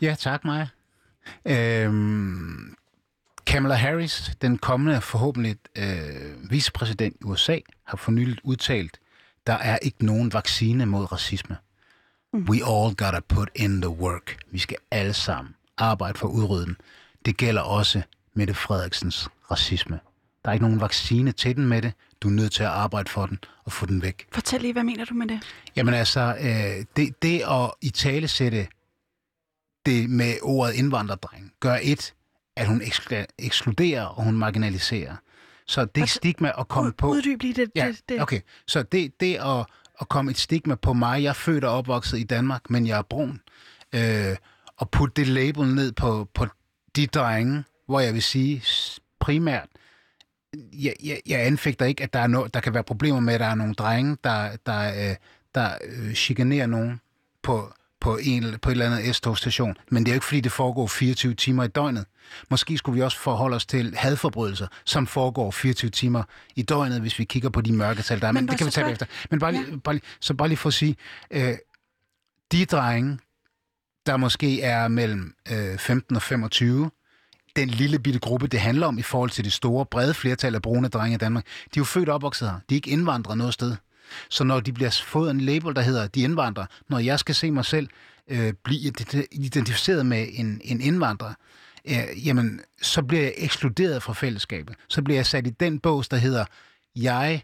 Ja, 0.02 0.14
tak 0.18 0.44
Maja. 0.44 0.66
Øhm, 1.44 2.74
Kamala 3.46 3.74
Harris, 3.74 4.32
den 4.42 4.58
kommende 4.58 5.00
forhåbentlig 5.00 5.56
øh, 5.76 6.50
vicepræsident 6.50 7.16
i 7.20 7.24
USA, 7.24 7.58
har 7.84 7.96
for 7.96 8.12
nylig 8.12 8.38
udtalt, 8.44 8.98
der 9.46 9.52
er 9.52 9.78
ikke 9.82 10.04
nogen 10.04 10.32
vaccine 10.32 10.86
mod 10.86 11.12
racisme. 11.12 11.56
Mm. 12.32 12.46
We 12.48 12.56
all 12.56 12.94
gotta 12.94 13.20
put 13.28 13.48
in 13.54 13.80
the 13.80 13.90
work. 13.90 14.36
Vi 14.50 14.58
skal 14.58 14.76
alle 14.90 15.12
sammen 15.12 15.54
arbejde 15.78 16.18
for 16.18 16.28
at 16.28 16.32
udrydde 16.32 16.66
den. 16.66 16.76
Det 17.24 17.36
gælder 17.36 17.62
også 17.62 18.02
Mette 18.34 18.54
Frederiksens 18.54 19.28
racisme. 19.50 20.00
Der 20.44 20.48
er 20.48 20.52
ikke 20.52 20.64
nogen 20.64 20.80
vaccine 20.80 21.32
til 21.32 21.56
den 21.56 21.68
med 21.68 21.82
det. 21.82 21.92
Du 22.20 22.28
er 22.28 22.32
nødt 22.32 22.52
til 22.52 22.62
at 22.62 22.68
arbejde 22.68 23.10
for 23.10 23.26
den 23.26 23.38
og 23.64 23.72
få 23.72 23.86
den 23.86 24.02
væk. 24.02 24.26
Fortæl 24.32 24.60
lige, 24.60 24.72
hvad 24.72 24.84
mener 24.84 25.04
du 25.04 25.14
med 25.14 25.26
det? 25.26 25.40
Jamen 25.76 25.94
altså, 25.94 26.36
øh, 26.40 26.84
det, 26.96 27.22
det 27.22 27.42
at 27.50 27.70
i 27.80 27.90
tale 27.90 28.28
sætte 28.28 28.66
det 29.86 30.10
med 30.10 30.34
ordet 30.42 30.74
indvandrerdreng, 30.74 31.52
gør 31.60 31.78
et, 31.82 32.14
at 32.56 32.66
hun 32.66 32.82
ekskl- 32.82 33.26
ekskluderer 33.38 34.04
og 34.04 34.24
hun 34.24 34.36
marginaliserer. 34.36 35.16
Så 35.66 35.84
det 35.84 36.00
Altså, 36.00 36.14
stigma 36.14 36.52
at 36.58 36.68
komme 36.68 36.88
Ud, 36.88 36.92
på... 36.92 37.08
Uddyb 37.08 37.42
lige 37.42 37.54
det. 37.54 37.70
Ja, 37.76 37.88
det, 37.88 38.00
det. 38.08 38.22
okay. 38.22 38.40
Så 38.66 38.82
det, 38.82 39.20
det 39.20 39.34
at, 39.36 39.66
at 40.00 40.08
komme 40.08 40.30
et 40.30 40.38
stigma 40.38 40.74
på 40.74 40.92
mig, 40.92 41.22
jeg 41.22 41.28
er 41.28 41.32
født 41.32 41.64
og 41.64 41.70
opvokset 41.70 42.18
i 42.18 42.24
Danmark, 42.24 42.70
men 42.70 42.86
jeg 42.86 42.98
er 42.98 43.02
brun, 43.02 43.40
øh, 43.94 44.36
og 44.76 44.90
putte 44.90 45.14
det 45.16 45.28
label 45.28 45.74
ned 45.74 45.92
på, 45.92 46.28
på 46.34 46.46
de 46.96 47.06
drenge, 47.06 47.64
hvor 47.86 48.00
jeg 48.00 48.14
vil 48.14 48.22
sige 48.22 48.62
primært, 49.18 49.68
jeg, 50.72 50.94
jeg, 51.04 51.20
jeg 51.26 51.46
anfægter 51.46 51.86
ikke, 51.86 52.02
at 52.02 52.12
der, 52.12 52.18
er 52.18 52.26
no, 52.26 52.46
der 52.54 52.60
kan 52.60 52.74
være 52.74 52.82
problemer 52.84 53.20
med, 53.20 53.34
at 53.34 53.40
der 53.40 53.46
er 53.46 53.54
nogle 53.54 53.74
drenge, 53.74 54.16
der, 54.24 54.56
der, 54.66 55.10
øh, 55.10 55.16
der 55.54 55.70
øh, 55.84 56.14
chikanerer 56.14 56.66
nogen 56.66 57.00
på, 57.42 57.72
på, 58.00 58.18
en, 58.22 58.58
på 58.62 58.68
et 58.68 58.72
eller 58.72 58.86
andet 58.96 59.16
S-togstation. 59.16 59.76
Men 59.90 60.04
det 60.04 60.10
er 60.10 60.14
jo 60.14 60.16
ikke, 60.16 60.26
fordi 60.26 60.40
det 60.40 60.52
foregår 60.52 60.86
24 60.86 61.34
timer 61.34 61.64
i 61.64 61.68
døgnet. 61.68 62.04
Måske 62.50 62.78
skulle 62.78 62.96
vi 62.96 63.02
også 63.02 63.18
forholde 63.18 63.56
os 63.56 63.66
til 63.66 63.94
hadforbrydelser, 63.96 64.66
som 64.84 65.06
foregår 65.06 65.50
24 65.50 65.90
timer 65.90 66.22
i 66.56 66.62
døgnet, 66.62 67.00
hvis 67.00 67.18
vi 67.18 67.24
kigger 67.24 67.48
på 67.48 67.60
de 67.60 67.72
mørketal, 67.72 68.20
der 68.20 68.28
er. 68.28 68.32
Men, 68.32 68.44
Men 68.44 68.48
det 68.50 68.58
kan 68.58 68.66
vi 68.66 68.70
tage 68.70 68.84
spørg- 68.84 68.92
efter. 68.92 69.06
Men 69.30 69.40
bare, 69.40 69.52
lige, 69.52 69.80
bare 69.80 69.94
lige, 69.94 70.04
så 70.20 70.34
bare 70.34 70.48
lige 70.48 70.58
for 70.58 70.68
at 70.68 70.74
sige, 70.74 70.96
øh, 71.30 71.54
de 72.52 72.64
drenge, 72.64 73.18
der 74.06 74.16
måske 74.16 74.62
er 74.62 74.88
mellem 74.88 75.34
øh, 75.52 75.78
15 75.78 76.16
og 76.16 76.22
25, 76.22 76.90
den 77.56 77.68
lille 77.68 77.98
bitte 77.98 78.18
gruppe, 78.20 78.46
det 78.46 78.60
handler 78.60 78.86
om 78.86 78.98
i 78.98 79.02
forhold 79.02 79.30
til 79.30 79.44
det 79.44 79.52
store, 79.52 79.86
brede 79.86 80.14
flertal 80.14 80.54
af 80.54 80.62
brune 80.62 80.88
drenge 80.88 81.14
i 81.14 81.18
Danmark, 81.18 81.44
de 81.44 81.50
er 81.66 81.80
jo 81.80 81.84
født 81.84 82.08
og 82.08 82.14
opvokset 82.14 82.48
her. 82.50 82.54
De 82.68 82.74
er 82.74 82.76
ikke 82.76 82.90
indvandrere 82.90 83.36
noget 83.36 83.54
sted. 83.54 83.76
Så 84.28 84.44
når 84.44 84.60
de 84.60 84.72
bliver 84.72 85.02
fået 85.06 85.30
en 85.30 85.40
label, 85.40 85.76
der 85.76 85.82
hedder 85.82 86.06
de 86.06 86.20
indvandrere, 86.20 86.66
når 86.88 86.98
jeg 86.98 87.18
skal 87.18 87.34
se 87.34 87.50
mig 87.50 87.64
selv 87.64 87.88
øh, 88.28 88.52
blive 88.64 88.92
identificeret 89.32 90.06
med 90.06 90.26
en, 90.32 90.60
en 90.64 90.80
indvandrer, 90.80 91.34
øh, 91.88 92.26
jamen, 92.26 92.60
så 92.82 93.02
bliver 93.02 93.22
jeg 93.22 93.34
ekskluderet 93.36 94.02
fra 94.02 94.12
fællesskabet. 94.12 94.76
Så 94.88 95.02
bliver 95.02 95.18
jeg 95.18 95.26
sat 95.26 95.46
i 95.46 95.50
den 95.50 95.78
bås, 95.78 96.08
der 96.08 96.16
hedder, 96.16 96.44
jeg 96.96 97.42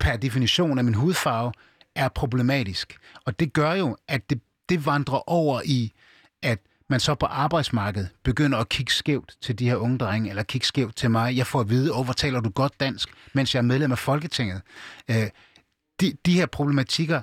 per 0.00 0.16
definition 0.16 0.78
af 0.78 0.84
min 0.84 0.94
hudfarve 0.94 1.52
er 1.94 2.08
problematisk. 2.08 2.96
Og 3.24 3.40
det 3.40 3.52
gør 3.52 3.72
jo, 3.72 3.96
at 4.08 4.30
det, 4.30 4.40
det 4.68 4.86
vandrer 4.86 5.30
over 5.30 5.60
i, 5.64 5.92
at 6.42 6.58
man 6.90 7.00
så 7.00 7.14
på 7.14 7.26
arbejdsmarkedet 7.26 8.08
begynder 8.22 8.58
at 8.58 8.68
kigge 8.68 8.92
skævt 8.92 9.36
til 9.40 9.58
de 9.58 9.68
her 9.68 9.76
unge 9.76 9.98
drenge, 9.98 10.30
eller 10.30 10.42
kigge 10.42 10.66
skævt 10.66 10.96
til 10.96 11.10
mig. 11.10 11.36
Jeg 11.36 11.46
får 11.46 11.60
at 11.60 11.70
vide, 11.70 11.92
oh, 11.92 12.04
hvor 12.04 12.12
taler 12.12 12.40
du 12.40 12.50
godt 12.50 12.80
dansk, 12.80 13.08
mens 13.32 13.54
jeg 13.54 13.60
er 13.60 13.64
medlem 13.64 13.92
af 13.92 13.98
Folketinget. 13.98 14.62
Øh, 15.10 15.28
de, 16.00 16.16
de 16.26 16.32
her 16.32 16.46
problematikker 16.46 17.22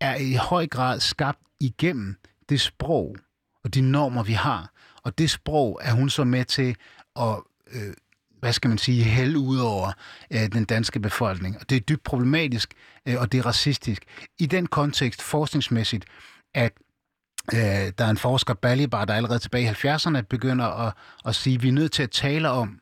er 0.00 0.16
i 0.16 0.34
høj 0.34 0.66
grad 0.66 1.00
skabt 1.00 1.38
igennem 1.60 2.16
det 2.48 2.60
sprog 2.60 3.16
og 3.64 3.74
de 3.74 3.80
normer, 3.80 4.22
vi 4.22 4.32
har. 4.32 4.72
Og 5.02 5.18
det 5.18 5.30
sprog 5.30 5.80
er 5.82 5.92
hun 5.92 6.10
så 6.10 6.24
med 6.24 6.44
til 6.44 6.76
at, 7.16 7.36
øh, 7.72 7.92
hvad 8.40 8.52
skal 8.52 8.68
man 8.68 8.78
sige, 8.78 9.04
hælde 9.04 9.38
ud 9.38 9.58
over 9.58 9.92
øh, 10.30 10.52
den 10.52 10.64
danske 10.64 11.00
befolkning. 11.00 11.56
Og 11.60 11.70
det 11.70 11.76
er 11.76 11.80
dybt 11.80 12.02
problematisk, 12.02 12.74
øh, 13.08 13.20
og 13.20 13.32
det 13.32 13.38
er 13.38 13.46
racistisk. 13.46 14.04
I 14.38 14.46
den 14.46 14.66
kontekst, 14.66 15.22
forskningsmæssigt, 15.22 16.04
at 16.54 16.72
øh, 17.54 17.92
der 17.98 18.04
er 18.04 18.10
en 18.10 18.16
forsker, 18.16 18.54
Balibar, 18.54 19.04
der 19.04 19.14
allerede 19.14 19.38
tilbage 19.38 19.64
i 19.64 19.88
70'erne 19.88 20.20
begynder 20.20 20.66
at, 20.66 20.92
at 21.26 21.34
sige, 21.34 21.54
at 21.54 21.62
vi 21.62 21.68
er 21.68 21.72
nødt 21.72 21.92
til 21.92 22.02
at 22.02 22.10
tale 22.10 22.50
om 22.50 22.80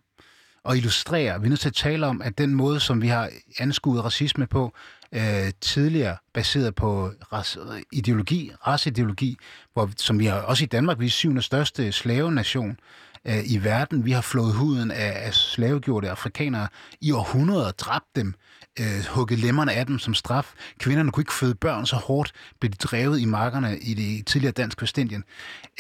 og 0.65 0.77
illustrere. 0.77 1.41
Vi 1.41 1.47
er 1.47 1.49
nødt 1.49 1.61
til 1.61 1.69
at 1.69 1.75
tale 1.75 2.07
om, 2.07 2.23
at 2.23 2.39
den 2.39 2.55
måde, 2.55 2.81
som 2.81 3.03
vi 3.03 3.09
har 3.09 3.31
anskuet 3.59 4.05
racisme 4.05 4.47
på, 4.47 4.75
øh, 5.13 5.53
tidligere 5.61 6.17
baseret 6.35 6.75
på 6.75 7.11
ras, 7.33 7.59
ideologi, 7.93 8.53
raceideologi, 8.67 9.37
hvor, 9.73 9.91
som 9.97 10.19
vi 10.19 10.27
har 10.27 10.41
også 10.41 10.65
i 10.65 10.67
Danmark, 10.67 11.01
vi 11.01 11.07
er 11.07 11.11
syvende 11.11 11.43
største 11.43 11.93
slavenation 11.93 12.79
øh, 13.25 13.51
i 13.51 13.65
verden. 13.65 14.05
Vi 14.05 14.11
har 14.11 14.21
flået 14.21 14.55
huden 14.55 14.91
af, 14.91 15.27
af 15.27 15.35
slavegjorte 15.35 16.11
afrikanere 16.11 16.69
i 17.01 17.13
århundreder, 17.13 17.71
dræbt 17.71 18.17
dem, 18.17 18.35
øh, 18.81 19.05
hugget 19.11 19.39
lemmerne 19.39 19.73
af 19.73 19.87
dem 19.87 19.99
som 19.99 20.15
straf. 20.15 20.53
Kvinderne 20.79 21.11
kunne 21.11 21.23
ikke 21.23 21.35
føde 21.35 21.55
børn 21.55 21.87
så 21.87 21.97
hårdt, 21.97 22.33
blev 22.61 22.71
de 22.71 22.77
drevet 22.77 23.21
i 23.21 23.25
markerne 23.25 23.79
i 23.79 23.95
det 23.95 24.27
tidligere 24.27 24.53
dansk 24.53 24.83
Vestindien. 24.83 25.25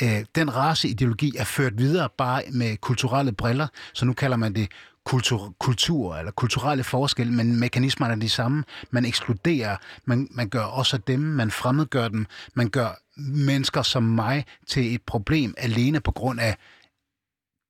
Øh, 0.02 0.24
den 0.34 0.56
raceideologi 0.56 1.32
er 1.38 1.44
ført 1.44 1.78
videre 1.78 2.08
bare 2.18 2.42
med 2.52 2.76
kulturelle 2.76 3.32
briller, 3.32 3.66
så 3.92 4.04
nu 4.04 4.12
kalder 4.12 4.36
man 4.36 4.54
det 4.54 4.68
kultur, 5.04 5.54
kultur 5.58 6.16
eller 6.16 6.32
kulturelle 6.32 6.84
forskelle, 6.84 7.32
men 7.32 7.60
mekanismerne 7.60 8.12
er 8.12 8.18
de 8.18 8.28
samme. 8.28 8.64
Man 8.90 9.04
ekskluderer, 9.04 9.76
man, 10.04 10.28
man 10.30 10.48
gør 10.48 10.62
også 10.62 10.98
dem, 10.98 11.20
man 11.20 11.50
fremmedgør 11.50 12.08
dem, 12.08 12.26
man 12.54 12.68
gør 12.68 13.02
mennesker 13.16 13.82
som 13.82 14.02
mig 14.02 14.44
til 14.66 14.94
et 14.94 15.02
problem 15.02 15.54
alene 15.58 16.00
på 16.00 16.10
grund 16.10 16.40
af 16.40 16.56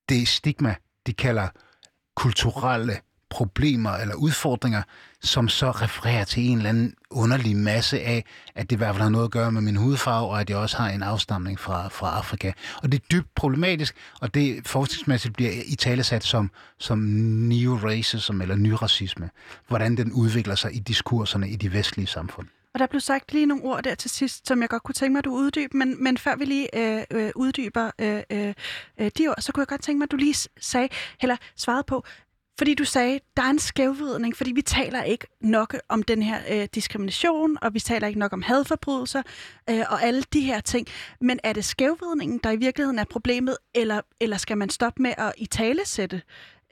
det 0.09 0.29
stigma, 0.29 0.75
de 1.07 1.13
kalder 1.13 1.49
kulturelle 2.17 3.01
problemer 3.31 3.91
eller 3.91 4.15
udfordringer, 4.15 4.83
som 5.23 5.49
så 5.49 5.71
refererer 5.71 6.25
til 6.25 6.43
en 6.43 6.57
eller 6.57 6.69
anden 6.69 6.95
underlig 7.11 7.57
masse 7.57 8.01
af, 8.01 8.25
at 8.55 8.71
det 8.71 8.77
i 8.77 8.79
hvert 8.79 8.95
fald 8.95 9.03
har 9.03 9.11
noget 9.11 9.25
at 9.25 9.31
gøre 9.31 9.53
med 9.53 9.61
min 9.61 9.77
hudfarve, 9.77 10.29
og 10.29 10.41
at 10.41 10.51
jeg 10.51 10.59
også 10.59 10.77
har 10.77 10.91
en 10.91 11.03
afstamning 11.03 11.61
fra, 11.61 11.89
fra 11.89 12.17
Afrika. 12.17 12.53
Og 12.83 12.93
det 12.93 13.01
er 13.01 13.05
dybt 13.13 13.35
problematisk, 13.35 13.97
og 14.21 14.35
det 14.35 14.67
forskningsmæssigt 14.67 15.35
bliver 15.35 15.51
i 15.67 15.75
talesat 15.75 16.25
som, 16.25 16.51
som 16.79 16.99
neo-racism 16.99 18.43
eller 18.43 18.57
nyracisme. 18.57 19.31
Hvordan 19.69 19.97
den 19.97 20.13
udvikler 20.13 20.55
sig 20.55 20.75
i 20.75 20.79
diskurserne 20.79 21.51
i 21.51 21.57
de 21.57 21.73
vestlige 21.73 22.07
samfund. 22.07 22.47
Og 22.75 22.81
der 22.81 22.87
blev 22.87 23.01
sagt 23.01 23.33
lige 23.33 23.47
nogle 23.47 23.65
ord 23.65 23.83
der 23.83 23.95
til 23.95 24.11
sidst, 24.11 24.49
som 24.49 24.61
jeg 24.61 24.69
godt 24.69 24.83
kunne 24.83 24.95
tænke 24.95 25.13
mig, 25.13 25.19
at 25.19 25.25
du 25.25 25.33
uddyber. 25.33 25.77
Men, 25.77 26.05
men 26.05 26.19
før 26.19 26.37
vi 26.37 26.45
lige 26.45 26.69
øh, 26.79 27.05
øh, 27.11 27.31
uddyber 27.37 27.91
øh, 27.99 28.23
øh, 28.31 28.55
øh 29.01 29.11
de 29.19 29.29
ord, 29.29 29.37
så 29.41 29.53
kunne 29.53 29.61
jeg 29.61 29.69
godt 29.69 29.83
tænke 29.83 29.99
mig, 29.99 30.05
at 30.05 30.11
du 30.11 30.17
lige 30.17 30.49
sagde, 30.61 30.89
eller 31.23 31.37
svarede 31.57 31.85
på, 31.87 32.05
fordi 32.59 32.75
du 32.75 32.85
sagde, 32.85 33.21
der 33.37 33.43
er 33.43 33.51
en 33.51 33.59
skævvidning, 33.59 34.37
fordi 34.37 34.53
vi 34.53 34.63
taler 34.63 35.03
ikke 35.03 35.27
nok 35.41 35.77
om 35.89 36.03
den 36.03 36.23
her 36.23 36.39
øh, 36.51 36.69
diskrimination, 36.75 37.59
og 37.63 37.75
vi 37.75 37.81
taler 37.81 38.07
ikke 38.07 38.19
nok 38.19 38.33
om 38.33 38.43
hadforbrydelser 38.43 39.23
øh, 39.71 39.85
og 39.89 40.03
alle 40.03 40.23
de 40.33 40.41
her 40.41 40.61
ting. 40.61 40.87
Men 41.21 41.41
er 41.45 41.53
det 41.53 41.65
skævvidningen, 41.65 42.41
der 42.45 42.51
i 42.51 42.57
virkeligheden 42.57 42.99
er 42.99 43.05
problemet, 43.05 43.57
eller, 43.75 44.01
eller 44.21 44.37
skal 44.37 44.59
man 44.59 44.71
stoppe 44.71 45.03
med 45.03 45.15
at 45.19 45.33
italesætte 45.37 46.23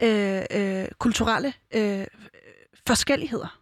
øh, 0.03 0.43
øh, 0.51 0.85
kulturelle 0.99 1.53
øh, 1.75 2.07
forskelligheder? 2.87 3.61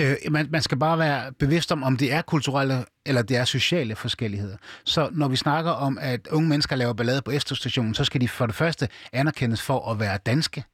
Øh, 0.00 0.16
man, 0.30 0.48
man 0.50 0.62
skal 0.62 0.78
bare 0.78 0.98
være 0.98 1.32
bevidst 1.32 1.72
om, 1.72 1.82
om 1.82 1.96
det 1.96 2.12
er 2.12 2.22
kulturelle 2.22 2.84
eller 3.06 3.22
det 3.22 3.36
er 3.36 3.44
sociale 3.44 3.96
forskelligheder. 3.96 4.56
Så 4.84 5.08
når 5.12 5.28
vi 5.28 5.36
snakker 5.36 5.70
om, 5.70 5.98
at 6.00 6.26
unge 6.26 6.48
mennesker 6.48 6.76
laver 6.76 6.92
ballade 6.92 7.22
på 7.22 7.30
Esterstationen, 7.30 7.94
så 7.94 8.04
skal 8.04 8.20
de 8.20 8.28
for 8.28 8.46
det 8.46 8.54
første 8.54 8.88
anerkendes 9.12 9.62
for 9.62 9.90
at 9.90 10.00
være 10.00 10.18
danske. 10.26 10.64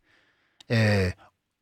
Øh, 0.73 1.12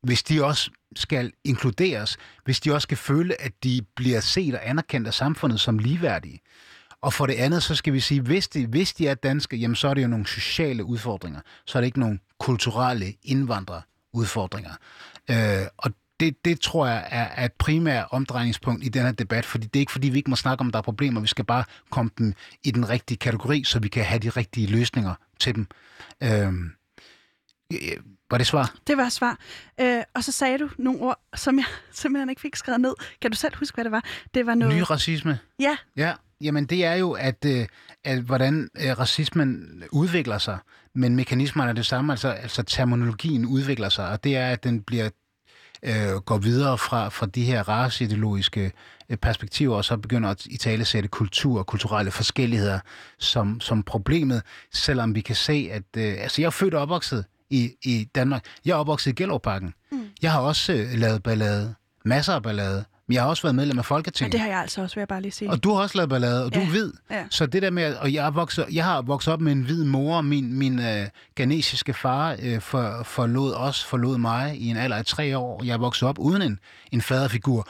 hvis 0.03 0.23
de 0.23 0.45
også 0.45 0.71
skal 0.95 1.31
inkluderes, 1.43 2.17
hvis 2.45 2.59
de 2.59 2.73
også 2.73 2.85
skal 2.85 2.97
føle, 2.97 3.41
at 3.41 3.63
de 3.63 3.81
bliver 3.95 4.19
set 4.19 4.55
og 4.55 4.69
anerkendt 4.69 5.07
af 5.07 5.13
samfundet 5.13 5.59
som 5.59 5.79
ligeværdige. 5.79 6.39
Og 7.01 7.13
for 7.13 7.25
det 7.25 7.33
andet, 7.33 7.63
så 7.63 7.75
skal 7.75 7.93
vi 7.93 7.99
sige, 7.99 8.21
hvis 8.21 8.47
de, 8.47 8.67
hvis 8.67 8.93
de 8.93 9.07
er 9.07 9.13
danske, 9.13 9.57
jamen 9.57 9.75
så 9.75 9.87
er 9.87 9.93
det 9.93 10.03
jo 10.03 10.07
nogle 10.07 10.27
sociale 10.27 10.83
udfordringer. 10.83 11.39
Så 11.65 11.77
er 11.77 11.81
det 11.81 11.85
ikke 11.85 11.99
nogle 11.99 12.19
kulturelle 12.39 13.13
indvandrerudfordringer. 13.23 14.71
Øh, 15.29 15.67
og 15.77 15.91
det, 16.19 16.45
det 16.45 16.59
tror 16.59 16.87
jeg 16.87 17.07
er, 17.09 17.23
er 17.23 17.45
et 17.45 17.53
primært 17.53 18.07
omdrejningspunkt 18.11 18.85
i 18.85 18.89
den 18.89 19.01
her 19.01 19.11
debat, 19.11 19.45
fordi 19.45 19.67
det 19.67 19.75
er 19.75 19.79
ikke 19.79 19.91
fordi, 19.91 20.09
vi 20.09 20.17
ikke 20.17 20.29
må 20.29 20.35
snakke 20.35 20.61
om, 20.61 20.71
der 20.71 20.79
er 20.79 20.83
problemer. 20.83 21.21
Vi 21.21 21.27
skal 21.27 21.45
bare 21.45 21.63
komme 21.89 22.11
dem 22.17 22.33
i 22.63 22.71
den 22.71 22.89
rigtige 22.89 23.17
kategori, 23.17 23.63
så 23.63 23.79
vi 23.79 23.87
kan 23.87 24.03
have 24.03 24.19
de 24.19 24.29
rigtige 24.29 24.67
løsninger 24.67 25.15
til 25.39 25.55
dem. 25.55 25.67
Øh, 26.23 26.53
øh, 27.73 27.97
var 28.31 28.37
det 28.37 28.47
svar? 28.47 28.75
Det 28.87 28.97
var 28.97 29.09
svar. 29.09 29.37
Øh, 29.81 30.03
og 30.15 30.23
så 30.23 30.31
sagde 30.31 30.57
du 30.57 30.69
nogle 30.77 30.99
ord, 30.99 31.19
som 31.35 31.57
jeg 31.57 31.65
simpelthen 31.91 32.29
ikke 32.29 32.41
fik 32.41 32.55
skrevet 32.55 32.81
ned. 32.81 32.93
Kan 33.21 33.31
du 33.31 33.37
selv 33.37 33.55
huske, 33.59 33.75
hvad 33.75 33.83
det 33.83 33.91
var? 33.91 34.05
Det 34.33 34.45
var 34.45 34.55
noget... 34.55 34.75
Ny 34.75 34.81
racisme? 34.81 35.39
Ja, 35.59 35.77
Ja, 35.97 36.13
jamen 36.41 36.65
det 36.65 36.85
er 36.85 36.93
jo, 36.93 37.11
at, 37.11 37.45
øh, 37.45 37.67
at 38.03 38.19
hvordan 38.19 38.69
øh, 38.79 38.99
racismen 38.99 39.83
udvikler 39.91 40.37
sig, 40.37 40.57
men 40.95 41.15
mekanismerne 41.15 41.69
er 41.69 41.73
det 41.73 41.85
samme, 41.85 42.13
altså, 42.13 42.29
altså 42.29 42.63
terminologien 42.63 43.45
udvikler 43.45 43.89
sig, 43.89 44.09
og 44.09 44.23
det 44.23 44.37
er, 44.37 44.49
at 44.49 44.63
den 44.63 44.81
bliver 44.81 45.09
øh, 45.83 46.13
går 46.25 46.37
videre 46.37 46.77
fra, 46.77 47.09
fra 47.09 47.25
de 47.25 47.43
her 47.43 47.69
raceideologiske 47.69 48.71
øh, 49.09 49.17
perspektiver, 49.17 49.75
og 49.75 49.85
så 49.85 49.97
begynder 49.97 50.29
at 50.29 50.45
i 50.45 50.57
tale 50.57 50.85
sætte 50.85 51.09
kultur 51.09 51.59
og 51.59 51.67
kulturelle 51.67 52.11
forskelligheder 52.11 52.79
som, 53.19 53.59
som 53.59 53.83
problemet, 53.83 54.41
selvom 54.73 55.15
vi 55.15 55.21
kan 55.21 55.35
se, 55.35 55.69
at 55.71 55.83
øh, 55.97 56.13
altså 56.17 56.41
jeg 56.41 56.47
er 56.47 56.51
født 56.51 56.73
og 56.73 56.81
opvokset 56.81 57.25
i, 57.51 57.69
i 57.83 58.07
Danmark. 58.15 58.45
Jeg 58.65 58.71
er 58.71 58.75
opvokset 58.75 59.11
i 59.11 59.13
Gellerparken. 59.13 59.73
Mm. 59.91 60.03
Jeg 60.21 60.31
har 60.31 60.39
også 60.39 60.73
øh, 60.73 60.93
lavet 60.93 61.23
ballade, 61.23 61.75
masser 62.05 62.33
af 62.33 62.43
ballade, 62.43 62.85
men 63.07 63.13
jeg 63.15 63.21
har 63.23 63.29
også 63.29 63.43
været 63.43 63.55
medlem 63.55 63.77
af 63.77 63.81
og 63.81 63.85
Folketinget. 63.85 64.31
det 64.31 64.39
har 64.39 64.47
jeg 64.47 64.59
altså 64.59 64.81
også, 64.81 64.95
vil 64.95 65.01
jeg 65.01 65.07
bare 65.07 65.21
lige 65.21 65.31
sige. 65.31 65.49
Og 65.49 65.63
du 65.63 65.73
har 65.73 65.81
også 65.81 65.97
lavet 65.97 66.09
ballade, 66.09 66.45
og 66.45 66.53
du 66.53 66.59
Ja, 66.59 66.65
er 66.65 66.69
hvid. 66.69 66.91
ja. 67.11 67.25
Så 67.29 67.45
det 67.45 67.61
der 67.61 67.69
med, 67.69 67.95
og 67.95 68.13
jeg, 68.13 68.25
er 68.25 68.31
vokset, 68.31 68.65
jeg 68.71 68.85
har 68.85 69.01
vokset 69.01 69.33
op 69.33 69.41
med 69.41 69.51
en 69.51 69.61
hvid 69.61 69.83
mor, 69.83 70.21
min, 70.21 70.53
min 70.53 70.79
øh, 70.79 71.07
ghanesiske 71.35 71.93
far 71.93 72.37
øh, 72.41 72.61
for, 72.61 73.03
forlod 73.03 73.53
os, 73.53 73.83
forlod 73.83 74.17
mig 74.17 74.57
i 74.57 74.67
en 74.67 74.77
alder 74.77 74.95
af 74.97 75.05
tre 75.05 75.37
år. 75.37 75.63
Jeg 75.63 75.73
er 75.73 75.77
vokset 75.77 76.07
op 76.09 76.19
uden 76.19 76.41
en, 76.41 76.59
en 76.91 77.01
faderfigur. 77.01 77.67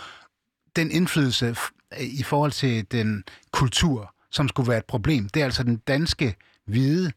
Den 0.76 0.92
indflydelse 0.92 1.56
f- 1.58 1.98
i 2.20 2.24
forhold 2.24 2.52
til 2.52 2.86
den 2.92 3.24
kultur, 3.52 4.14
som 4.32 4.48
skulle 4.48 4.70
være 4.70 4.78
et 4.78 4.86
problem, 4.86 5.30
det 5.30 5.40
er 5.42 5.46
altså 5.46 5.64
den 5.64 5.78
danske, 5.78 6.36
hvide, 6.68 7.12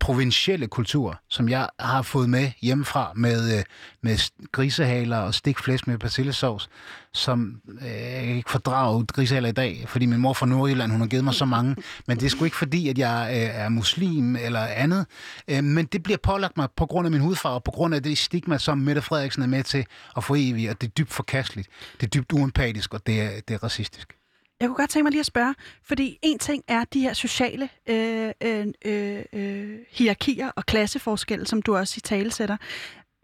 provincielle 0.00 0.66
kultur, 0.66 1.20
som 1.28 1.48
jeg 1.48 1.68
har 1.80 2.02
fået 2.02 2.30
med 2.30 2.50
hjemmefra 2.62 3.12
med, 3.16 3.58
øh, 3.58 3.64
med 4.02 4.30
grisehaler 4.52 5.16
og 5.16 5.34
stikflæs 5.34 5.86
med 5.86 5.98
persillesovs, 5.98 6.68
som 7.12 7.60
øh, 7.80 7.86
jeg 7.86 8.24
kan 8.24 8.36
ikke 8.36 8.50
fordrage 8.50 9.06
grisehaler 9.06 9.48
i 9.48 9.52
dag, 9.52 9.84
fordi 9.88 10.06
min 10.06 10.20
mor 10.20 10.32
fra 10.32 10.46
Nordjylland, 10.46 10.92
hun 10.92 11.00
har 11.00 11.08
givet 11.08 11.24
mig 11.24 11.34
så 11.34 11.44
mange. 11.44 11.76
Men 12.06 12.16
det 12.16 12.26
er 12.26 12.30
sgu 12.30 12.44
ikke 12.44 12.56
fordi, 12.56 12.88
at 12.88 12.98
jeg 12.98 13.30
øh, 13.32 13.62
er 13.64 13.68
muslim 13.68 14.36
eller 14.36 14.60
andet. 14.60 15.06
Øh, 15.48 15.64
men 15.64 15.86
det 15.86 16.02
bliver 16.02 16.18
pålagt 16.22 16.56
mig 16.56 16.68
på 16.76 16.86
grund 16.86 17.06
af 17.06 17.12
min 17.12 17.20
hudfarve, 17.20 17.60
på 17.60 17.70
grund 17.70 17.94
af 17.94 18.02
det 18.02 18.18
stigma, 18.18 18.58
som 18.58 18.78
Mette 18.78 19.02
Frederiksen 19.02 19.42
er 19.42 19.46
med 19.46 19.62
til 19.62 19.86
at 20.16 20.24
få 20.24 20.34
evigt, 20.38 20.70
og 20.70 20.80
det 20.80 20.86
er 20.86 20.90
dybt 20.90 21.12
forkasteligt. 21.12 21.68
Det 22.00 22.06
er 22.06 22.10
dybt 22.10 22.32
uempatisk, 22.32 22.94
og 22.94 23.06
det 23.06 23.20
er, 23.20 23.30
det 23.48 23.54
er 23.54 23.64
racistisk. 23.64 24.16
Jeg 24.60 24.68
kunne 24.68 24.76
godt 24.76 24.90
tænke 24.90 25.02
mig 25.02 25.10
lige 25.10 25.20
at 25.20 25.26
spørge, 25.26 25.54
fordi 25.82 26.18
en 26.22 26.38
ting 26.38 26.64
er 26.68 26.84
de 26.84 27.00
her 27.00 27.12
sociale 27.12 27.68
øh, 27.86 28.32
øh, 28.40 28.66
øh, 28.84 29.24
øh, 29.32 29.78
hierarkier 29.90 30.50
og 30.56 30.66
klasseforskelle, 30.66 31.46
som 31.46 31.62
du 31.62 31.76
også 31.76 31.94
i 31.96 32.00
tale 32.00 32.30
sætter. 32.30 32.56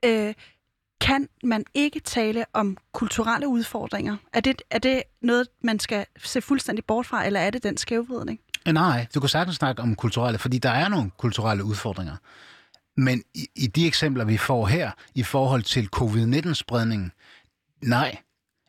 Øh, 0.04 0.34
kan 1.00 1.28
man 1.44 1.64
ikke 1.74 2.00
tale 2.00 2.44
om 2.52 2.76
kulturelle 2.92 3.48
udfordringer? 3.48 4.16
Er 4.32 4.40
det, 4.40 4.62
er 4.70 4.78
det 4.78 5.02
noget, 5.22 5.48
man 5.62 5.78
skal 5.78 6.06
se 6.24 6.40
fuldstændig 6.40 6.84
bort 6.84 7.06
fra, 7.06 7.26
eller 7.26 7.40
er 7.40 7.50
det 7.50 7.62
den 7.62 7.76
skævvridning? 7.76 8.40
Øh, 8.68 8.74
nej, 8.74 9.06
du 9.14 9.20
kan 9.20 9.28
sagtens 9.28 9.56
snakke 9.56 9.82
om 9.82 9.94
kulturelle, 9.94 10.38
fordi 10.38 10.58
der 10.58 10.70
er 10.70 10.88
nogle 10.88 11.10
kulturelle 11.18 11.64
udfordringer. 11.64 12.16
Men 12.96 13.22
i, 13.34 13.46
i 13.56 13.66
de 13.66 13.86
eksempler, 13.86 14.24
vi 14.24 14.36
får 14.36 14.66
her, 14.66 14.90
i 15.14 15.22
forhold 15.22 15.62
til 15.62 15.88
covid-19-spredningen, 15.92 17.12
nej. 17.82 18.16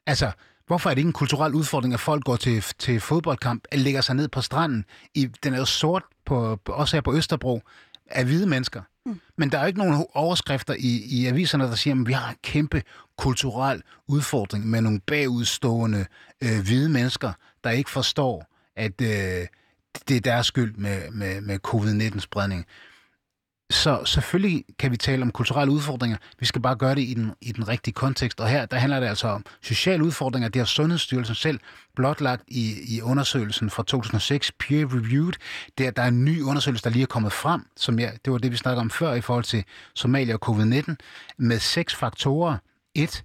Altså, 0.08 0.32
hvorfor 0.68 0.90
er 0.90 0.94
det 0.94 1.00
ikke 1.00 1.08
en 1.08 1.14
kulturel 1.14 1.54
udfordring, 1.54 1.94
at 1.94 2.00
folk 2.00 2.24
går 2.24 2.36
til, 2.36 2.66
til 2.80 3.00
fodboldkamp, 3.00 3.64
lægger 3.72 4.02
sig 4.02 4.16
ned 4.16 4.28
på 4.28 4.42
stranden? 4.42 4.86
I, 5.14 5.26
den 5.44 5.54
er 5.54 5.58
jo 5.58 5.66
sort, 5.66 6.04
på, 6.26 6.60
også 6.66 6.96
her 6.96 7.02
på 7.02 7.14
Østerbro, 7.14 7.62
af 8.08 8.26
hvide 8.26 8.48
mennesker. 8.48 8.82
Mm. 9.06 9.20
Men 9.38 9.52
der 9.52 9.58
er 9.58 9.62
jo 9.62 9.68
ikke 9.68 9.80
nogen 9.80 10.06
overskrifter 10.14 10.74
i, 10.80 11.04
i 11.06 11.26
aviserne, 11.26 11.64
der 11.64 11.76
siger, 11.76 12.02
at 12.02 12.08
vi 12.08 12.14
har 12.14 12.30
en 12.30 12.38
kæmpe 12.44 12.84
kulturel 13.18 13.82
udfordring 14.08 14.68
med 14.68 14.82
nogle 14.82 15.00
bagudstående 15.00 16.06
øh, 16.44 16.62
hvide 16.64 16.90
mennesker, 16.90 17.34
der 17.64 17.70
ikke 17.70 17.90
forstår, 17.90 18.46
at 18.76 19.02
øh, 19.02 19.48
det 20.08 20.18
er 20.18 20.22
deres 20.22 20.48
skyld 20.48 20.76
med, 20.76 21.12
med, 21.12 21.42
med 21.42 21.60
covid-19-spredning. 21.60 22.66
Så 23.74 24.06
selvfølgelig 24.06 24.66
kan 24.80 24.92
vi 24.92 24.98
tale 24.98 25.22
om 25.22 25.32
kulturelle 25.32 25.74
udfordringer. 25.74 26.18
Vi 26.40 26.46
skal 26.46 26.62
bare 26.62 26.76
gøre 26.76 26.96
det 26.96 27.02
i 27.02 27.14
den, 27.14 27.32
i 27.42 27.52
den 27.52 27.68
rigtige 27.68 27.94
kontekst. 27.94 28.40
Og 28.40 28.50
her 28.50 28.66
der 28.66 28.78
handler 28.78 29.00
det 29.00 29.08
altså 29.08 29.28
om 29.28 29.46
sociale 29.62 30.04
udfordringer. 30.04 30.50
Det 30.50 30.60
har 30.60 30.66
Sundhedsstyrelsen 30.66 31.36
selv 31.36 31.60
blotlagt 31.96 32.44
i, 32.48 32.96
i 32.96 33.02
undersøgelsen 33.02 33.70
fra 33.70 33.84
2006, 33.84 34.52
peer-reviewed. 34.52 35.34
Der, 35.78 35.92
der 35.92 36.02
er 36.02 36.08
en 36.08 36.26
ny 36.26 36.42
undersøgelse, 36.42 36.84
der 36.84 36.90
lige 36.90 37.04
er 37.04 37.08
kommet 37.08 37.32
frem, 37.32 37.62
som 37.78 38.00
jeg, 38.00 38.14
det 38.26 38.34
var 38.34 38.40
det, 38.40 38.52
vi 38.52 38.58
snakkede 38.58 38.82
om 38.82 38.90
før 38.90 39.14
i 39.14 39.22
forhold 39.22 39.44
til 39.44 39.64
Somalia 39.94 40.36
og 40.42 40.50
covid-19, 40.50 40.96
med 41.38 41.60
seks 41.60 41.96
faktorer. 41.96 42.58
Et, 42.96 43.24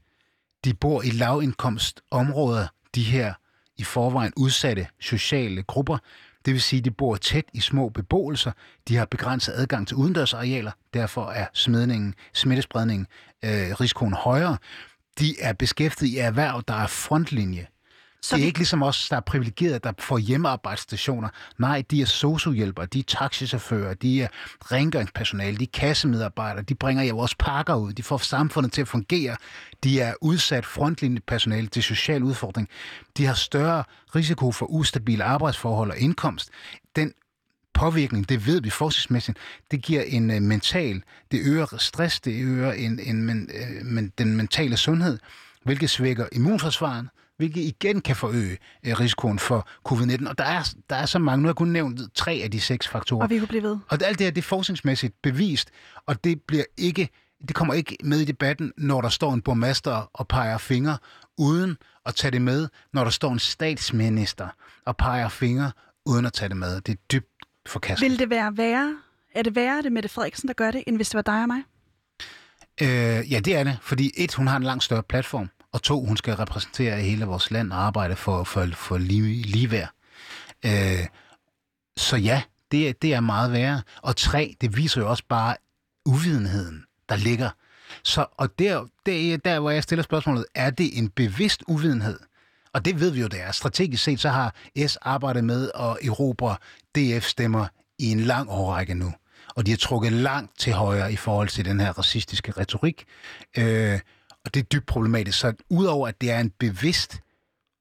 de 0.65 0.75
bor 0.75 1.03
i 1.03 1.11
lavindkomstområder, 1.11 2.67
de 2.95 3.03
her 3.03 3.35
i 3.77 3.85
forvejen 3.85 4.33
udsatte 4.37 4.87
sociale 5.01 5.63
grupper. 5.63 5.99
Det 6.45 6.53
vil 6.53 6.63
sige, 6.63 6.79
at 6.79 6.85
de 6.85 6.91
bor 6.91 7.17
tæt 7.17 7.45
i 7.55 7.61
små 7.61 7.89
beboelser. 7.89 8.53
De 8.89 8.97
har 8.97 9.05
begrænset 9.05 9.53
adgang 9.53 9.89
til 9.89 9.97
udendørsarealer. 9.97 10.71
Derfor 10.95 11.31
er 11.31 11.47
smidningen, 11.55 12.15
smittespredningen, 12.35 13.07
øh, 13.45 13.51
risikoen 13.51 14.13
højere. 14.13 14.57
De 15.19 15.41
er 15.41 15.53
beskæftiget 15.53 16.11
i 16.11 16.19
erhverv, 16.19 16.63
der 16.69 16.75
er 16.75 16.87
frontlinje. 16.87 17.67
Så 18.29 18.37
det 18.37 18.41
er 18.41 18.45
vi... 18.45 18.47
ikke 18.47 18.59
ligesom 18.59 18.83
os, 18.83 19.09
der 19.09 19.17
er 19.17 19.21
privilegeret, 19.21 19.85
der 19.85 19.93
får 19.99 20.19
hjemmearbejdsstationer. 20.19 21.29
Nej, 21.59 21.85
de 21.91 22.03
er 22.03 22.07
sociohjælpere, 22.07 22.87
de 22.87 22.99
er 22.99 23.03
taxichauffører, 23.03 23.95
de 23.95 24.23
er 24.23 24.29
rengøringspersonale, 24.73 25.57
de 25.57 25.65
er 25.65 25.69
kassemedarbejdere, 25.73 26.63
de 26.63 26.75
bringer 26.75 27.03
jer 27.03 27.13
vores 27.13 27.35
pakker 27.35 27.75
ud, 27.75 27.93
de 27.93 28.03
får 28.03 28.19
samfundet 28.19 28.73
til 28.73 28.81
at 28.81 28.89
fungere. 28.89 29.37
De 29.85 30.01
er 30.01 30.15
udsat 30.21 30.67
frontlinjepersonale 30.67 31.67
til 31.67 31.83
social 31.83 32.23
udfordring. 32.23 32.69
De 33.17 33.27
har 33.27 33.35
større 33.35 33.85
risiko 34.15 34.53
for 34.53 34.67
ustabile 34.67 35.25
arbejdsforhold 35.25 35.91
og 35.91 35.99
indkomst. 35.99 36.51
Den 36.97 37.13
påvirkning, 37.75 38.29
det 38.29 38.47
ved 38.47 38.63
vi 38.63 38.71
forskningsmæssigt, 38.71 39.39
det 39.71 39.83
giver 39.83 40.03
en 40.03 40.31
uh, 40.31 40.43
mental, 40.43 41.03
det 41.31 41.41
øger 41.45 41.77
stress, 41.79 42.21
det 42.21 42.43
øger 42.43 42.73
en, 42.73 43.01
en, 43.01 43.23
men, 43.23 43.51
uh, 43.55 43.87
men, 43.87 44.13
den 44.19 44.37
mentale 44.37 44.77
sundhed, 44.77 45.19
hvilket 45.65 45.91
svækker 45.91 46.27
immunforsvaret, 46.33 47.09
hvilket 47.39 47.61
igen 47.61 48.01
kan 48.01 48.17
forøge 48.17 48.59
øh, 48.87 49.01
risikoen 49.01 49.39
for 49.39 49.69
covid-19. 49.89 50.29
Og 50.29 50.39
der 50.39 50.45
er, 50.45 50.75
der 50.91 50.97
er 50.97 51.07
så 51.07 51.19
mange, 51.19 51.43
nu 51.43 51.47
har 51.47 51.51
jeg 51.51 51.57
kun 51.57 51.69
nævnt 51.69 52.01
tre 52.15 52.41
af 52.45 52.51
de 52.51 52.61
seks 52.61 52.89
faktorer. 52.89 53.23
Og 53.23 53.31
vi 53.31 53.39
kunne 53.39 53.49
blive 53.49 53.63
ved. 53.63 53.79
Og 53.89 53.99
alt 54.03 54.19
det 54.19 54.27
her, 54.27 54.31
det 54.31 54.39
er 54.39 54.47
forskningsmæssigt 54.47 55.15
bevist, 55.23 55.71
og 56.07 56.25
det 56.25 56.41
bliver 56.43 56.65
ikke 56.77 57.09
det 57.49 57.57
kommer 57.57 57.75
ikke 57.75 57.97
med 58.05 58.21
i 58.21 58.25
debatten, 58.25 58.73
når 58.77 59.01
der 59.01 59.09
står 59.09 59.35
en 59.35 59.43
borgmester 59.43 60.11
og 60.13 60.29
peger 60.29 60.59
fingre, 60.59 60.99
uden 61.39 61.77
at 62.07 62.15
tage 62.15 62.31
det 62.31 62.43
med, 62.43 62.69
når 62.93 63.05
der 63.05 63.11
står 63.11 63.33
en 63.33 63.39
statsminister 63.39 64.49
og 64.87 64.97
peger 64.97 65.29
fingre, 65.29 65.73
uden 66.07 66.27
at 66.27 66.33
tage 66.33 66.49
det 66.49 66.57
med. 66.57 66.81
Det 66.81 66.93
er 66.93 66.99
dybt 67.13 67.27
forkastet. 67.67 68.11
Vil 68.11 68.19
det 68.19 68.31
være 68.31 68.57
værre? 68.57 68.97
Er 69.35 69.43
det 69.43 69.55
værre, 69.55 69.83
det 69.83 69.93
Mette 69.93 70.09
Frederiksen, 70.09 70.49
der 70.49 70.55
gør 70.55 70.71
det, 70.71 70.85
end 70.87 70.97
hvis 70.97 71.09
det 71.09 71.17
var 71.17 71.23
dig 71.23 71.43
og 71.43 71.49
mig? 71.49 71.63
Øh, 72.83 73.33
ja, 73.33 73.41
det 73.41 73.57
er 73.57 73.65
det, 73.65 73.79
fordi 73.83 74.11
et, 74.17 74.35
hun 74.35 74.47
har 74.47 74.57
en 74.57 74.63
langt 74.63 74.85
større 74.85 75.03
platform 75.03 75.51
og 75.79 75.83
to, 75.83 76.05
hun 76.05 76.17
skal 76.17 76.35
repræsentere 76.35 77.01
hele 77.01 77.25
vores 77.25 77.51
land 77.51 77.73
og 77.73 77.79
arbejde 77.79 78.17
for, 78.17 78.45
for, 78.45 78.67
for 78.75 78.99
lige, 78.99 79.43
ligeværd. 79.43 79.91
Øh, 80.65 81.07
så 81.97 82.17
ja, 82.17 82.43
det, 82.73 83.03
det 83.03 83.15
er 83.15 83.21
meget 83.21 83.53
værre. 83.53 83.83
Og 84.03 84.17
tre, 84.17 84.57
det 84.61 84.77
viser 84.77 85.01
jo 85.01 85.11
også 85.11 85.23
bare 85.29 85.57
uvidenheden, 86.07 86.85
der 87.09 87.17
ligger. 87.17 87.51
Så, 88.03 88.27
og 88.37 88.59
der, 88.59 88.87
der, 89.07 89.37
der, 89.37 89.61
hvor 89.61 89.71
jeg 89.71 89.83
stiller 89.83 90.03
spørgsmålet, 90.03 90.45
er 90.55 90.71
det 90.71 90.99
en 90.99 91.09
bevidst 91.09 91.63
uvidenhed? 91.69 92.19
Og 92.73 92.85
det 92.85 93.01
ved 93.01 93.11
vi 93.11 93.21
jo, 93.21 93.27
det 93.27 93.41
er. 93.41 93.53
Strategisk 93.53 94.05
set, 94.05 94.21
så 94.21 94.29
har 94.29 94.55
S 94.87 94.97
arbejdet 94.97 95.45
med 95.45 95.71
at 95.75 96.09
erobre 96.09 96.57
DF-stemmer 96.95 97.67
i 97.99 98.11
en 98.11 98.21
lang 98.21 98.51
årrække 98.51 98.95
nu. 98.95 99.13
Og 99.57 99.67
de 99.67 99.71
har 99.71 99.79
trukket 99.79 100.13
langt 100.13 100.59
til 100.59 100.73
højre 100.73 101.13
i 101.13 101.17
forhold 101.17 101.49
til 101.49 101.65
den 101.65 101.81
her 101.81 101.99
racistiske 101.99 102.53
retorik. 102.53 103.05
Øh, 103.59 104.01
og 104.49 104.55
det 104.55 104.61
er 104.61 104.65
dybt 104.65 104.87
problematisk. 104.87 105.39
Så 105.39 105.53
udover 105.71 106.09
at 106.09 106.21
det 106.21 106.31
er 106.31 106.41
en 106.41 106.51
bevidst 106.59 107.21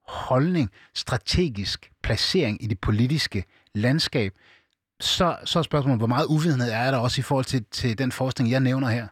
holdning, 0.07 0.69
strategisk 0.93 1.91
placering 2.03 2.63
i 2.63 2.67
det 2.67 2.79
politiske 2.79 3.43
landskab, 3.75 4.33
så, 4.99 5.35
så 5.45 5.59
er 5.59 5.63
spørgsmålet, 5.63 5.99
hvor 5.99 6.07
meget 6.07 6.25
uvidenhed 6.25 6.71
er 6.71 6.91
der 6.91 6.97
også 6.97 7.21
i 7.21 7.23
forhold 7.23 7.45
til, 7.45 7.65
til 7.71 7.97
den 7.97 8.11
forskning, 8.11 8.51
jeg 8.51 8.59
nævner 8.59 8.89
her. 8.89 9.07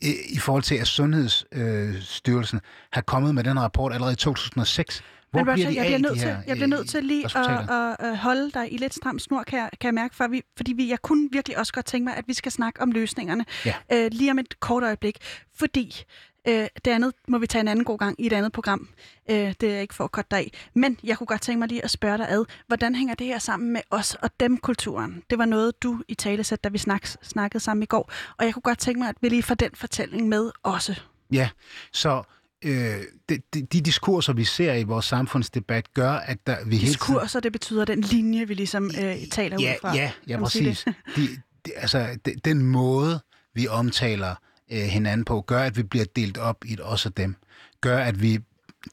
I, 0.00 0.14
i 0.30 0.38
forhold 0.38 0.62
til, 0.62 0.74
at 0.74 0.86
Sundhedsstyrelsen 0.86 2.56
øh, 2.56 2.88
har 2.92 3.00
kommet 3.00 3.34
med 3.34 3.44
den 3.44 3.60
rapport 3.60 3.92
allerede 3.92 4.12
i 4.12 4.16
2006, 4.16 5.02
hvor 5.30 5.40
Men 5.40 5.46
Roger, 5.46 5.54
bliver 5.54 5.70
de 5.70 5.76
jeg, 5.76 5.86
bliver 5.86 5.98
nødt 5.98 6.18
til, 6.18 6.28
jeg 6.46 6.56
bliver 6.56 6.66
nødt 6.66 6.88
til 6.88 7.04
lige 7.04 7.24
at, 7.24 7.70
at, 7.70 7.96
at 7.98 8.18
holde 8.18 8.50
dig 8.50 8.72
i 8.72 8.76
lidt 8.76 8.94
stram 8.94 9.18
snor, 9.18 9.42
kan 9.42 9.58
jeg, 9.58 9.70
kan 9.80 9.86
jeg 9.86 9.94
mærke, 9.94 10.16
for 10.16 10.28
vi, 10.28 10.42
fordi 10.56 10.72
vi, 10.72 10.88
jeg 10.88 11.02
kunne 11.02 11.28
virkelig 11.32 11.58
også 11.58 11.72
godt 11.72 11.86
tænke 11.86 12.04
mig, 12.04 12.16
at 12.16 12.24
vi 12.26 12.34
skal 12.34 12.52
snakke 12.52 12.82
om 12.82 12.92
løsningerne 12.92 13.44
ja. 13.66 13.74
øh, 13.92 14.10
lige 14.12 14.30
om 14.30 14.38
et 14.38 14.60
kort 14.60 14.82
øjeblik. 14.82 15.16
Fordi 15.54 16.04
Øh, 16.48 16.68
det 16.84 16.90
andet 16.90 17.12
må 17.28 17.38
vi 17.38 17.46
tage 17.46 17.60
en 17.60 17.68
anden 17.68 17.84
god 17.84 17.98
gang 17.98 18.20
i 18.20 18.26
et 18.26 18.32
andet 18.32 18.52
program. 18.52 18.88
Øh, 19.30 19.54
det 19.60 19.74
er 19.74 19.80
ikke 19.80 19.94
for 19.94 20.04
at 20.04 20.12
korte 20.12 20.28
dig 20.30 20.38
af. 20.38 20.50
Men 20.74 20.98
jeg 21.04 21.18
kunne 21.18 21.26
godt 21.26 21.42
tænke 21.42 21.58
mig 21.58 21.68
lige 21.68 21.84
at 21.84 21.90
spørge 21.90 22.18
dig 22.18 22.28
ad, 22.28 22.44
hvordan 22.66 22.94
hænger 22.94 23.14
det 23.14 23.26
her 23.26 23.38
sammen 23.38 23.72
med 23.72 23.80
os 23.90 24.14
og 24.14 24.30
dem-kulturen? 24.40 25.22
Det 25.30 25.38
var 25.38 25.44
noget, 25.44 25.82
du 25.82 26.02
i 26.08 26.14
tale 26.14 26.42
da 26.42 26.68
vi 26.68 26.78
snak, 26.78 27.06
snakkede 27.22 27.60
sammen 27.60 27.82
i 27.82 27.86
går. 27.86 28.12
Og 28.38 28.44
jeg 28.44 28.54
kunne 28.54 28.62
godt 28.62 28.78
tænke 28.78 29.00
mig, 29.00 29.08
at 29.08 29.16
vi 29.20 29.28
lige 29.28 29.42
får 29.42 29.54
den 29.54 29.70
fortælling 29.74 30.28
med 30.28 30.50
også. 30.62 31.00
Ja, 31.32 31.48
så 31.92 32.22
øh, 32.64 33.02
de, 33.28 33.38
de, 33.54 33.62
de 33.62 33.80
diskurser, 33.80 34.32
vi 34.32 34.44
ser 34.44 34.74
i 34.74 34.82
vores 34.82 35.04
samfundsdebat, 35.04 35.94
gør, 35.94 36.12
at 36.12 36.46
der, 36.46 36.56
vi 36.64 36.78
Diskurser, 36.78 37.20
hele 37.20 37.28
tiden... 37.28 37.42
det 37.42 37.52
betyder 37.52 37.84
den 37.84 38.00
linje, 38.00 38.48
vi 38.48 38.54
ligesom 38.54 38.84
øh, 38.86 39.16
taler 39.30 39.56
ja, 39.60 39.72
ud 39.72 39.78
fra. 39.80 39.94
Ja, 39.94 40.12
ja 40.28 40.38
præcis. 40.38 40.84
De, 41.16 41.28
de, 41.66 41.72
altså, 41.76 42.18
de, 42.24 42.34
den 42.44 42.62
måde, 42.62 43.20
vi 43.54 43.68
omtaler 43.68 44.34
øh, 44.70 44.78
hinanden 44.78 45.24
på, 45.24 45.40
gør, 45.40 45.62
at 45.62 45.76
vi 45.76 45.82
bliver 45.82 46.04
delt 46.16 46.38
op 46.38 46.64
i 46.64 46.72
et 46.72 46.80
os 46.82 47.06
og 47.06 47.16
dem. 47.16 47.36
Gør, 47.80 47.98
at 47.98 48.22
vi 48.22 48.38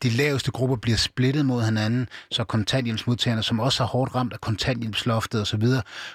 de 0.04 0.10
laveste 0.10 0.52
grupper 0.52 0.76
bliver 0.76 0.98
splittet 0.98 1.46
mod 1.46 1.64
hinanden, 1.64 2.10
så 2.32 2.44
kontanthjælpsmodtagerne, 2.44 3.44
som 3.44 3.60
også 3.60 3.84
har 3.84 3.88
hårdt 3.88 4.16
ramt 4.16 4.34
af 4.34 4.42
kontanthjælpsloftet 4.42 5.42
osv., 5.42 5.64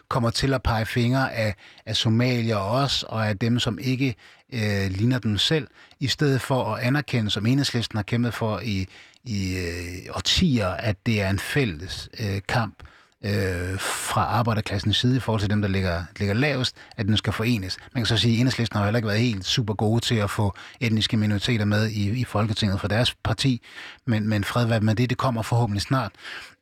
kommer 0.08 0.30
til 0.30 0.54
at 0.54 0.62
pege 0.62 0.86
fingre 0.86 1.32
af, 1.32 1.54
af 1.86 1.96
somalier 1.96 2.56
også, 2.56 3.06
og 3.08 3.28
af 3.28 3.38
dem, 3.38 3.58
som 3.58 3.78
ikke 3.78 4.14
øh, 4.52 4.90
ligner 4.90 5.18
dem 5.18 5.38
selv, 5.38 5.68
i 6.00 6.06
stedet 6.06 6.40
for 6.40 6.74
at 6.74 6.82
anerkende, 6.82 7.30
som 7.30 7.46
enhedslisten 7.46 7.96
har 7.96 8.02
kæmpet 8.02 8.34
for 8.34 8.60
i, 8.60 8.86
i 9.24 9.56
øh, 9.56 10.14
årtier, 10.16 10.68
at 10.68 11.06
det 11.06 11.22
er 11.22 11.30
en 11.30 11.38
fælles 11.38 12.08
øh, 12.20 12.40
kamp 12.48 12.82
øh, 13.24 13.80
fra 13.80 14.20
arbejderklassens 14.20 14.96
side 14.96 15.16
i 15.16 15.20
forhold 15.20 15.40
til 15.40 15.50
dem, 15.50 15.62
der 15.62 15.68
ligger, 15.68 16.04
ligger 16.18 16.34
lavest, 16.34 16.76
at 16.96 17.06
den 17.06 17.16
skal 17.16 17.32
forenes. 17.32 17.76
Man 17.94 18.02
kan 18.02 18.06
så 18.06 18.16
sige, 18.16 18.34
at 18.34 18.40
enhedslisten 18.40 18.76
har 18.76 18.84
heller 18.84 18.98
ikke 18.98 19.08
været 19.08 19.20
helt 19.20 19.44
super 19.44 19.74
gode 19.74 20.00
til 20.00 20.14
at 20.14 20.30
få 20.30 20.54
etniske 20.80 21.16
minoriteter 21.16 21.64
med 21.64 21.88
i, 21.88 22.20
i 22.20 22.24
Folketinget 22.24 22.80
for 22.80 22.88
deres 22.88 23.14
parti, 23.24 23.62
men, 24.06 24.28
men 24.28 24.44
fred 24.44 24.66
hvad 24.66 24.80
med 24.80 24.94
det, 24.94 25.10
det 25.10 25.18
kommer 25.18 25.42
forhåbentlig 25.42 25.82
snart. 25.82 26.12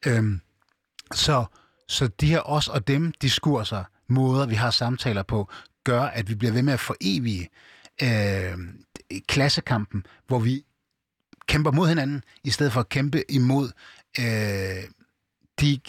Øhm, 0.06 0.40
så, 1.12 1.44
så 1.88 2.08
de 2.20 2.26
her 2.26 2.40
os 2.40 2.68
og 2.68 2.88
dem 2.88 3.12
diskurser, 3.22 3.84
måder 4.08 4.46
vi 4.46 4.54
har 4.54 4.70
samtaler 4.70 5.22
på, 5.22 5.50
gør, 5.84 6.02
at 6.02 6.28
vi 6.28 6.34
bliver 6.34 6.52
ved 6.52 6.62
med 6.62 6.72
at 6.72 6.80
forevige 6.80 7.48
øh, 8.02 8.58
klassekampen, 9.28 10.06
hvor 10.26 10.38
vi 10.38 10.64
kæmper 11.46 11.72
mod 11.72 11.88
hinanden, 11.88 12.22
i 12.44 12.50
stedet 12.50 12.72
for 12.72 12.80
at 12.80 12.88
kæmpe 12.88 13.24
imod 13.30 13.70
øh, 14.18 14.84
de 15.60 15.80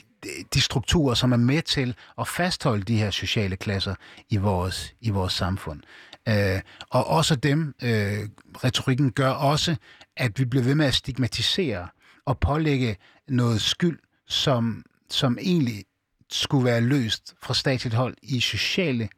de 0.53 0.61
strukturer, 0.61 1.13
som 1.13 1.32
er 1.32 1.38
med 1.38 1.61
til 1.61 1.95
at 2.19 2.28
fastholde 2.28 2.84
de 2.84 2.97
her 2.97 3.11
sociale 3.11 3.55
klasser 3.55 3.95
i 4.30 4.38
vores, 4.38 4.95
i 5.01 5.09
vores 5.09 5.34
samfund. 5.34 5.82
Øh, 6.28 6.61
og 6.89 7.07
også 7.07 7.36
dem, 7.36 7.76
øh, 7.84 8.30
retorikken 8.63 9.11
gør 9.11 9.30
også, 9.30 9.76
at 10.17 10.39
vi 10.39 10.45
bliver 10.45 10.63
ved 10.63 10.76
med 10.76 10.86
at 10.86 10.93
stigmatisere 10.93 11.88
og 12.26 12.39
pålægge 12.39 12.97
noget 13.28 13.61
skyld, 13.61 13.99
som, 14.28 14.86
som 15.09 15.38
egentlig 15.41 15.86
skulle 16.32 16.65
være 16.65 16.82
løst 16.82 17.34
fra 17.43 17.53
statsligt 17.53 17.95
hold 17.95 18.17
i 18.22 18.39
sociale 18.39 19.09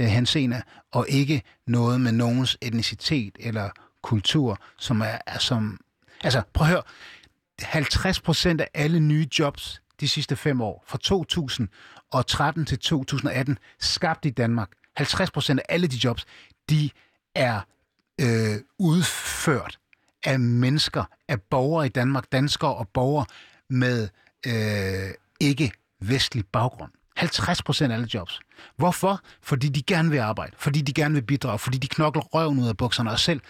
øh, 0.00 0.06
hensener, 0.06 0.60
og 0.92 1.06
ikke 1.08 1.42
noget 1.66 2.00
med 2.00 2.12
nogens 2.12 2.58
etnicitet 2.60 3.36
eller 3.40 3.70
kultur, 4.02 4.58
som 4.78 5.00
er, 5.00 5.18
er 5.26 5.38
som... 5.38 5.80
Altså, 6.24 6.42
prøv 6.54 6.66
at 6.66 6.70
høre. 6.70 6.82
50 7.62 8.20
procent 8.20 8.60
af 8.60 8.68
alle 8.74 9.00
nye 9.00 9.28
jobs 9.38 9.81
de 10.02 10.08
sidste 10.08 10.36
fem 10.36 10.60
år, 10.60 10.84
fra 10.86 10.98
2013 10.98 12.66
til 12.66 12.78
2018, 12.78 13.58
skabt 13.80 14.24
i 14.24 14.30
Danmark. 14.30 14.70
50 14.96 15.30
procent 15.30 15.60
af 15.60 15.64
alle 15.68 15.86
de 15.86 15.96
jobs, 16.04 16.26
de 16.70 16.90
er 17.34 17.60
øh, 18.20 18.60
udført 18.78 19.78
af 20.24 20.40
mennesker, 20.40 21.04
af 21.28 21.42
borgere 21.42 21.86
i 21.86 21.88
Danmark, 21.88 22.32
danskere 22.32 22.74
og 22.74 22.88
borgere 22.88 23.26
med 23.70 24.08
øh, 24.46 25.14
ikke 25.40 25.72
vestlig 26.00 26.46
baggrund. 26.46 26.90
50 27.16 27.62
procent 27.62 27.92
af 27.92 27.96
alle 27.96 28.08
jobs. 28.14 28.40
Hvorfor? 28.76 29.20
Fordi 29.42 29.68
de 29.68 29.82
gerne 29.82 30.10
vil 30.10 30.18
arbejde, 30.18 30.52
fordi 30.58 30.80
de 30.80 30.92
gerne 30.92 31.14
vil 31.14 31.22
bidrage, 31.22 31.58
fordi 31.58 31.78
de 31.78 31.88
knokler 31.88 32.22
røven 32.22 32.58
ud 32.58 32.68
af 32.68 32.76
bukserne, 32.76 33.10
og 33.10 33.18
selv 33.18 33.40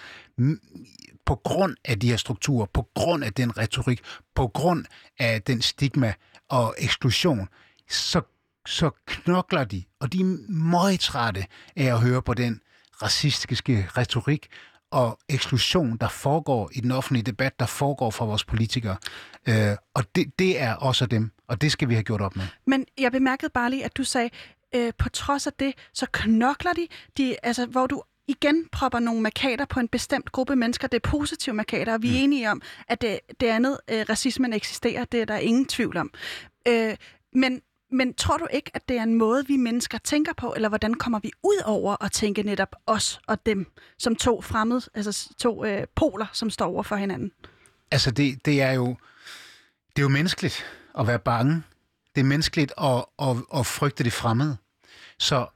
på 1.27 1.35
grund 1.35 1.77
af 1.85 2.01
de 2.01 2.09
her 2.09 2.17
strukturer, 2.17 2.67
på 2.67 2.89
grund 2.95 3.25
af 3.25 3.33
den 3.33 3.59
retorik, 3.59 4.01
på 4.35 4.49
grund 4.49 4.85
af 5.19 5.43
den 5.43 5.63
stigma 5.63 6.15
og 6.53 6.75
eksklusion, 6.79 7.49
så, 7.91 8.21
så 8.67 8.91
knokler 9.07 9.65
de, 9.65 9.85
og 10.01 10.13
de 10.13 10.21
er 10.21 10.53
meget 10.53 11.01
trætte 11.01 11.47
af 11.77 11.85
at 11.85 12.01
høre 12.01 12.23
på 12.23 12.35
den 12.35 12.61
racistiske 13.03 13.89
retorik 13.97 14.49
og 14.91 15.19
eksklusion, 15.29 15.97
der 15.97 16.09
foregår 16.09 16.71
i 16.73 16.81
den 16.81 16.91
offentlige 16.91 17.23
debat, 17.23 17.61
der 17.61 17.67
foregår 17.67 18.11
fra 18.11 18.25
vores 18.25 18.45
politikere. 18.45 18.97
Øh, 19.49 19.77
og 19.95 20.05
det, 20.15 20.39
det 20.39 20.61
er 20.61 20.75
også 20.75 21.07
dem, 21.07 21.31
og 21.49 21.61
det 21.61 21.73
skal 21.73 21.89
vi 21.89 21.95
have 21.95 22.05
gjort 22.05 22.21
op 22.21 22.37
med. 22.37 22.45
Men 22.67 22.87
jeg 22.99 23.13
bemærkede 23.13 23.51
bare 23.51 23.71
lige, 23.71 23.85
at 23.85 23.97
du 23.97 24.05
sagde, 24.05 24.31
øh, 24.75 24.93
på 24.99 25.09
trods 25.09 25.47
af 25.47 25.53
det, 25.53 25.75
så 25.95 26.07
knokler 26.13 26.73
de, 26.73 26.87
de 27.17 27.37
altså, 27.43 27.67
hvor 27.67 27.87
du 27.87 28.03
igen 28.33 28.69
propper 28.73 28.99
nogle 28.99 29.21
markader 29.21 29.65
på 29.65 29.81
en 29.81 29.89
bestemt 29.89 30.33
gruppe 30.33 30.57
mennesker. 30.57 30.89
Det 30.89 31.05
er 31.05 31.09
positive 31.11 31.55
markader, 31.55 31.95
og 31.95 32.03
vi 32.03 32.09
er 32.09 32.13
mm. 32.13 32.19
enige 32.19 32.51
om, 32.51 32.63
at 32.89 33.01
det, 33.01 33.21
det 33.41 33.47
andet, 33.47 33.79
øh, 33.91 34.05
racismen 34.09 34.53
eksisterer. 34.53 35.05
Det 35.05 35.21
er 35.21 35.25
der 35.25 35.37
ingen 35.37 35.67
tvivl 35.67 35.97
om. 35.97 36.11
Øh, 36.69 36.97
men, 37.33 37.61
men 37.91 38.15
tror 38.15 38.37
du 38.37 38.47
ikke, 38.51 38.71
at 38.75 38.89
det 38.89 38.99
er 38.99 39.03
en 39.03 39.15
måde, 39.15 39.47
vi 39.47 39.57
mennesker 39.57 39.99
tænker 39.99 40.33
på, 40.33 40.53
eller 40.57 40.69
hvordan 40.69 40.95
kommer 40.95 41.19
vi 41.19 41.31
ud 41.43 41.63
over 41.65 42.05
at 42.05 42.13
tænke 42.13 42.43
netop 42.43 42.77
os 42.87 43.21
og 43.27 43.47
dem, 43.47 43.67
som 43.99 44.17
to 44.17 44.43
fremmede, 44.43 44.83
altså 44.95 45.35
to 45.39 45.65
øh, 45.65 45.87
poler, 45.95 46.27
som 46.33 46.51
står 46.51 46.67
over 46.67 46.83
for 46.83 46.97
hinanden? 46.97 47.33
Altså, 47.91 48.11
det, 48.11 48.47
det 48.47 48.63
er 48.63 48.73
jo 48.73 48.97
det 49.97 50.03
er 50.03 50.03
jo 50.03 50.09
menneskeligt 50.09 50.65
at 50.99 51.07
være 51.07 51.19
bange. 51.19 51.63
Det 52.15 52.21
er 52.21 52.25
menneskeligt 52.25 52.73
at, 52.79 53.05
at, 53.19 53.37
at 53.55 53.67
frygte 53.67 54.05
det 54.05 54.13
fremmede. 54.13 54.57
Så 55.19 55.47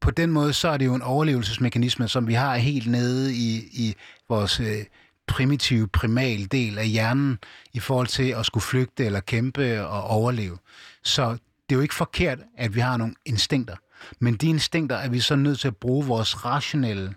på 0.00 0.10
den 0.10 0.30
måde, 0.30 0.52
så 0.52 0.68
er 0.68 0.76
det 0.76 0.86
jo 0.86 0.94
en 0.94 1.02
overlevelsesmekanisme, 1.02 2.08
som 2.08 2.28
vi 2.28 2.34
har 2.34 2.56
helt 2.56 2.90
nede 2.90 3.34
i, 3.34 3.56
i 3.72 3.94
vores 4.28 4.60
øh, 4.60 4.84
primitive, 5.26 5.88
primal 5.88 6.48
del 6.52 6.78
af 6.78 6.88
hjernen, 6.88 7.38
i 7.72 7.80
forhold 7.80 8.06
til 8.06 8.30
at 8.30 8.46
skulle 8.46 8.64
flygte 8.64 9.04
eller 9.04 9.20
kæmpe 9.20 9.86
og 9.86 10.02
overleve. 10.02 10.58
Så 11.02 11.30
det 11.30 11.74
er 11.74 11.76
jo 11.76 11.80
ikke 11.80 11.94
forkert, 11.94 12.38
at 12.56 12.74
vi 12.74 12.80
har 12.80 12.96
nogle 12.96 13.14
instinkter. 13.24 13.76
Men 14.18 14.34
de 14.34 14.48
instinkter 14.48 14.96
er 14.96 15.08
vi 15.08 15.20
så 15.20 15.36
nødt 15.36 15.60
til 15.60 15.68
at 15.68 15.76
bruge 15.76 16.06
vores 16.06 16.44
rationelle 16.44 17.14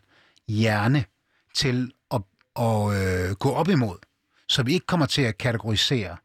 hjerne 0.47 1.05
til 1.55 1.91
at, 2.11 2.21
at 2.59 2.93
øh, 2.93 3.35
gå 3.35 3.51
op 3.51 3.69
imod, 3.69 3.97
så 4.47 4.63
vi 4.63 4.73
ikke 4.73 4.85
kommer 4.85 5.05
til 5.05 5.21
at 5.21 5.37
kategorisere 5.37 6.17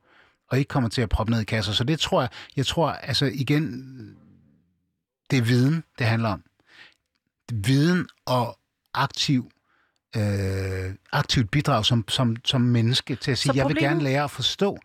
og 0.50 0.58
ikke 0.58 0.68
kommer 0.68 0.88
til 0.90 1.02
at 1.02 1.08
proppe 1.08 1.32
ned 1.32 1.40
i 1.40 1.44
kasser. 1.44 1.72
Så 1.72 1.84
det 1.84 2.00
tror 2.00 2.20
jeg, 2.20 2.30
jeg 2.56 2.66
tror, 2.66 2.90
altså 2.90 3.30
igen, 3.34 3.84
det 5.30 5.38
er 5.38 5.42
viden, 5.42 5.84
det 5.98 6.06
handler 6.06 6.28
om. 6.28 6.42
Viden 7.52 8.08
og 8.26 8.58
aktiv 8.94 9.50
øh, 10.16 10.94
aktivt 11.12 11.50
bidrag 11.50 11.84
som, 11.84 12.04
som, 12.08 12.36
som 12.44 12.60
menneske 12.60 13.16
til 13.16 13.30
at 13.30 13.38
sige, 13.38 13.56
jeg 13.56 13.68
vil 13.68 13.76
gerne 13.76 14.02
lære 14.02 14.24
at 14.24 14.30
forstå, 14.30 14.78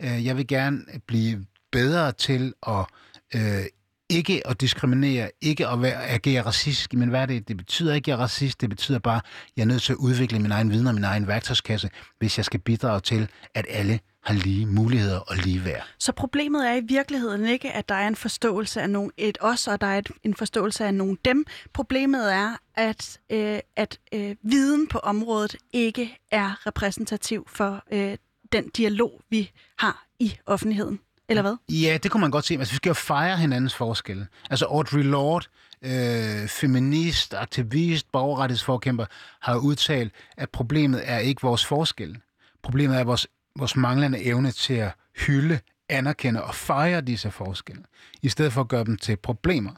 øh, 0.00 0.26
jeg 0.26 0.36
vil 0.36 0.46
gerne 0.46 0.80
blive 1.06 1.46
bedre 1.72 2.12
til 2.12 2.54
at 2.66 2.86
øh, 3.34 3.64
ikke 4.10 4.46
at 4.46 4.60
diskriminere, 4.60 5.30
ikke 5.40 5.68
at 5.68 5.82
være, 5.82 6.06
agere 6.06 6.42
racistisk 6.42 6.94
i 6.94 6.96
min 6.96 7.08
hverdag. 7.08 7.42
Det 7.48 7.56
betyder 7.56 7.94
ikke, 7.94 8.04
at 8.04 8.08
jeg 8.08 8.14
er 8.14 8.24
racist. 8.24 8.60
Det 8.60 8.70
betyder 8.70 8.98
bare, 8.98 9.16
at 9.16 9.52
jeg 9.56 9.62
er 9.62 9.66
nødt 9.66 9.82
til 9.82 9.92
at 9.92 9.96
udvikle 9.96 10.38
min 10.38 10.52
egen 10.52 10.70
viden 10.70 10.86
og 10.86 10.94
min 10.94 11.04
egen 11.04 11.26
værktøjskasse, 11.26 11.90
hvis 12.18 12.38
jeg 12.38 12.44
skal 12.44 12.60
bidrage 12.60 13.00
til, 13.00 13.28
at 13.54 13.66
alle 13.68 14.00
har 14.24 14.34
lige 14.34 14.66
muligheder 14.66 15.18
og 15.18 15.36
lige 15.36 15.64
værd. 15.64 15.86
Så 15.98 16.12
problemet 16.12 16.68
er 16.68 16.74
i 16.74 16.80
virkeligheden 16.80 17.46
ikke, 17.46 17.72
at 17.72 17.88
der 17.88 17.94
er 17.94 18.08
en 18.08 18.16
forståelse 18.16 18.82
af 18.82 18.90
nogen 18.90 19.10
et 19.16 19.38
os, 19.40 19.68
og 19.68 19.80
der 19.80 19.86
er 19.86 19.98
et, 19.98 20.10
en 20.22 20.34
forståelse 20.34 20.84
af 20.84 20.94
nogen 20.94 21.18
dem. 21.24 21.44
Problemet 21.72 22.32
er, 22.32 22.56
at, 22.74 23.20
øh, 23.30 23.58
at 23.76 23.98
øh, 24.14 24.36
viden 24.42 24.86
på 24.86 24.98
området 24.98 25.56
ikke 25.72 26.18
er 26.30 26.66
repræsentativ 26.66 27.46
for 27.48 27.84
øh, 27.92 28.16
den 28.52 28.68
dialog, 28.68 29.20
vi 29.30 29.50
har 29.78 30.06
i 30.20 30.36
offentligheden. 30.46 31.00
Eller 31.28 31.42
hvad? 31.42 31.56
Ja, 31.68 31.98
det 32.02 32.10
kunne 32.10 32.20
man 32.20 32.30
godt 32.30 32.44
se. 32.44 32.54
Altså, 32.54 32.72
vi 32.72 32.76
skal 32.76 32.90
jo 32.90 32.94
fejre 32.94 33.36
hinandens 33.36 33.74
forskelle. 33.74 34.26
Altså 34.50 34.64
Audre 34.64 35.02
Lorde, 35.02 35.46
øh, 35.82 36.48
feminist, 36.48 37.34
aktivist, 37.34 38.12
borgerrettighedsforkæmper, 38.12 39.04
har 39.40 39.56
udtalt, 39.56 40.12
at 40.36 40.50
problemet 40.50 41.02
er 41.04 41.18
ikke 41.18 41.42
vores 41.42 41.66
forskel. 41.66 42.18
Problemet 42.62 42.98
er 42.98 43.04
vores 43.04 43.26
vores 43.58 43.76
manglende 43.76 44.24
evne 44.24 44.50
til 44.50 44.74
at 44.74 44.92
hylde, 45.26 45.60
anerkende 45.88 46.44
og 46.44 46.54
fejre 46.54 47.00
disse 47.00 47.30
forskelle, 47.30 47.82
i 48.22 48.28
stedet 48.28 48.52
for 48.52 48.60
at 48.60 48.68
gøre 48.68 48.84
dem 48.84 48.96
til 48.96 49.16
problemer. 49.16 49.72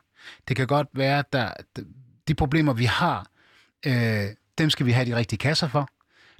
Det 0.48 0.56
kan 0.56 0.66
godt 0.66 0.88
være, 0.94 1.18
at 1.18 1.32
der, 1.32 1.50
de 2.28 2.34
problemer, 2.34 2.72
vi 2.72 2.84
har, 2.84 3.26
øh, 3.86 4.24
dem 4.58 4.70
skal 4.70 4.86
vi 4.86 4.92
have 4.92 5.06
de 5.06 5.16
rigtige 5.16 5.38
kasser 5.38 5.68
for, 5.68 5.88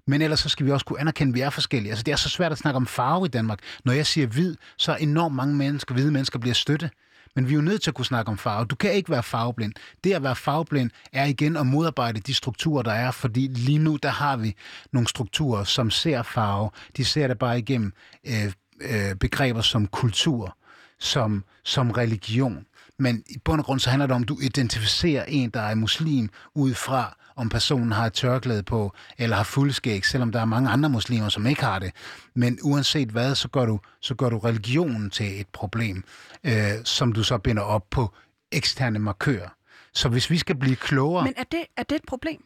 men 0.06 0.22
ellers 0.22 0.40
så 0.40 0.48
skal 0.48 0.66
vi 0.66 0.70
også 0.70 0.86
kunne 0.86 1.00
anerkende, 1.00 1.30
at 1.30 1.34
vi 1.34 1.40
er 1.40 1.50
forskellige. 1.50 1.90
Altså, 1.90 2.02
det 2.02 2.12
er 2.12 2.16
så 2.16 2.28
svært 2.28 2.52
at 2.52 2.58
snakke 2.58 2.76
om 2.76 2.86
farve 2.86 3.26
i 3.26 3.28
Danmark. 3.28 3.58
Når 3.84 3.92
jeg 3.92 4.06
siger 4.06 4.26
hvid, 4.26 4.56
så 4.76 4.92
er 4.92 4.96
enormt 4.96 5.34
mange 5.34 5.54
mennesker, 5.54 5.94
hvide 5.94 6.10
mennesker, 6.10 6.38
bliver 6.38 6.54
støtte. 6.54 6.90
Men 7.36 7.48
vi 7.48 7.52
er 7.52 7.56
jo 7.56 7.62
nødt 7.62 7.82
til 7.82 7.90
at 7.90 7.94
kunne 7.94 8.04
snakke 8.04 8.30
om 8.30 8.38
farve. 8.38 8.64
Du 8.64 8.76
kan 8.76 8.92
ikke 8.92 9.10
være 9.10 9.22
farveblind. 9.22 9.72
Det 10.04 10.12
at 10.12 10.22
være 10.22 10.36
farveblind 10.36 10.90
er 11.12 11.24
igen 11.24 11.56
at 11.56 11.66
modarbejde 11.66 12.20
de 12.20 12.34
strukturer, 12.34 12.82
der 12.82 12.92
er, 12.92 13.10
fordi 13.10 13.46
lige 13.46 13.78
nu 13.78 13.96
der 13.96 14.08
har 14.08 14.36
vi 14.36 14.54
nogle 14.92 15.08
strukturer, 15.08 15.64
som 15.64 15.90
ser 15.90 16.22
farve. 16.22 16.70
De 16.96 17.04
ser 17.04 17.26
det 17.26 17.38
bare 17.38 17.58
igennem 17.58 17.92
øh, 18.26 18.52
øh, 18.80 19.14
begreber 19.14 19.60
som 19.60 19.86
kultur, 19.86 20.56
som, 20.98 21.44
som 21.64 21.90
religion. 21.90 22.66
Men 22.98 23.24
i 23.28 23.38
bund 23.38 23.60
og 23.60 23.64
grund 23.64 23.80
så 23.80 23.90
handler 23.90 24.06
det 24.06 24.16
om, 24.16 24.22
at 24.22 24.28
du 24.28 24.38
identificerer 24.42 25.24
en, 25.28 25.50
der 25.50 25.60
er 25.60 25.74
muslim, 25.74 26.30
ud 26.54 26.74
fra, 26.74 27.16
om 27.40 27.48
personen 27.48 27.92
har 27.92 28.06
et 28.06 28.12
tørklæde 28.12 28.62
på, 28.62 28.92
eller 29.18 29.36
har 29.36 29.44
fuldskæg, 29.44 30.06
selvom 30.06 30.32
der 30.32 30.40
er 30.40 30.44
mange 30.44 30.70
andre 30.70 30.88
muslimer, 30.88 31.28
som 31.28 31.46
ikke 31.46 31.64
har 31.64 31.78
det. 31.78 31.92
Men 32.34 32.58
uanset 32.62 33.08
hvad, 33.08 33.34
så 33.34 33.48
gør 33.48 33.66
du, 33.66 33.80
så 34.00 34.14
gør 34.14 34.28
du 34.28 34.38
religionen 34.38 35.10
til 35.10 35.40
et 35.40 35.46
problem, 35.52 36.04
øh, 36.44 36.52
som 36.84 37.12
du 37.12 37.22
så 37.22 37.38
binder 37.38 37.62
op 37.62 37.90
på 37.90 38.14
eksterne 38.52 38.98
markører. 38.98 39.48
Så 39.94 40.08
hvis 40.08 40.30
vi 40.30 40.38
skal 40.38 40.56
blive 40.56 40.76
klogere... 40.76 41.24
Men 41.24 41.34
er 41.36 41.44
det, 41.44 41.64
er 41.76 41.82
det 41.82 41.96
et 41.96 42.04
problem? 42.06 42.44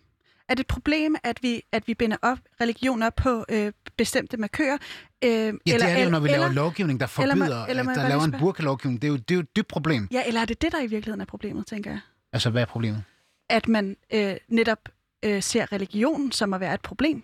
Er 0.49 0.55
det 0.55 0.61
et 0.61 0.66
problem, 0.66 1.16
at 1.24 1.38
vi, 1.42 1.62
at 1.72 1.82
vi 1.86 1.95
binder 1.95 2.16
op 2.22 2.38
religion 2.61 3.03
op 3.03 3.14
på 3.16 3.45
øh, 3.49 3.72
bestemte 3.97 4.36
markører? 4.36 4.78
Øh, 5.24 5.30
ja, 5.30 5.36
eller, 5.40 5.59
det 5.66 5.82
er 5.82 5.97
det 5.97 6.05
jo, 6.05 6.11
når 6.11 6.20
vi 6.20 6.28
eller, 6.28 6.38
laver 6.38 6.53
lovgivning, 6.53 7.01
der 7.01 7.07
forbyder, 7.07 7.34
eller, 7.34 7.64
eller, 7.64 7.82
der 7.82 8.09
laver 8.09 8.24
en 8.24 8.34
burkalovgivning. 8.38 9.03
Det 9.03 9.09
er 9.09 9.12
jo 9.12 9.16
det 9.16 9.30
er 9.30 9.34
jo 9.34 9.40
et 9.40 9.57
dybt 9.57 9.68
problem. 9.68 10.09
Ja, 10.12 10.22
eller 10.26 10.40
er 10.40 10.45
det 10.45 10.62
det, 10.62 10.72
der 10.72 10.78
i 10.78 10.86
virkeligheden 10.86 11.20
er 11.20 11.24
problemet, 11.24 11.66
tænker 11.66 11.90
jeg? 11.90 12.01
Altså, 12.32 12.51
hvad 12.51 12.62
er 12.62 12.66
problemet? 12.66 13.03
At 13.51 13.68
man 13.68 13.97
øh, 14.12 14.36
netop 14.49 14.88
øh, 15.24 15.42
ser 15.42 15.72
religion 15.72 16.32
som 16.32 16.55
at 16.55 16.61
være 16.61 16.74
et 16.74 16.80
problem. 16.80 17.22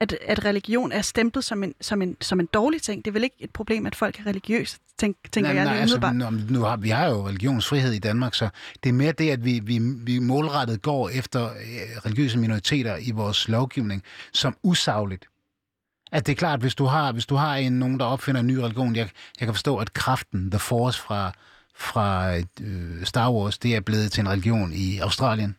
At, 0.00 0.12
at 0.26 0.44
religion 0.44 0.92
er 0.92 1.02
stemplet 1.02 1.44
som 1.44 1.62
en, 1.62 1.74
som, 1.80 2.02
en, 2.02 2.16
som 2.20 2.40
en 2.40 2.46
dårlig 2.46 2.82
ting. 2.82 3.04
Det 3.04 3.10
er 3.10 3.12
vel 3.12 3.24
ikke 3.24 3.36
et 3.38 3.50
problem, 3.50 3.86
at 3.86 3.96
folk 3.96 4.20
er 4.20 4.26
religiøse, 4.26 4.78
tænk, 4.98 5.16
tænker 5.32 5.52
nej, 5.52 5.62
jeg 5.62 5.72
nej, 5.72 5.80
altså, 5.80 6.12
nu, 6.12 6.30
nu 6.50 6.64
har, 6.64 6.76
vi 6.76 6.88
har 6.88 7.08
jo 7.08 7.28
religionsfrihed 7.28 7.92
i 7.92 7.98
Danmark, 7.98 8.34
så 8.34 8.48
det 8.82 8.88
er 8.88 8.92
mere 8.92 9.12
det, 9.12 9.30
at 9.30 9.44
vi, 9.44 9.60
vi, 9.62 9.78
vi 9.96 10.18
målrettet 10.18 10.82
går 10.82 11.08
efter 11.08 11.44
øh, 11.44 11.98
religiøse 12.06 12.38
minoriteter 12.38 12.96
i 12.96 13.10
vores 13.10 13.48
lovgivning 13.48 14.02
som 14.32 14.56
usagligt. 14.62 15.28
At 16.12 16.26
det 16.26 16.32
er 16.32 16.36
klart, 16.36 16.60
hvis 16.60 16.74
du 16.74 16.84
har, 16.84 17.12
hvis 17.12 17.26
du 17.26 17.34
har 17.34 17.56
en, 17.56 17.72
nogen, 17.72 18.00
der 18.00 18.04
opfinder 18.04 18.40
en 18.40 18.46
ny 18.46 18.56
religion, 18.56 18.96
jeg, 18.96 19.08
jeg 19.40 19.46
kan 19.46 19.54
forstå, 19.54 19.76
at 19.76 19.92
kraften, 19.92 20.50
The 20.50 20.58
Force 20.58 21.00
fra, 21.00 21.32
fra 21.76 22.36
øh, 22.60 23.04
Star 23.04 23.32
Wars, 23.32 23.58
det 23.58 23.76
er 23.76 23.80
blevet 23.80 24.12
til 24.12 24.20
en 24.20 24.28
religion 24.28 24.72
i 24.72 24.98
Australien. 24.98 25.56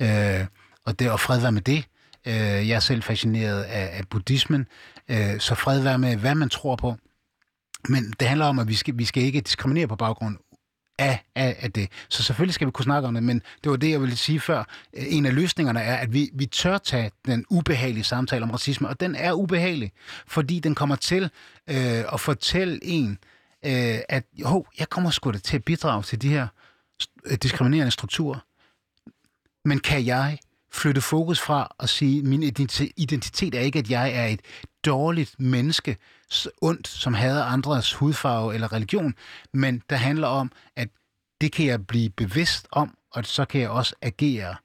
Øh, 0.00 0.46
og, 0.84 0.98
det, 0.98 1.10
og 1.10 1.20
fred 1.20 1.40
være 1.40 1.52
med 1.52 1.62
det. 1.62 1.84
Øh, 2.26 2.68
jeg 2.68 2.70
er 2.70 2.80
selv 2.80 3.02
fascineret 3.02 3.62
af, 3.62 3.98
af 3.98 4.08
buddhismen, 4.10 4.66
øh, 5.08 5.40
så 5.40 5.54
fred 5.54 5.80
være 5.82 5.98
med, 5.98 6.16
hvad 6.16 6.34
man 6.34 6.48
tror 6.48 6.76
på. 6.76 6.96
Men 7.88 8.14
det 8.20 8.28
handler 8.28 8.46
om, 8.46 8.58
at 8.58 8.68
vi 8.68 8.74
skal, 8.74 8.98
vi 8.98 9.04
skal 9.04 9.22
ikke 9.22 9.40
diskriminere 9.40 9.88
på 9.88 9.96
baggrund 9.96 10.36
af, 10.98 11.24
af, 11.34 11.56
af 11.60 11.72
det. 11.72 11.88
Så 12.08 12.22
selvfølgelig 12.22 12.54
skal 12.54 12.66
vi 12.66 12.70
kunne 12.70 12.84
snakke 12.84 13.08
om 13.08 13.14
det, 13.14 13.22
men 13.22 13.42
det 13.64 13.70
var 13.70 13.76
det, 13.76 13.90
jeg 13.90 14.00
ville 14.00 14.16
sige 14.16 14.40
før. 14.40 14.58
Øh, 14.96 15.04
en 15.08 15.26
af 15.26 15.34
løsningerne 15.34 15.80
er, 15.80 15.96
at 15.96 16.12
vi, 16.12 16.30
vi 16.34 16.46
tør 16.46 16.78
tage 16.78 17.10
den 17.26 17.44
ubehagelige 17.50 18.04
samtale 18.04 18.42
om 18.42 18.50
racisme, 18.50 18.88
og 18.88 19.00
den 19.00 19.14
er 19.14 19.32
ubehagelig, 19.32 19.92
fordi 20.26 20.60
den 20.60 20.74
kommer 20.74 20.96
til 20.96 21.30
øh, 21.70 22.04
at 22.12 22.20
fortælle 22.20 22.84
en, 22.84 23.10
øh, 23.10 23.16
Øh, 23.66 23.98
at 24.08 24.24
jo, 24.32 24.64
jeg 24.78 24.88
kommer 24.88 25.10
sgu 25.10 25.30
da 25.30 25.38
til 25.38 25.56
at 25.56 25.64
bidrage 25.64 26.02
til 26.02 26.22
de 26.22 26.28
her 26.28 26.46
øh, 27.24 27.38
diskriminerende 27.42 27.90
strukturer. 27.90 28.38
Men 29.64 29.80
kan 29.80 30.06
jeg 30.06 30.38
flytte 30.72 31.00
fokus 31.00 31.40
fra 31.40 31.74
at 31.80 31.88
sige, 31.88 32.18
at 32.18 32.24
min 32.24 32.42
identitet 32.96 33.54
er 33.54 33.60
ikke, 33.60 33.78
at 33.78 33.90
jeg 33.90 34.14
er 34.14 34.26
et 34.26 34.40
dårligt 34.84 35.40
menneske, 35.40 35.96
ondt, 36.62 36.88
som 36.88 37.14
hader 37.14 37.44
andres 37.44 37.94
hudfarve 37.94 38.54
eller 38.54 38.72
religion, 38.72 39.14
men 39.52 39.82
der 39.90 39.96
handler 39.96 40.26
om, 40.26 40.52
at 40.76 40.88
det 41.40 41.52
kan 41.52 41.66
jeg 41.66 41.86
blive 41.86 42.10
bevidst 42.10 42.66
om, 42.72 42.96
og 43.10 43.26
så 43.26 43.44
kan 43.44 43.60
jeg 43.60 43.70
også 43.70 43.94
agere 44.02 44.56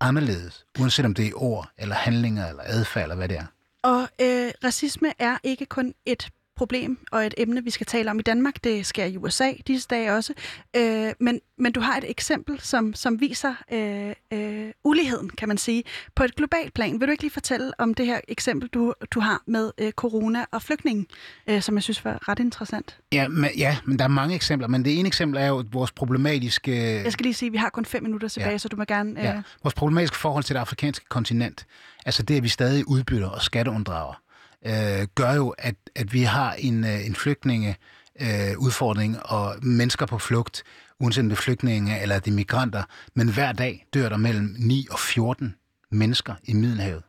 anderledes, 0.00 0.64
uanset 0.78 1.04
om 1.04 1.14
det 1.14 1.26
er 1.26 1.32
ord, 1.34 1.70
eller 1.78 1.94
handlinger, 1.94 2.48
eller 2.48 2.62
adfærd, 2.66 3.02
eller 3.02 3.16
hvad 3.16 3.28
det 3.28 3.36
er. 3.38 3.46
Og 3.82 4.00
øh, 4.20 4.52
racisme 4.64 5.12
er 5.18 5.38
ikke 5.42 5.66
kun 5.66 5.94
et 6.06 6.28
problem 6.56 6.98
og 7.12 7.26
et 7.26 7.34
emne, 7.38 7.64
vi 7.64 7.70
skal 7.70 7.86
tale 7.86 8.10
om 8.10 8.18
i 8.18 8.22
Danmark. 8.22 8.64
Det 8.64 8.86
sker 8.86 9.04
i 9.04 9.16
USA 9.16 9.52
disse 9.66 9.88
dage 9.90 10.12
også. 10.12 10.32
Øh, 10.76 11.12
men, 11.20 11.40
men 11.58 11.72
du 11.72 11.80
har 11.80 11.96
et 11.96 12.10
eksempel, 12.10 12.60
som, 12.60 12.94
som 12.94 13.20
viser 13.20 13.54
øh, 13.72 14.12
øh, 14.32 14.70
uligheden, 14.84 15.30
kan 15.30 15.48
man 15.48 15.58
sige, 15.58 15.84
på 16.14 16.24
et 16.24 16.36
globalt 16.36 16.74
plan. 16.74 17.00
Vil 17.00 17.08
du 17.08 17.10
ikke 17.10 17.22
lige 17.22 17.32
fortælle 17.32 17.72
om 17.78 17.94
det 17.94 18.06
her 18.06 18.20
eksempel, 18.28 18.68
du, 18.68 18.94
du 19.10 19.20
har 19.20 19.42
med 19.46 19.70
øh, 19.78 19.92
corona 19.92 20.44
og 20.50 20.62
flygtninge, 20.62 21.06
øh, 21.46 21.62
som 21.62 21.74
jeg 21.74 21.82
synes 21.82 22.04
var 22.04 22.28
ret 22.28 22.38
interessant? 22.38 22.98
Ja 23.12 23.28
men, 23.28 23.50
ja, 23.56 23.76
men 23.84 23.98
der 23.98 24.04
er 24.04 24.08
mange 24.08 24.34
eksempler, 24.34 24.68
men 24.68 24.84
det 24.84 24.98
ene 24.98 25.06
eksempel 25.06 25.40
er 25.40 25.46
jo 25.46 25.64
vores 25.72 25.92
problematiske... 25.92 27.02
Jeg 27.02 27.12
skal 27.12 27.24
lige 27.24 27.34
sige, 27.34 27.46
at 27.46 27.52
vi 27.52 27.58
har 27.58 27.70
kun 27.70 27.84
fem 27.84 28.02
minutter 28.02 28.28
tilbage, 28.28 28.50
ja. 28.50 28.58
så 28.58 28.68
du 28.68 28.76
må 28.76 28.84
gerne... 28.84 29.20
Øh... 29.20 29.24
Ja. 29.24 29.42
Vores 29.62 29.74
problematiske 29.74 30.16
forhold 30.16 30.44
til 30.44 30.54
det 30.54 30.60
afrikanske 30.60 31.06
kontinent, 31.08 31.66
altså 32.06 32.22
det, 32.22 32.36
at 32.36 32.42
vi 32.42 32.48
stadig 32.48 32.88
udbytter 32.88 33.28
og 33.28 33.42
skatteunddrager 33.42 34.25
øh, 34.66 35.06
gør 35.14 35.32
jo, 35.32 35.48
at, 35.58 35.74
at 35.94 36.12
vi 36.12 36.22
har 36.22 36.52
en, 36.52 36.84
øh, 36.84 37.06
en 37.06 37.14
flygtninge 37.14 37.76
øh, 38.20 38.58
udfordring 38.58 39.22
og 39.22 39.56
mennesker 39.62 40.06
på 40.06 40.18
flugt, 40.18 40.62
uanset 41.00 41.22
om 41.22 41.28
det 41.28 41.36
er 41.36 41.42
flygtninge 41.42 42.00
eller 42.00 42.18
det 42.18 42.30
er 42.30 42.34
migranter, 42.34 42.82
men 43.14 43.28
hver 43.28 43.52
dag 43.52 43.86
dør 43.94 44.08
der 44.08 44.16
mellem 44.16 44.56
9 44.58 44.86
og 44.90 44.98
14 44.98 45.54
mennesker 45.90 46.34
i 46.44 46.52
Middelhavet, 46.52 47.02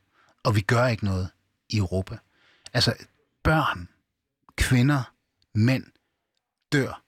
og 0.43 0.55
vi 0.55 0.62
gør 0.62 0.88
ikke 0.88 1.05
noget 1.05 1.30
i 1.70 1.78
Europa. 1.78 2.18
Altså 2.74 2.93
børn, 3.43 3.89
kvinder, 4.55 5.12
mænd 5.55 5.84
dør. 6.72 7.03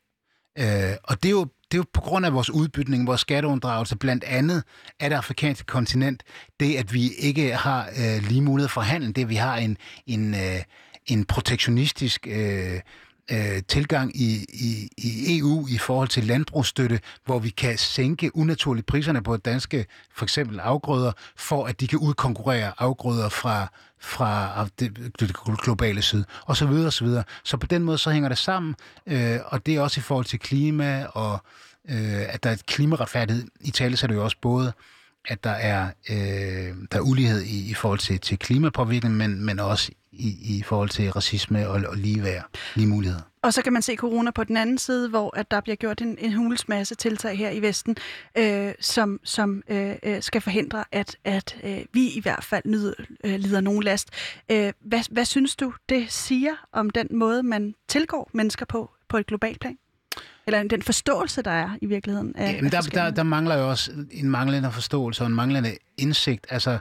Øh, 0.57 0.97
og 1.03 1.23
det 1.23 1.29
er 1.29 1.33
jo 1.33 1.47
det 1.71 1.77
er 1.77 1.79
jo 1.79 1.85
på 1.93 2.01
grund 2.01 2.25
af 2.25 2.33
vores 2.33 2.49
udbytning, 2.49 3.07
vores 3.07 3.21
skatteunddragelse, 3.21 3.95
blandt 3.95 4.23
andet 4.23 4.63
af 4.99 5.09
det 5.09 5.17
afrikanske 5.17 5.65
kontinent, 5.65 6.23
det 6.59 6.75
at 6.75 6.93
vi 6.93 7.09
ikke 7.19 7.55
har 7.55 7.89
øh, 7.97 8.23
lige 8.27 8.41
mulighed 8.41 8.69
for 8.69 8.81
handel, 8.81 9.15
det 9.15 9.21
at 9.21 9.29
vi 9.29 9.35
har 9.35 9.57
en, 9.57 9.77
en, 10.07 10.33
øh, 10.33 10.61
en 11.05 11.25
protektionistisk 11.25 12.27
øh, 12.29 12.79
øh, 13.31 13.63
tilgang 13.67 14.15
i, 14.15 14.45
i, 14.49 14.89
i 14.97 15.39
EU 15.39 15.67
i 15.67 15.77
forhold 15.77 16.07
til 16.07 16.23
landbrugsstøtte, 16.23 16.99
hvor 17.25 17.39
vi 17.39 17.49
kan 17.49 17.77
sænke 17.77 18.35
unaturligt 18.35 18.87
priserne 18.87 19.23
på 19.23 19.37
danske 19.37 19.85
for 20.15 20.25
eksempel 20.25 20.59
afgrøder, 20.59 21.11
for 21.35 21.65
at 21.65 21.79
de 21.79 21.87
kan 21.87 21.99
udkonkurrere 21.99 22.71
afgrøder 22.77 23.29
fra, 23.29 23.67
fra 23.99 24.67
det, 24.79 25.11
det 25.19 25.35
globale 25.63 26.01
syd, 26.01 26.23
og 26.45 26.57
så 26.57 26.65
videre, 26.65 26.87
og 26.87 26.93
så 26.93 27.03
videre. 27.03 27.23
Så 27.43 27.57
på 27.57 27.67
den 27.67 27.83
måde 27.83 27.97
så 27.97 28.09
hænger 28.09 28.29
det 28.29 28.37
sammen, 28.37 28.75
øh, 29.07 29.37
og 29.45 29.65
det 29.65 29.75
er 29.75 29.81
også 29.81 29.99
i 29.99 30.03
forhold 30.03 30.25
til 30.25 30.39
klima, 30.39 31.05
og 31.05 31.39
øh, 31.89 32.33
at 32.33 32.43
der 32.43 32.49
er 32.49 32.53
et 32.53 32.65
klimaretfærdighed. 32.65 33.47
I 33.61 33.71
tale 33.71 33.97
så 33.97 34.05
er 34.05 34.07
det 34.07 34.15
jo 34.15 34.23
også 34.23 34.37
både 34.41 34.73
at 35.25 35.43
der 35.43 35.49
er, 35.49 35.91
øh, 36.09 36.75
der 36.91 36.97
er 36.97 37.01
ulighed 37.01 37.41
i, 37.41 37.69
i 37.69 37.73
forhold 37.73 37.99
til, 37.99 38.19
til 38.19 38.39
klimapåvirkning, 38.39 39.17
men, 39.17 39.45
men 39.45 39.59
også 39.59 39.91
i, 40.11 40.57
i 40.57 40.63
forhold 40.63 40.89
til 40.89 41.11
racisme 41.11 41.69
og, 41.69 41.81
og 41.89 41.97
ligeværd, 41.97 42.45
lige 42.75 42.87
muligheder. 42.87 43.21
Og 43.41 43.53
så 43.53 43.61
kan 43.61 43.73
man 43.73 43.81
se 43.81 43.95
corona 43.95 44.31
på 44.31 44.43
den 44.43 44.57
anden 44.57 44.77
side, 44.77 45.09
hvor 45.09 45.37
at 45.37 45.51
der 45.51 45.61
bliver 45.61 45.75
gjort 45.75 46.01
en, 46.01 46.17
en 46.17 46.33
hulens 46.33 46.67
masse 46.67 46.95
tiltag 46.95 47.37
her 47.37 47.49
i 47.49 47.61
Vesten, 47.61 47.95
øh, 48.37 48.73
som, 48.79 49.19
som 49.23 49.63
øh, 49.69 49.95
øh, 50.03 50.21
skal 50.21 50.41
forhindre, 50.41 50.83
at, 50.91 51.17
at 51.23 51.57
øh, 51.63 51.79
vi 51.93 52.09
i 52.09 52.19
hvert 52.21 52.43
fald 52.43 52.63
nyder, 52.65 52.93
øh, 53.23 53.35
lider 53.35 53.61
nogen 53.61 53.83
last. 53.83 54.09
Øh, 54.51 54.73
hvad, 54.81 55.01
hvad 55.11 55.25
synes 55.25 55.55
du, 55.55 55.73
det 55.89 56.11
siger 56.11 56.53
om 56.71 56.89
den 56.89 57.07
måde, 57.11 57.43
man 57.43 57.75
tilgår 57.87 58.29
mennesker 58.33 58.65
på, 58.65 58.91
på 59.09 59.17
et 59.17 59.27
globalt 59.27 59.59
plan? 59.59 59.77
Eller 60.55 60.67
den 60.67 60.81
forståelse, 60.81 61.41
der 61.41 61.51
er 61.51 61.69
i 61.81 61.85
virkeligheden 61.85 62.35
af, 62.35 62.53
Jamen, 62.53 62.71
der, 62.71 62.81
der, 62.81 63.09
der 63.09 63.23
mangler 63.23 63.57
jo 63.57 63.69
også 63.69 63.91
en 64.11 64.29
manglende 64.29 64.71
forståelse 64.71 65.23
og 65.23 65.27
en 65.27 65.35
manglende 65.35 65.77
indsigt. 65.97 66.47
Altså, 66.49 66.79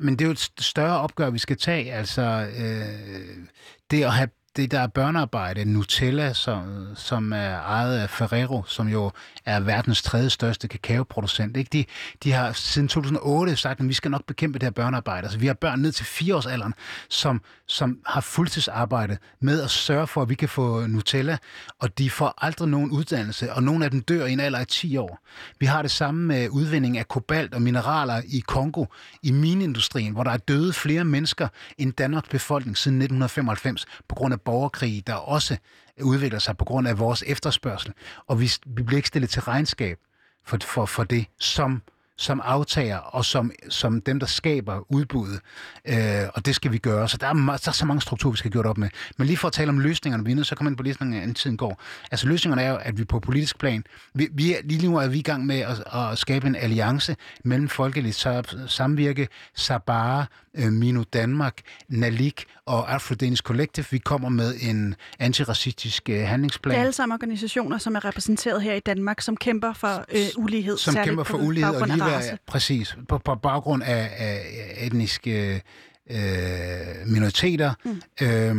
men 0.00 0.14
det 0.14 0.20
er 0.20 0.26
jo 0.26 0.32
et 0.32 0.50
større 0.60 1.00
opgør, 1.00 1.30
vi 1.30 1.38
skal 1.38 1.56
tage. 1.56 1.92
Altså, 1.92 2.48
øh, 2.58 3.46
det 3.90 4.04
at 4.04 4.12
have 4.12 4.28
det 4.56 4.70
der 4.70 4.86
børnearbejde, 4.86 5.64
Nutella, 5.64 6.32
som, 6.32 6.86
som 6.94 7.32
er 7.32 7.60
ejet 7.60 7.98
af 7.98 8.10
Ferrero, 8.10 8.62
som 8.66 8.88
jo 8.88 9.10
er 9.44 9.60
verdens 9.60 10.02
tredje 10.02 10.30
største 10.30 10.68
kakaoproducent. 10.68 11.56
Ikke? 11.56 11.68
De, 11.72 11.84
de 12.24 12.32
har 12.32 12.52
siden 12.52 12.88
2008 12.88 13.56
sagt, 13.56 13.80
at 13.80 13.88
vi 13.88 13.92
skal 13.92 14.10
nok 14.10 14.26
bekæmpe 14.26 14.58
det 14.58 14.66
her 14.66 14.70
børnearbejde. 14.70 15.22
Altså, 15.22 15.38
vi 15.38 15.46
har 15.46 15.54
børn 15.54 15.78
ned 15.78 15.92
til 15.92 16.06
fireårsalderen, 16.06 16.74
som, 17.08 17.42
som 17.66 17.98
har 18.06 18.20
fuldtidsarbejde 18.20 19.18
med 19.40 19.62
at 19.62 19.70
sørge 19.70 20.06
for, 20.06 20.22
at 20.22 20.28
vi 20.28 20.34
kan 20.34 20.48
få 20.48 20.86
Nutella, 20.86 21.38
og 21.78 21.98
de 21.98 22.10
får 22.10 22.34
aldrig 22.38 22.68
nogen 22.68 22.90
uddannelse, 22.90 23.52
og 23.52 23.62
nogle 23.62 23.84
af 23.84 23.90
dem 23.90 24.00
dør 24.00 24.26
i 24.26 24.32
en 24.32 24.40
alder 24.40 24.58
af 24.58 24.66
10 24.66 24.96
år. 24.96 25.18
Vi 25.58 25.66
har 25.66 25.82
det 25.82 25.90
samme 25.90 26.26
med 26.26 26.48
udvinding 26.48 26.98
af 26.98 27.08
kobalt 27.08 27.54
og 27.54 27.62
mineraler 27.62 28.22
i 28.26 28.42
Kongo, 28.46 28.84
i 29.22 29.30
minindustrien, 29.30 30.12
hvor 30.12 30.24
der 30.24 30.30
er 30.30 30.36
døde 30.36 30.72
flere 30.72 31.04
mennesker 31.04 31.48
end 31.78 31.92
Danmarks 31.92 32.28
befolkning 32.28 32.76
siden 32.78 32.96
1995 32.96 33.86
på 34.08 34.14
grund 34.14 34.34
af 34.34 34.40
borgerkrig, 34.50 35.06
der 35.06 35.14
også 35.14 35.56
udvikler 36.02 36.38
sig 36.38 36.56
på 36.56 36.64
grund 36.64 36.88
af 36.88 36.98
vores 36.98 37.24
efterspørgsel. 37.26 37.92
Og 38.26 38.40
vi, 38.40 38.52
vi 38.66 38.82
bliver 38.82 38.98
ikke 38.98 39.08
stillet 39.08 39.30
til 39.30 39.42
regnskab 39.42 39.98
for, 40.44 40.58
for, 40.62 40.86
for 40.86 41.04
det 41.04 41.26
som 41.38 41.82
som 42.20 42.40
aftager 42.44 42.96
og 42.96 43.24
som, 43.24 43.52
som 43.68 44.00
dem, 44.00 44.20
der 44.20 44.26
skaber 44.26 44.92
udbuddet. 44.92 45.40
Øh, 45.84 46.28
og 46.34 46.46
det 46.46 46.54
skal 46.54 46.72
vi 46.72 46.78
gøre. 46.78 47.08
Så 47.08 47.16
der 47.16 47.26
er, 47.26 47.32
der 47.32 47.68
er 47.68 47.72
så 47.72 47.86
mange 47.86 48.00
strukturer, 48.00 48.32
vi 48.32 48.38
skal 48.38 48.50
gøre 48.50 48.62
op 48.62 48.78
med. 48.78 48.88
Men 49.18 49.26
lige 49.26 49.36
for 49.36 49.48
at 49.48 49.52
tale 49.52 49.68
om 49.68 49.78
løsningerne, 49.78 50.24
vi 50.24 50.32
er 50.32 50.36
nødt 50.36 50.46
så 50.46 50.54
kommer 50.54 50.70
ind 50.70 50.76
på 50.76 50.82
løsningerne, 50.82 51.22
inden 51.22 51.34
tiden 51.34 51.56
går. 51.56 51.82
Altså 52.10 52.28
løsningerne 52.28 52.62
er 52.62 52.70
jo, 52.70 52.76
at 52.76 52.98
vi 52.98 53.04
på 53.04 53.20
politisk 53.20 53.58
plan, 53.58 53.84
vi, 54.14 54.28
vi 54.32 54.52
er, 54.54 54.58
lige 54.64 54.88
nu 54.88 54.96
er 54.96 55.08
vi 55.08 55.18
i 55.18 55.22
gang 55.22 55.46
med 55.46 55.60
at, 55.60 55.82
at 55.94 56.18
skabe 56.18 56.46
en 56.46 56.56
alliance 56.56 57.16
mellem 57.44 57.68
folkeligt 57.68 58.26
samvirke, 58.66 59.28
Sabara, 59.54 60.26
øh, 60.54 60.72
Mino 60.72 61.02
Danmark, 61.12 61.60
Nalik 61.88 62.44
og 62.66 62.94
Afro-Danish 62.94 63.42
Collective. 63.42 63.86
Vi 63.90 63.98
kommer 63.98 64.28
med 64.28 64.54
en 64.60 64.94
antiracistisk 65.18 66.08
øh, 66.08 66.20
handlingsplan. 66.20 66.70
Det 66.70 66.78
er 66.78 66.80
alle 66.80 66.92
sammen 66.92 67.14
organisationer, 67.14 67.78
som 67.78 67.94
er 67.94 68.04
repræsenteret 68.04 68.62
her 68.62 68.74
i 68.74 68.80
Danmark, 68.80 69.20
som 69.20 69.36
kæmper 69.36 69.72
for 69.72 70.04
øh, 70.12 70.26
ulighed. 70.36 70.78
Som 70.78 70.94
kæmper 71.04 71.24
for 71.24 71.38
ulighed 71.38 71.74
og 71.74 71.88
ligeværd, 71.88 72.09
præcis. 72.46 72.96
På, 73.08 73.18
på 73.18 73.34
baggrund 73.34 73.82
af, 73.82 74.10
af 74.16 74.74
etniske 74.78 75.62
øh, 76.10 77.06
minoriteter, 77.06 77.74
mm. 77.84 78.02
øh, 78.22 78.56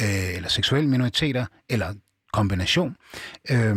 øh, 0.00 0.36
eller 0.36 0.48
seksuelle 0.48 0.88
minoriteter, 0.88 1.46
eller 1.68 1.94
kombination. 2.32 2.96
Øh, 3.50 3.76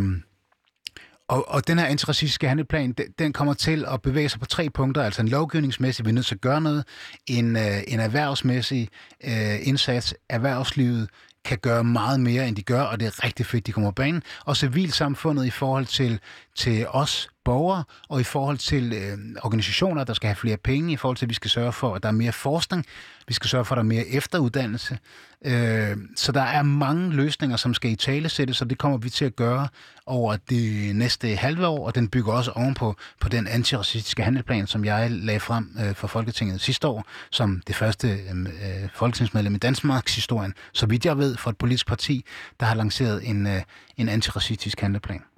og, 1.28 1.50
og 1.50 1.68
den 1.68 1.80
her 1.80 1.86
antiracistiske 1.86 2.48
handleplan, 2.48 2.92
den, 2.92 3.06
den 3.20 3.34
kommer 3.34 3.54
til 3.54 3.86
at 3.88 4.02
bevæge 4.02 4.30
sig 4.30 4.40
på 4.40 4.46
tre 4.46 4.70
punkter. 4.70 5.04
Altså 5.04 5.22
en 5.22 5.28
lovgivningsmæssig, 5.28 6.06
vi 6.06 6.10
er 6.10 6.14
nødt 6.14 6.26
til 6.26 6.36
at 6.36 6.42
gøre 6.42 6.62
noget. 6.62 6.86
En, 7.28 7.56
øh, 7.56 7.82
en 7.88 8.00
erhvervsmæssig 8.00 8.90
øh, 9.24 9.68
indsats. 9.68 10.16
Erhvervslivet 10.30 11.10
kan 11.46 11.58
gøre 11.58 11.84
meget 11.84 12.20
mere, 12.20 12.48
end 12.48 12.56
de 12.56 12.64
gør, 12.64 12.82
og 12.82 13.00
det 13.00 13.06
er 13.06 13.24
rigtig 13.24 13.46
fedt, 13.46 13.68
de 13.68 13.72
kommer 13.72 13.92
på 13.92 13.96
banen. 13.96 14.24
Og 14.46 14.58
civilsamfundet 14.58 15.46
i 15.46 15.50
forhold 15.50 15.86
til, 15.86 16.20
til 16.56 16.86
os 16.90 17.30
borgere, 17.46 17.84
og 18.10 18.20
i 18.22 18.24
forhold 18.24 18.58
til 18.58 18.94
øh, 18.94 19.18
organisationer, 19.44 20.04
der 20.04 20.14
skal 20.14 20.28
have 20.28 20.36
flere 20.36 20.58
penge, 20.58 20.94
i 20.94 20.96
forhold 20.96 21.18
til, 21.18 21.26
at 21.26 21.30
vi 21.30 21.34
skal 21.34 21.52
sørge 21.52 21.72
for, 21.72 21.96
at 21.96 22.04
der 22.04 22.10
er 22.10 22.14
mere 22.14 22.32
forskning, 22.32 22.86
vi 23.28 23.34
skal 23.34 23.50
sørge 23.50 23.66
for, 23.66 23.76
at 23.76 23.78
der 23.78 23.84
er 23.84 23.88
mere 23.88 24.08
efteruddannelse. 24.08 24.98
Øh, 25.46 25.98
så 26.16 26.32
der 26.32 26.42
er 26.42 26.64
mange 26.64 27.10
løsninger, 27.10 27.58
som 27.58 27.74
skal 27.74 27.92
i 27.92 27.96
tale 27.96 28.30
sættes, 28.30 28.62
og 28.62 28.70
det 28.70 28.78
kommer 28.78 28.98
vi 28.98 29.10
til 29.10 29.26
at 29.26 29.36
gøre 29.36 29.68
over 30.06 30.38
det 30.50 30.96
næste 30.96 31.36
halve 31.36 31.68
år, 31.68 31.86
og 31.86 31.96
den 31.96 32.08
bygger 32.08 32.34
også 32.34 32.52
ovenpå 32.52 32.96
på 33.20 33.30
den 33.30 33.48
antiracistiske 33.48 34.24
handelplan, 34.24 34.68
som 34.68 34.86
jeg 34.86 35.12
lagde 35.12 35.40
frem 35.40 35.78
øh, 35.80 35.96
for 35.96 36.08
Folketinget 36.08 36.62
sidste 36.62 36.88
år, 36.88 37.06
som 37.32 37.62
det 37.68 37.76
første 37.76 38.08
øh, 38.08 38.90
folketingsmedlem 38.94 39.56
i 39.56 39.58
Danmarks 39.58 40.16
historien, 40.16 40.54
så 40.74 40.86
vidt 40.86 41.06
jeg 41.06 41.18
ved, 41.18 41.38
for 41.38 41.50
et 41.50 41.58
politisk 41.58 41.88
parti, 41.88 42.26
der 42.60 42.66
har 42.66 42.76
lanceret 42.76 43.30
en, 43.30 43.48
øh, 43.48 43.62
en 43.98 44.10
antiracistisk 44.10 44.80
handelplan. 44.80 45.31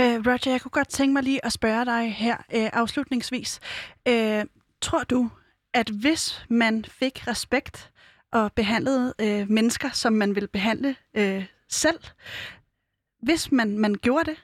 Øh, 0.00 0.26
Roger, 0.26 0.50
jeg 0.50 0.60
kunne 0.60 0.70
godt 0.70 0.88
tænke 0.88 1.12
mig 1.12 1.22
lige 1.22 1.44
at 1.44 1.52
spørge 1.52 1.84
dig 1.84 2.14
her 2.14 2.36
øh, 2.36 2.70
afslutningsvis. 2.72 3.60
Øh, 4.08 4.44
tror 4.80 5.04
du, 5.04 5.30
at 5.74 5.88
hvis 5.88 6.44
man 6.48 6.84
fik 6.84 7.28
respekt 7.28 7.92
og 8.32 8.52
behandlede 8.52 9.14
øh, 9.20 9.50
mennesker, 9.50 9.90
som 9.90 10.12
man 10.12 10.34
vil 10.34 10.48
behandle 10.48 10.96
øh, 11.14 11.46
selv, 11.68 12.00
hvis 13.22 13.52
man, 13.52 13.78
man 13.78 13.94
gjorde 13.94 14.30
det, 14.30 14.36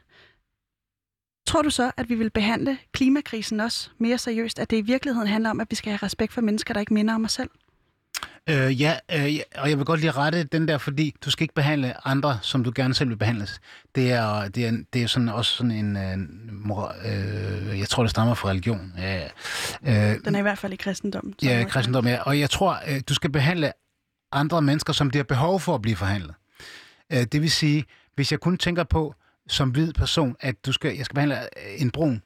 Tror 1.47 1.63
du 1.63 1.71
så, 1.71 1.93
at 1.97 2.09
vi 2.09 2.15
vil 2.15 2.31
behandle 2.31 2.79
klimakrisen 2.93 3.61
også 3.61 3.91
mere 3.99 4.19
seriøst? 4.19 4.59
At 4.59 4.71
det 4.71 4.77
i 4.77 4.81
virkeligheden 4.81 5.29
handler 5.29 5.51
om, 5.51 5.61
at 5.61 5.67
vi 5.71 5.77
skal 5.77 5.91
have 5.91 6.03
respekt 6.03 6.33
for 6.33 6.41
mennesker, 6.41 6.75
der 6.75 6.81
ikke 6.81 6.95
minder 6.95 7.15
om 7.15 7.25
os 7.25 7.33
selv? 7.33 7.51
Øh, 8.49 8.81
ja, 8.81 8.99
øh, 9.13 9.39
og 9.57 9.71
jeg 9.71 9.79
vil 9.79 9.87
godt 9.87 10.01
lige 10.01 10.11
rette 10.11 10.45
den 10.45 10.69
der, 10.69 10.79
fordi 10.79 11.15
du 11.25 11.31
skal 11.31 11.45
ikke 11.45 11.55
behandle 11.55 12.07
andre, 12.07 12.39
som 12.43 12.65
du 12.65 12.73
gerne 12.75 12.95
selv 12.95 13.09
vil 13.09 13.17
behandles. 13.17 13.61
Det 13.95 14.13
er, 14.13 14.49
det 14.49 14.67
er, 14.67 14.73
det 14.93 15.03
er 15.03 15.07
sådan 15.07 15.29
også 15.29 15.57
sådan 15.57 15.71
en... 15.71 15.97
Øh, 15.97 16.19
øh, 17.71 17.79
jeg 17.79 17.89
tror, 17.89 18.03
det 18.03 18.11
stammer 18.11 18.35
fra 18.35 18.49
religion. 18.49 18.93
Ja, 18.99 19.29
øh, 19.83 20.25
den 20.25 20.35
er 20.35 20.39
i 20.39 20.43
hvert 20.43 20.59
fald 20.59 20.73
i 20.73 20.77
kristendommen. 20.77 21.35
Ja, 21.43 21.65
kristendom, 21.69 22.07
ja. 22.07 22.23
Og 22.23 22.41
jeg 22.41 22.51
tror, 22.51 22.79
øh, 22.89 23.01
du 23.09 23.15
skal 23.15 23.33
behandle 23.33 23.73
andre 24.33 24.63
mennesker, 24.63 24.93
som 24.93 25.11
de 25.11 25.19
har 25.19 25.25
behov 25.25 25.61
for 25.61 25.75
at 25.75 25.83
blive 25.83 25.97
forhandlet. 25.97 26.35
Øh, 27.13 27.23
det 27.23 27.43
vil 27.43 27.51
sige, 27.51 27.85
hvis 28.15 28.33
jeg 28.33 28.41
kun 28.41 28.59
tænker 28.59 28.85
på, 28.85 29.15
som 29.49 29.71
hvid 29.71 29.93
person, 29.93 30.37
at 30.41 30.67
du 30.67 30.73
skal, 30.73 30.97
jeg 30.97 31.05
skal 31.05 31.15
behandle 31.15 31.39
en 31.79 31.91
brun, 31.91 32.23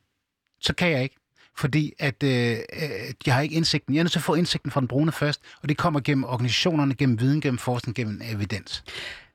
så 0.61 0.75
kan 0.75 0.91
jeg 0.91 1.03
ikke 1.03 1.17
fordi 1.57 1.93
at 1.99 2.23
øh, 2.23 2.31
øh 2.31 2.59
de 2.59 3.15
jeg 3.27 3.35
har 3.35 3.41
ikke 3.41 3.55
indsigten. 3.55 3.95
Jeg 3.95 4.01
er 4.01 4.05
nødt 4.05 4.13
til 4.13 4.19
at 4.19 4.23
få 4.23 4.35
indsigten 4.35 4.71
fra 4.71 4.81
den 4.81 4.89
brune 4.89 5.13
først, 5.13 5.41
og 5.63 5.69
det 5.69 5.77
kommer 5.77 6.01
gennem 6.01 6.25
organisationerne, 6.25 6.95
gennem 6.95 7.21
viden, 7.21 7.41
gennem 7.41 7.59
forskning, 7.59 7.97
gennem 7.97 8.21
evidens. 8.33 8.85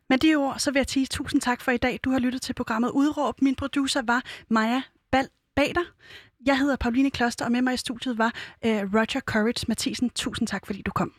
Med 0.09 0.17
de 0.17 0.36
ord, 0.36 0.59
så 0.59 0.72
vil 0.72 0.80
jeg 0.80 0.86
sige 0.89 1.05
tusind 1.05 1.41
tak 1.41 1.61
for 1.61 1.72
i 1.72 1.78
dag. 1.78 1.99
Du 2.03 2.11
har 2.11 2.20
lyttet 2.20 2.41
til 2.41 2.53
programmet 2.53 2.89
Udråb. 2.89 3.41
Min 3.41 3.55
producer 3.55 4.01
var 4.05 4.24
Maja 4.49 4.82
Bal 5.11 5.28
Bader. 5.55 5.86
Jeg 6.45 6.57
hedder 6.57 6.76
Pauline 6.76 7.11
Kloster, 7.11 7.45
og 7.45 7.51
med 7.51 7.61
mig 7.61 7.74
i 7.74 7.78
studiet 7.78 8.17
var 8.17 8.34
øh, 8.65 8.72
Roger 8.72 9.22
Courage 9.26 9.65
Mathisen. 9.67 10.09
Tusind 10.09 10.47
tak, 10.47 10.65
fordi 10.65 10.82
du 10.82 10.91
kom. 10.91 11.13